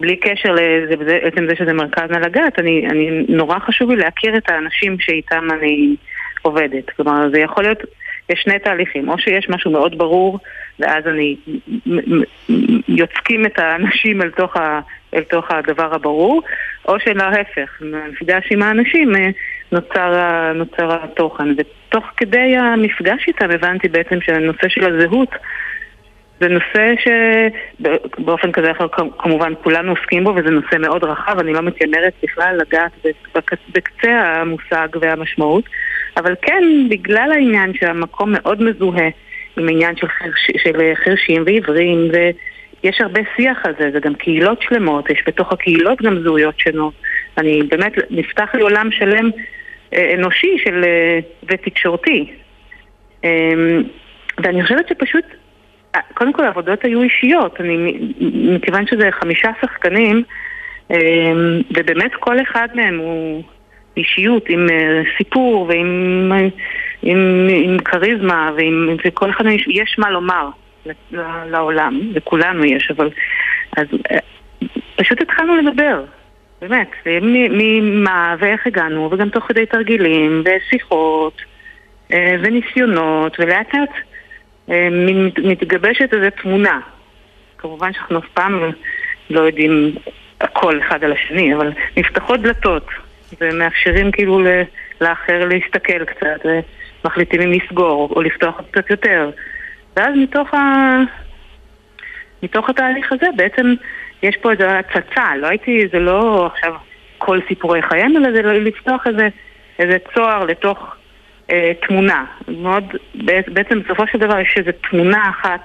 בלי 0.00 0.16
קשר 0.16 0.54
לעצם 0.54 1.46
זה 1.48 1.54
שזה 1.56 1.72
מרכז 1.72 2.10
נלגת, 2.10 2.58
אני, 2.58 2.86
אני, 2.90 3.24
נורא 3.28 3.58
חשוב 3.58 3.90
לי 3.90 3.96
להכיר 3.96 4.36
את 4.36 4.50
האנשים 4.50 5.00
שאיתם 5.00 5.48
אני 5.50 5.96
עובדת. 6.42 6.90
כלומר, 6.90 7.30
זה 7.32 7.40
יכול 7.40 7.64
להיות, 7.64 7.78
יש 8.30 8.40
שני 8.40 8.58
תהליכים, 8.58 9.08
או 9.08 9.18
שיש 9.18 9.48
משהו 9.48 9.70
מאוד 9.70 9.98
ברור, 9.98 10.38
ואז 10.78 11.06
אני 11.06 11.36
יוצקים 12.88 13.46
את 13.46 13.58
האנשים 13.58 14.22
אל 14.22 14.30
תוך, 14.30 14.56
ה, 14.56 14.80
אל 15.14 15.22
תוך 15.22 15.50
הדבר 15.50 15.94
הברור, 15.94 16.42
או 16.88 17.00
שלהפך, 17.00 17.80
במפגש 17.80 18.48
עם 18.50 18.62
האנשים 18.62 19.16
אה, 19.16 19.28
נוצר, 19.72 20.12
נוצר 20.54 21.04
התוכן. 21.04 21.48
ותוך 21.56 22.04
כדי 22.16 22.56
המפגש 22.56 23.24
איתם 23.28 23.50
הבנתי 23.50 23.88
בעצם 23.88 24.20
שהנושא 24.20 24.68
של 24.68 24.94
הזהות 24.94 25.30
זה 26.40 26.48
נושא 26.48 26.94
שבאופן 27.02 28.52
כזה 28.52 28.70
אחר 28.70 28.86
כמובן 29.18 29.52
כולנו 29.62 29.92
עוסקים 29.92 30.24
בו 30.24 30.34
וזה 30.36 30.50
נושא 30.50 30.76
מאוד 30.78 31.04
רחב, 31.04 31.38
אני 31.38 31.52
לא 31.52 31.62
מתיימרת 31.62 32.12
בכלל 32.22 32.58
לגעת 32.60 32.92
בקצה 33.74 34.10
המושג 34.10 34.88
והמשמעות, 35.00 35.64
אבל 36.16 36.34
כן, 36.42 36.62
בגלל 36.88 37.32
העניין 37.32 37.72
שהמקום 37.74 38.32
מאוד 38.32 38.62
מזוהה 38.62 39.08
עם 39.56 39.68
עניין 39.68 39.96
של, 39.96 40.08
חרש, 40.08 40.50
של 40.62 40.92
חרשים 41.04 41.42
ועיוורים 41.46 42.08
יש 42.82 43.00
הרבה 43.00 43.20
שיח 43.36 43.66
על 43.66 43.72
זה, 43.78 43.90
זה 43.92 44.00
גם 44.00 44.14
קהילות 44.14 44.62
שלמות, 44.62 45.10
יש 45.10 45.22
בתוך 45.26 45.52
הקהילות 45.52 46.02
גם 46.02 46.22
זהויות 46.22 46.58
שונות. 46.58 46.94
אני 47.38 47.62
באמת, 47.62 47.92
נפתח 48.10 48.54
לי 48.54 48.62
עולם 48.62 48.90
שלם 48.90 49.30
אה, 49.94 50.14
אנושי 50.14 50.56
של, 50.64 50.84
אה, 50.84 51.18
ותקשורתי. 51.48 52.32
אה, 53.24 53.30
ואני 54.38 54.62
חושבת 54.62 54.88
שפשוט, 54.88 55.24
אה, 55.94 56.00
קודם 56.14 56.32
כל 56.32 56.44
העבודות 56.44 56.84
היו 56.84 57.02
אישיות, 57.02 57.60
אני, 57.60 57.98
מכיוון 58.54 58.86
שזה 58.86 59.08
חמישה 59.10 59.50
שחקנים, 59.60 60.22
אה, 60.90 61.32
ובאמת 61.70 62.14
כל 62.14 62.42
אחד 62.42 62.68
מהם 62.74 62.98
הוא 62.98 63.42
אישיות 63.96 64.48
עם 64.48 64.66
סיפור 65.18 65.66
ועם 65.68 66.32
עם, 67.02 67.48
עם 67.64 67.78
כריזמה, 67.78 68.50
ועם, 68.56 68.96
וכל 69.04 69.30
אחד 69.30 69.44
יש 69.68 69.96
מה 69.98 70.10
לומר 70.10 70.48
לעולם, 71.46 72.00
לכולנו 72.14 72.64
יש, 72.64 72.90
אבל 72.96 73.10
אז 73.76 73.86
אה, 74.10 74.18
פשוט 74.96 75.20
התחלנו 75.20 75.56
לדבר, 75.56 76.04
באמת, 76.60 76.90
ממה 77.50 78.36
ואיך 78.38 78.66
הגענו, 78.66 79.08
וגם 79.12 79.28
תוך 79.28 79.44
כדי 79.44 79.66
תרגילים, 79.66 80.42
ושיחות, 80.44 81.42
אה, 82.12 82.36
וניסיונות, 82.42 83.40
ולאט 83.40 83.74
לאט 83.74 83.90
אה, 84.70 84.88
מתגבשת 85.44 86.14
איזו 86.14 86.26
תמונה. 86.42 86.80
כמובן 87.58 87.92
שאנחנו 87.92 88.18
אף 88.18 88.28
פעם 88.34 88.70
לא 89.30 89.40
יודעים 89.40 89.94
הכל 90.40 90.80
אחד 90.80 91.04
על 91.04 91.12
השני, 91.12 91.54
אבל 91.54 91.72
נפתחות 91.96 92.40
דלתות, 92.40 92.86
ומאפשרים 93.40 94.12
כאילו 94.12 94.40
לאחר 95.00 95.44
להסתכל 95.48 96.04
קצת, 96.04 96.46
ומחליטים 97.04 97.40
אם 97.40 97.52
לסגור 97.52 98.12
או 98.16 98.22
לפתוח 98.22 98.60
קצת 98.70 98.90
יותר. 98.90 99.30
ואז 99.98 100.14
מתוך, 100.16 100.54
ה... 100.54 100.96
מתוך 102.42 102.70
התהליך 102.70 103.12
הזה 103.12 103.26
בעצם 103.36 103.74
יש 104.22 104.36
פה 104.36 104.52
איזו 104.52 104.64
הצצה, 104.64 105.36
לא 105.36 105.46
הייתי, 105.46 105.88
זה 105.92 105.98
לא 105.98 106.46
עכשיו 106.46 106.74
כל 107.18 107.38
סיפורי 107.48 107.82
חייהם, 107.82 108.16
אלא 108.16 108.32
זה 108.32 108.42
לפתוח 108.42 109.06
איזה, 109.06 109.28
איזה 109.78 109.96
צוהר 110.14 110.44
לתוך 110.44 110.96
אה, 111.50 111.72
תמונה. 111.88 112.24
מאוד, 112.48 112.84
בעצם 113.48 113.80
בסופו 113.82 114.06
של 114.12 114.18
דבר 114.18 114.38
יש 114.40 114.54
איזו 114.56 114.70
תמונה 114.90 115.30
אחת 115.30 115.60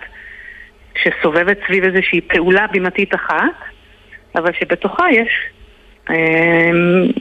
שסובבת 0.95 1.57
סביב 1.67 1.83
איזושהי 1.83 2.21
פעולה 2.21 2.67
בימתית 2.67 3.15
אחת, 3.15 3.55
אבל 4.35 4.51
שבתוכה 4.59 5.05
יש, 5.11 5.31
אה, 6.09 6.15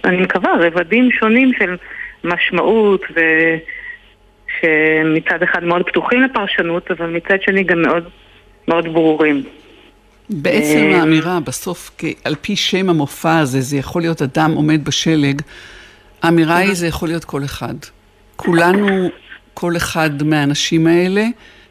אני 0.04 0.16
מקווה, 0.16 0.52
רבדים 0.60 1.10
שונים 1.10 1.50
של 1.58 1.76
משמעות 2.24 3.04
ו... 3.16 3.20
שמצד 4.62 5.42
אחד 5.42 5.64
מאוד 5.64 5.82
פתוחים 5.86 6.22
לפרשנות, 6.22 6.90
אבל 6.90 7.06
מצד 7.06 7.42
שני 7.42 7.64
גם 7.64 7.82
מאוד, 7.82 8.04
מאוד 8.68 8.92
ברורים. 8.92 9.42
בעצם 10.30 10.90
אה, 10.92 11.00
האמירה 11.00 11.38
בסוף, 11.46 11.90
על 12.24 12.34
פי 12.40 12.56
שם 12.56 12.88
המופע 12.88 13.38
הזה, 13.38 13.60
זה 13.60 13.76
יכול 13.76 14.02
להיות 14.02 14.22
אדם 14.22 14.52
עומד 14.54 14.84
בשלג, 14.84 15.42
האמירה 16.22 16.56
היא 16.56 16.74
זה 16.74 16.86
יכול 16.86 17.08
להיות 17.08 17.24
כל 17.24 17.44
אחד. 17.44 17.74
כולנו, 18.36 19.10
כל 19.54 19.76
אחד 19.76 20.22
מהאנשים 20.22 20.86
האלה, 20.86 21.24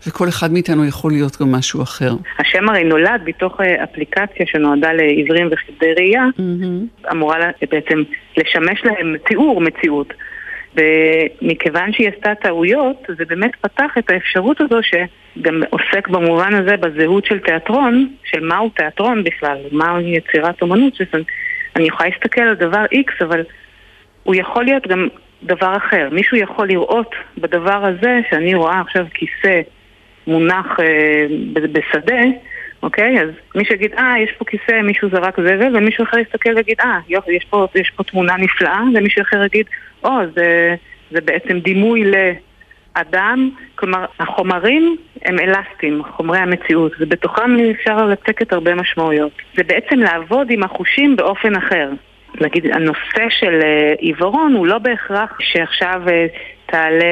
וכל 0.08 0.28
אחד 0.30 0.52
מאיתנו 0.52 0.86
יכול 0.86 1.12
להיות 1.12 1.42
גם 1.42 1.52
משהו 1.52 1.84
אחר. 1.84 2.12
השם 2.40 2.70
הרי 2.70 2.84
נולד 2.84 3.22
בתוך 3.26 3.62
אה, 3.62 3.84
אפליקציה 3.84 4.46
שנועדה 4.46 4.94
לעיוורים 4.94 5.50
וכבדי 5.52 5.94
ראייה, 5.94 6.24
mm-hmm. 6.38 7.12
אמורה 7.12 7.38
בעצם 7.72 8.04
לשמש 8.38 8.82
להם 8.86 9.16
תיאור 9.26 9.62
מציאות. 9.62 10.14
ומכיוון 10.76 11.94
שהיא 11.94 12.10
עשתה 12.16 12.36
טעויות, 12.36 13.06
זה 13.18 13.26
באמת 13.26 13.52
פתח 13.62 13.92
את 13.98 14.10
האפשרות 14.10 14.62
הזו 14.62 14.80
שגם 14.84 15.62
עוסק 15.70 16.08
במובן 16.08 16.54
הזה 16.54 16.78
בזהות 16.78 17.26
של 17.26 17.40
תיאטרון, 17.40 18.08
של 18.24 18.40
מהו 18.40 18.70
תיאטרון 18.70 19.24
בכלל, 19.24 19.58
מהו 19.72 20.00
יצירת 20.00 20.62
אומנות, 20.62 20.96
שאני 20.96 21.88
יכולה 21.88 22.10
להסתכל 22.10 22.42
על 22.42 22.56
דבר 22.56 22.86
X, 22.94 23.26
אבל 23.26 23.44
הוא 24.24 24.36
יכול 24.36 24.64
להיות 24.64 24.88
גם 24.88 25.08
דבר 25.44 25.78
אחר. 25.78 26.10
מישהו 26.12 26.38
יכול 26.38 26.68
לראות 26.68 27.16
בדבר 27.38 27.86
הזה, 27.86 28.20
שאני 28.30 28.56
רואה 28.56 28.82
עכשיו 28.82 29.06
כיסא 29.14 29.62
מונח 30.28 30.80
אה, 30.80 31.26
בשדה, 31.54 32.22
אוקיי? 32.84 33.22
אז 33.22 33.30
מישהו 33.56 33.76
יגיד, 33.76 33.94
אה, 33.94 34.14
יש 34.20 34.32
פה 34.38 34.46
כיסא, 34.46 34.82
מישהו 34.82 35.10
זרק 35.10 35.40
זבל, 35.40 35.78
ומישהו 35.78 36.04
אחר 36.04 36.18
יסתכל 36.18 36.54
ויגיד, 36.56 36.76
אה, 36.82 37.00
יופי, 37.10 37.32
יש 37.32 37.46
יש 37.76 37.92
פה 37.96 38.04
תמונה 38.04 38.38
נפלאה, 38.38 38.82
ומישהו 38.96 39.22
אחר 39.22 39.44
יגיד, 39.44 39.66
או, 40.04 40.12
זה, 40.36 40.76
זה 41.12 41.22
בעצם 41.22 41.60
דימוי 41.60 42.12
לאדם, 42.12 43.50
כלומר, 43.76 44.06
החומרים 44.20 44.98
הם 45.26 45.36
אלסטיים, 45.40 46.04
חומרי 46.04 46.38
המציאות, 46.38 46.92
ובתוכם 47.00 47.58
אפשר 47.72 48.06
לצקת 48.06 48.54
הרבה 48.54 48.76
משמעויות. 48.76 49.32
זה 49.56 49.64
בעצם 49.64 50.00
לעבוד 50.00 50.48
עם 50.50 50.64
החושים 50.64 51.16
באופן 51.16 51.56
אחר. 51.56 51.90
נגיד, 52.42 52.66
הנושא 52.66 53.30
של 53.30 53.60
אה, 53.64 53.94
עיוורון 54.00 54.54
הוא 54.54 54.68
לא 54.68 54.78
בהכרח 54.78 55.38
שעכשיו 55.40 56.02
אה, 56.08 56.26
תעלה 56.66 57.06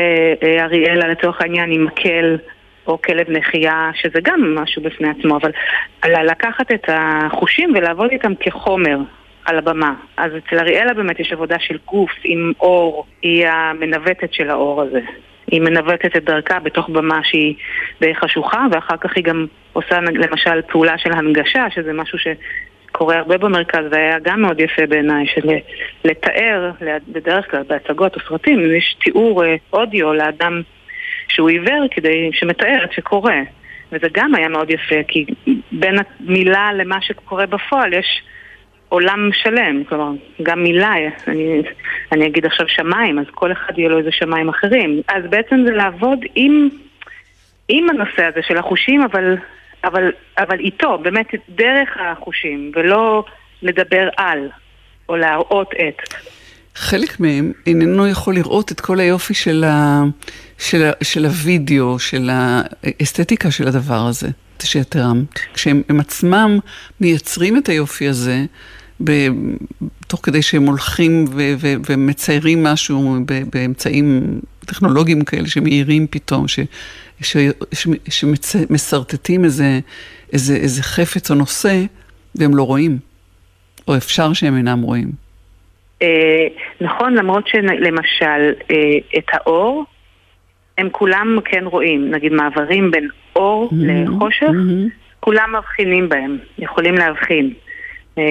אה, 0.43 0.63
אריאלה 0.63 1.07
לצורך 1.07 1.41
העניין 1.41 1.71
עם 1.71 1.85
מקל 1.85 2.37
או 2.87 3.01
כלב 3.01 3.29
נחייה, 3.29 3.89
שזה 3.93 4.19
גם 4.23 4.55
משהו 4.55 4.81
בפני 4.81 5.09
עצמו, 5.09 5.37
אבל 5.37 5.51
לקחת 6.05 6.71
את 6.71 6.83
החושים 6.87 7.73
ולעבוד 7.75 8.11
איתם 8.11 8.33
כחומר. 8.39 8.97
על 9.45 9.57
הבמה. 9.57 9.93
אז 10.17 10.31
אצל 10.37 10.59
אריאלה 10.59 10.93
באמת 10.93 11.19
יש 11.19 11.33
עבודה 11.33 11.55
של 11.59 11.77
גוף 11.85 12.11
עם 12.23 12.51
אור, 12.59 13.05
היא 13.21 13.47
המנווטת 13.47 14.33
של 14.33 14.49
האור 14.49 14.81
הזה. 14.81 14.99
היא 15.51 15.61
מנווטת 15.61 16.15
את 16.17 16.23
דרכה 16.23 16.59
בתוך 16.59 16.89
במה 16.89 17.19
שהיא 17.23 17.55
די 18.01 18.15
חשוכה, 18.15 18.65
ואחר 18.71 18.97
כך 18.97 19.15
היא 19.15 19.23
גם 19.23 19.45
עושה 19.73 19.99
למשל 19.99 20.61
פעולה 20.61 20.97
של 20.97 21.11
הנגשה, 21.13 21.65
שזה 21.69 21.93
משהו 21.93 22.17
שקורה 22.19 23.17
הרבה 23.17 23.37
במרכז, 23.37 23.83
והיה 23.91 24.19
גם 24.19 24.41
מאוד 24.41 24.59
יפה 24.59 24.85
בעיניי, 24.85 25.25
של 25.27 25.41
לתאר, 26.05 26.71
בדרך 27.07 27.51
כלל 27.51 27.63
בהצגות 27.67 28.15
או 28.15 28.21
סרטים, 28.27 28.75
יש 28.75 28.95
תיאור 29.03 29.45
אה, 29.45 29.55
אודיו 29.73 30.13
לאדם 30.13 30.61
שהוא 31.29 31.49
עיוור 31.49 31.87
כדי 31.91 32.29
שמתאר 32.33 32.83
את 32.83 32.93
שקורה. 32.93 33.41
וזה 33.91 34.07
גם 34.13 34.35
היה 34.35 34.47
מאוד 34.47 34.71
יפה, 34.71 34.95
כי 35.07 35.25
בין 35.71 35.95
המילה 36.19 36.73
למה 36.73 37.01
שקורה 37.01 37.45
בפועל 37.45 37.93
יש 37.93 38.21
עולם 38.89 39.29
שלם, 39.33 39.83
כלומר, 39.83 40.11
גם 40.43 40.63
מילה, 40.63 40.93
אני, 41.27 41.61
אני 42.11 42.27
אגיד 42.27 42.45
עכשיו 42.45 42.67
שמיים, 42.67 43.19
אז 43.19 43.25
כל 43.31 43.51
אחד 43.51 43.79
יהיה 43.79 43.89
לו 43.89 43.97
איזה 43.97 44.11
שמיים 44.11 44.49
אחרים. 44.49 45.01
אז 45.07 45.23
בעצם 45.29 45.63
זה 45.65 45.71
לעבוד 45.71 46.19
עם, 46.35 46.69
עם 47.67 47.89
הנושא 47.89 48.25
הזה 48.25 48.39
של 48.41 48.57
החושים, 48.57 49.01
אבל, 49.01 49.37
אבל, 49.83 50.11
אבל 50.37 50.59
איתו, 50.59 50.97
באמת 50.97 51.27
דרך 51.49 51.89
החושים, 51.99 52.71
ולא 52.75 53.23
לדבר 53.61 54.09
על, 54.17 54.49
או 55.09 55.15
להראות 55.15 55.73
את. 55.73 56.13
חלק 56.79 57.19
מהם 57.19 57.51
איננו 57.67 58.07
יכול 58.07 58.35
לראות 58.35 58.71
את 58.71 58.81
כל 58.81 58.99
היופי 58.99 59.33
של, 59.33 59.63
ה, 59.63 60.03
של, 60.57 60.83
ה, 60.83 60.91
של 61.03 61.25
הוידאו, 61.25 61.99
של 61.99 62.29
האסתטיקה 62.31 63.51
של 63.51 63.67
הדבר 63.67 64.07
הזה. 64.07 64.29
שתרמת. 64.63 65.39
כשהם 65.53 65.81
עצמם 65.99 66.59
מייצרים 67.01 67.57
את 67.57 67.69
היופי 67.69 68.07
הזה, 68.07 68.45
ב, 69.03 69.11
תוך 70.07 70.19
כדי 70.23 70.41
שהם 70.41 70.65
הולכים 70.65 71.25
ו, 71.29 71.53
ו, 71.59 71.73
ומציירים 71.89 72.63
משהו 72.63 73.17
באמצעים 73.53 74.39
טכנולוגיים 74.65 75.23
כאלה 75.23 75.47
שמאירים 75.47 76.07
פתאום, 76.09 76.45
שמשרטטים 78.09 79.45
איזה, 79.45 79.79
איזה, 80.33 80.55
איזה 80.55 80.83
חפץ 80.83 81.31
או 81.31 81.35
נושא, 81.35 81.85
והם 82.35 82.55
לא 82.55 82.63
רואים, 82.63 82.99
או 83.87 83.97
אפשר 83.97 84.33
שהם 84.33 84.57
אינם 84.57 84.81
רואים. 84.81 85.28
אה, 86.01 86.47
נכון, 86.81 87.13
למרות 87.13 87.47
שלמשל 87.47 88.53
אה, 88.71 88.97
את 89.17 89.25
האור, 89.33 89.85
הם 90.77 90.89
כולם 90.91 91.37
כן 91.45 91.65
רואים, 91.65 92.11
נגיד 92.11 92.31
מעברים 92.31 92.91
בין 92.91 93.07
אור 93.35 93.69
mm-hmm, 93.71 94.09
לחושך, 94.09 94.47
mm-hmm. 94.47 94.89
כולם 95.19 95.55
מבחינים 95.57 96.09
בהם, 96.09 96.37
יכולים 96.57 96.95
להבחין. 96.95 97.53
אה, 98.17 98.23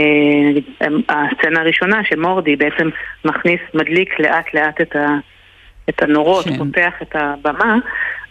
הסצנה 1.09 1.61
הראשונה 1.61 2.05
שמורדי 2.05 2.57
בעצם 2.57 2.89
מכניס, 3.25 3.61
מדליק 3.75 4.21
לאט 4.21 4.55
לאט 4.55 4.81
את, 4.81 4.97
ה, 4.97 5.09
את 5.89 6.03
הנורות, 6.03 6.45
כן. 6.45 6.59
פותח 6.59 6.93
את 7.03 7.17
הבמה, 7.17 7.77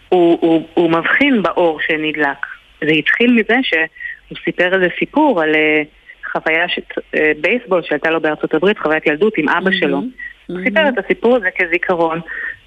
הוא, 0.08 0.38
הוא, 0.40 0.68
הוא 0.74 0.90
מבחין 0.90 1.42
באור 1.42 1.80
שנדלק. 1.80 2.46
זה 2.80 2.90
התחיל 2.90 3.32
מזה 3.32 3.56
שהוא 3.62 4.38
סיפר 4.44 4.74
איזה 4.74 4.88
סיפור 4.98 5.42
על 5.42 5.54
אה, 5.54 5.82
חוויה 6.40 6.68
של 6.68 6.82
אה, 7.14 7.32
בייסבול 7.40 7.82
שהייתה 7.82 8.10
לו 8.10 8.20
בארצות 8.20 8.54
הברית, 8.54 8.78
חוויית 8.78 9.06
ילדות 9.06 9.38
עם 9.38 9.48
אבא 9.48 9.70
mm-hmm. 9.70 9.74
שלו. 9.80 9.98
Mm-hmm. 9.98 10.52
הוא 10.52 10.58
סיפר 10.64 10.88
את 10.88 10.98
הסיפור 10.98 11.36
הזה 11.36 11.48
כזיכרון, 11.58 12.20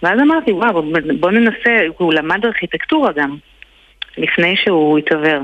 ואז 0.04 0.20
אמרתי, 0.20 0.52
וואו, 0.52 0.84
בוא 1.20 1.32
ננסה, 1.32 1.80
הוא 1.98 2.14
למד 2.14 2.46
ארכיטקטורה 2.46 3.12
גם, 3.12 3.38
לפני 4.18 4.56
שהוא 4.58 4.98
התעוור. 4.98 5.42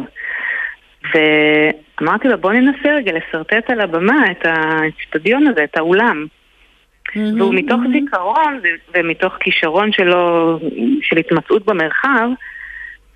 ואמרתי 1.14 2.28
לו, 2.28 2.38
בוא 2.38 2.54
ננסה 2.54 2.90
רגע 2.90 3.12
לשרטט 3.14 3.70
על 3.70 3.82
הבמה 3.82 4.32
את 4.32 4.46
האצטדיון 4.46 5.48
הזה, 5.48 5.64
את 5.64 5.78
האולם. 5.78 6.26
Mm-hmm, 7.08 7.20
והוא 7.38 7.54
מתוך. 7.54 7.80
זיכרון 7.92 8.60
ומתוך 8.94 9.34
כישרון 9.40 9.92
שלו, 9.92 10.60
של 11.02 11.18
התמצאות 11.18 11.66
במרחב, 11.66 12.30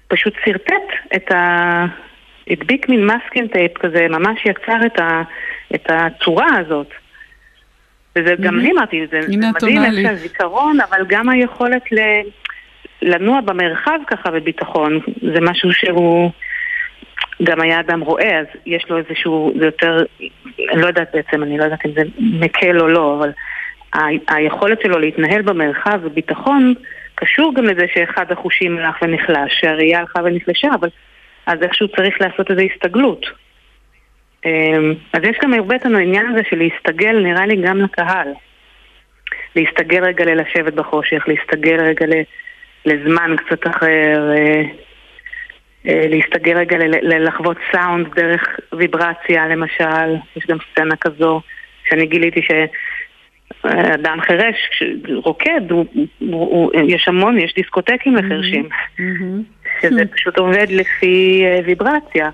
פשוט 0.07 0.33
שרטט 0.45 1.15
את, 1.15 1.31
ה, 1.31 1.85
הדביק 2.51 2.89
מין 2.89 3.05
מסקין 3.07 3.47
טייפ 3.47 3.77
כזה, 3.77 4.07
ממש 4.09 4.45
יצר 4.45 4.85
את, 4.85 4.99
ה, 4.99 5.21
את 5.75 5.85
הצורה 5.89 6.47
הזאת. 6.57 6.87
וזה 8.15 8.35
גם 8.39 8.55
לי 8.55 8.71
אמרתי, 8.71 9.05
זה 9.11 9.19
מדהים 9.27 9.83
איך 9.83 9.93
שהזיכרון, 10.01 10.77
אבל 10.89 11.05
גם 11.07 11.29
היכולת 11.29 11.91
ל... 11.91 11.99
לנוע 13.01 13.41
במרחב 13.41 13.99
ככה 14.07 14.31
בביטחון, 14.31 14.99
זה 15.33 15.41
משהו 15.41 15.73
שהוא 15.73 16.31
גם 17.43 17.61
היה 17.61 17.79
אדם 17.79 18.01
רואה, 18.01 18.39
אז 18.39 18.45
יש 18.65 18.85
לו 18.89 18.97
איזשהו, 18.97 19.53
זה 19.59 19.65
יותר, 19.65 20.03
אני 20.73 20.81
לא 20.81 20.87
יודעת 20.87 21.09
בעצם, 21.13 21.43
אני 21.43 21.57
לא 21.57 21.63
יודעת 21.63 21.85
אם 21.85 21.91
זה 21.95 22.01
מקל 22.19 22.79
או 22.79 22.87
לא, 22.87 23.17
אבל 23.19 23.31
ה- 23.93 24.35
היכולת 24.35 24.81
שלו 24.81 24.99
להתנהל 24.99 25.41
במרחב 25.41 25.99
וביטחון 26.03 26.73
קשור 27.15 27.53
גם 27.55 27.65
לזה 27.65 27.85
שאחד 27.93 28.31
החושים 28.31 28.77
הלך 28.77 28.95
ונחלש, 29.01 29.59
שהראייה 29.59 29.99
הלכה 29.99 30.19
ונחלשה, 30.23 30.67
אבל 30.79 30.89
אז 31.45 31.61
איכשהו 31.61 31.87
צריך 31.87 32.21
לעשות 32.21 32.51
איזו 32.51 32.61
הסתגלות. 32.61 33.25
אמ, 34.45 34.93
אז 35.13 35.21
יש 35.23 35.37
גם 35.43 35.53
הרבה 35.53 35.75
את 35.75 35.85
העניין 35.85 36.25
הזה 36.25 36.41
של 36.49 36.57
להסתגל, 36.57 37.19
נראה 37.23 37.45
לי, 37.45 37.55
גם 37.55 37.81
לקהל. 37.81 38.27
להסתגל 39.55 40.03
רגע 40.03 40.25
ללשבת 40.25 40.73
בחושך, 40.73 41.23
להסתגל 41.27 41.81
רגע 41.81 42.05
לזמן 42.85 43.35
קצת 43.37 43.67
אחר, 43.67 44.31
אה, 44.37 44.63
אה, 45.87 46.07
להסתגל 46.07 46.57
רגע 46.57 46.77
ללחוות 47.01 47.57
סאונד 47.71 48.07
דרך 48.15 48.59
ויברציה 48.73 49.47
למשל, 49.47 50.15
יש 50.35 50.45
גם 50.47 50.57
סצנה 50.71 50.95
כזו, 50.95 51.41
שאני 51.89 52.05
גיליתי 52.05 52.41
שאדם 52.41 54.21
חירש, 54.21 54.83
רוקד, 55.13 55.71
הוא, 55.71 55.85
הוא, 55.95 56.07
הוא, 56.29 56.71
יש 56.87 57.07
המון, 57.07 57.37
יש 57.37 57.53
דיסקוטקים 57.53 58.15
לחרשים, 58.15 58.69
mm-hmm. 58.97 59.60
שזה 59.81 60.05
פשוט 60.05 60.37
עובד 60.37 60.67
לפי 60.69 61.43
אה, 61.45 61.59
ויברציה 61.65 62.29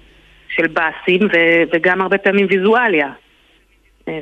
של 0.50 0.68
באסים 0.68 1.28
וגם 1.74 2.02
הרבה 2.02 2.18
פעמים 2.18 2.48
ויזואליה. 2.50 3.10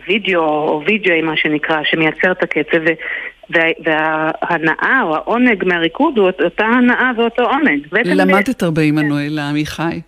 וידאו 0.08 0.42
או 0.42 0.84
וידאו 0.86 1.14
מה 1.24 1.38
שנקרא, 1.38 1.84
שמייצר 1.84 2.32
את 2.32 2.44
הקצב 2.44 2.78
וההנאה 3.50 5.02
או 5.04 5.16
העונג 5.16 5.64
מהריקוד 5.66 6.18
הוא 6.18 6.32
אותה 6.44 6.66
הנאה 6.66 7.12
ואותו 7.18 7.44
עונג. 7.44 7.88
למדת 8.06 8.64
הרבה 8.64 8.82
עם 8.82 8.96
מנואלה 8.96 9.50
עמיחי 9.50 10.02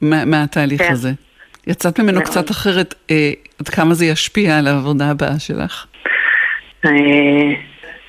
מהתהליך 0.00 0.82
כן. 0.82 0.92
הזה. 0.92 1.10
יצאת 1.66 2.00
ממנו 2.00 2.22
קצת 2.22 2.50
אחרת, 2.50 2.94
אה, 3.10 3.30
עד 3.60 3.68
כמה 3.68 3.94
זה 3.94 4.06
ישפיע 4.06 4.58
על 4.58 4.66
העבודה 4.66 5.10
הבאה 5.10 5.38
שלך? 5.38 5.86
אה, 6.84 6.90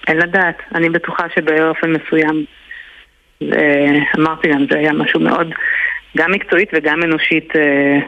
אין 0.08 0.18
לדעת, 0.18 0.58
אני 0.76 0.90
בטוחה 0.90 1.24
שבאופן 1.36 1.92
מסוים, 1.92 2.46
אמרתי 4.20 4.48
גם, 4.48 4.66
זה 4.72 4.78
היה 4.78 4.94
משהו 4.94 5.20
מאוד, 5.20 5.48
גם 6.18 6.32
מקצועית 6.32 6.70
וגם 6.74 7.04
אנושית, 7.04 7.56
אה, 7.56 8.00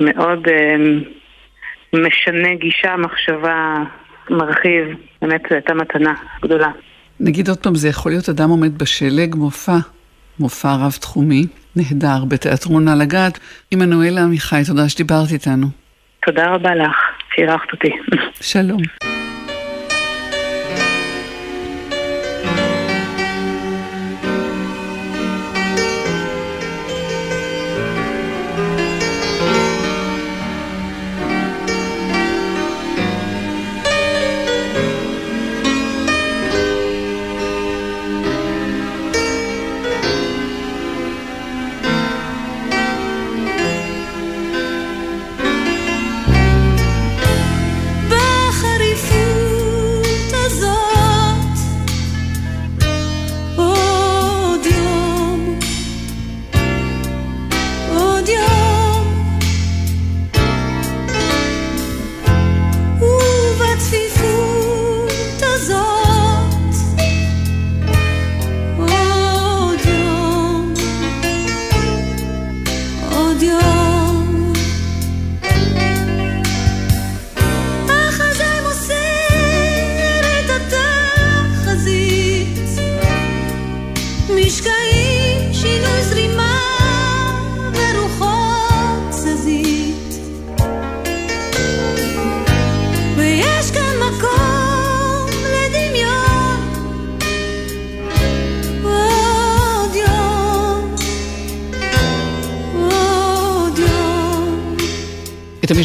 מאוד 0.00 0.48
משנה 1.92 2.54
גישה, 2.54 2.96
מחשבה, 2.96 3.76
מרחיב, 4.30 4.84
באמת 5.22 5.42
זו 5.48 5.54
הייתה 5.54 5.74
מתנה 5.74 6.14
גדולה. 6.42 6.70
נגיד 7.20 7.48
עוד 7.48 7.58
פעם, 7.58 7.74
זה 7.74 7.88
יכול 7.88 8.12
להיות 8.12 8.28
אדם 8.28 8.50
עומד 8.50 8.78
בשלג, 8.78 9.34
מופע, 9.34 9.76
מופע 10.40 10.74
רב-תחומי, 10.74 11.46
נהדר, 11.76 12.24
בתיאטרון 12.28 12.88
על 12.88 13.00
הגת. 13.00 13.38
עמנואלה 13.70 14.22
עמיחי, 14.22 14.62
תודה 14.66 14.88
שדיברת 14.88 15.32
איתנו. 15.32 15.66
תודה 16.26 16.46
רבה 16.50 16.74
לך, 16.74 16.96
שאירחת 17.34 17.72
אותי. 17.72 17.90
שלום. 18.40 19.21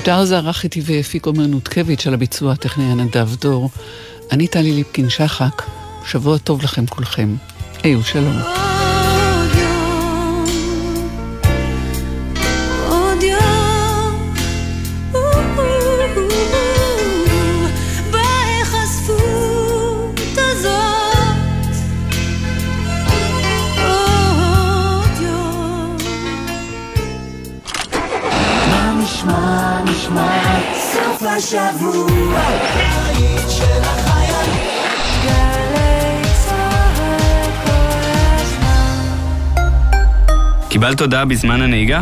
המשדר 0.08 0.22
הזה 0.22 0.38
ערך 0.38 0.64
איתי 0.64 0.82
והפיק 0.84 1.26
עומר 1.26 1.45
נותקביץ' 1.47 2.08
על 2.08 2.14
הביצוע 2.14 2.51
הטכני 2.51 2.84
הנדב 2.91 3.30
דור. 3.41 3.70
אני 4.32 4.47
טלי 4.47 4.72
ליפקין 4.72 5.10
שחק, 5.10 5.64
שבוע 6.05 6.38
טוב 6.38 6.64
לכם 6.64 6.86
כולכם. 6.86 7.36
היו 7.84 8.03
שלום. 8.03 8.66
השבוע. 31.48 32.41
קיבלת 40.70 41.02
הודעה 41.02 41.26
בזמן 41.26 41.62
הנהיגה? 41.62 42.02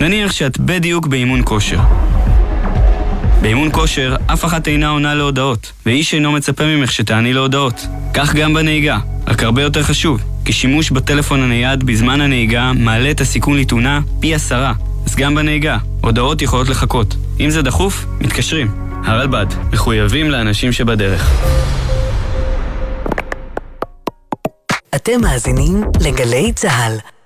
נניח 0.00 0.32
שאת 0.32 0.58
בדיוק 0.58 1.06
באימון 1.06 1.40
כושר. 1.44 1.78
באימון 3.42 3.68
כושר, 3.72 4.16
אף 4.26 4.44
אחת 4.44 4.68
אינה 4.68 4.88
עונה 4.88 5.14
להודעות, 5.14 5.72
ואיש 5.86 6.14
אינו 6.14 6.32
מצפה 6.32 6.64
ממך 6.64 6.92
שתעני 6.92 7.32
להודעות. 7.32 7.86
כך 8.14 8.34
גם 8.34 8.54
בנהיגה, 8.54 8.98
רק 9.26 9.42
הרבה 9.42 9.62
יותר 9.62 9.82
חשוב, 9.82 10.20
כי 10.44 10.52
שימוש 10.52 10.90
בטלפון 10.90 11.42
הנייד 11.42 11.84
בזמן 11.84 12.20
הנהיגה 12.20 12.72
מעלה 12.72 13.10
את 13.10 13.20
הסיכון 13.20 13.58
לתאונה 13.58 14.00
פי 14.20 14.34
עשרה. 14.34 14.72
אז 15.06 15.16
גם 15.16 15.34
בנהיגה, 15.34 15.78
הודעות 16.00 16.42
יכולות 16.42 16.68
לחכות. 16.68 17.16
אם 17.40 17.50
זה 17.50 17.62
דחוף, 17.62 18.06
מתקשרים. 18.20 18.68
הרלב"ד, 19.04 19.46
מחויבים 19.72 20.30
לאנשים 20.30 20.72
שבדרך. 20.72 21.30
אתם 24.94 25.20
מאזינים 25.20 25.84
לגלי 26.00 26.52
צה"ל. 26.52 27.17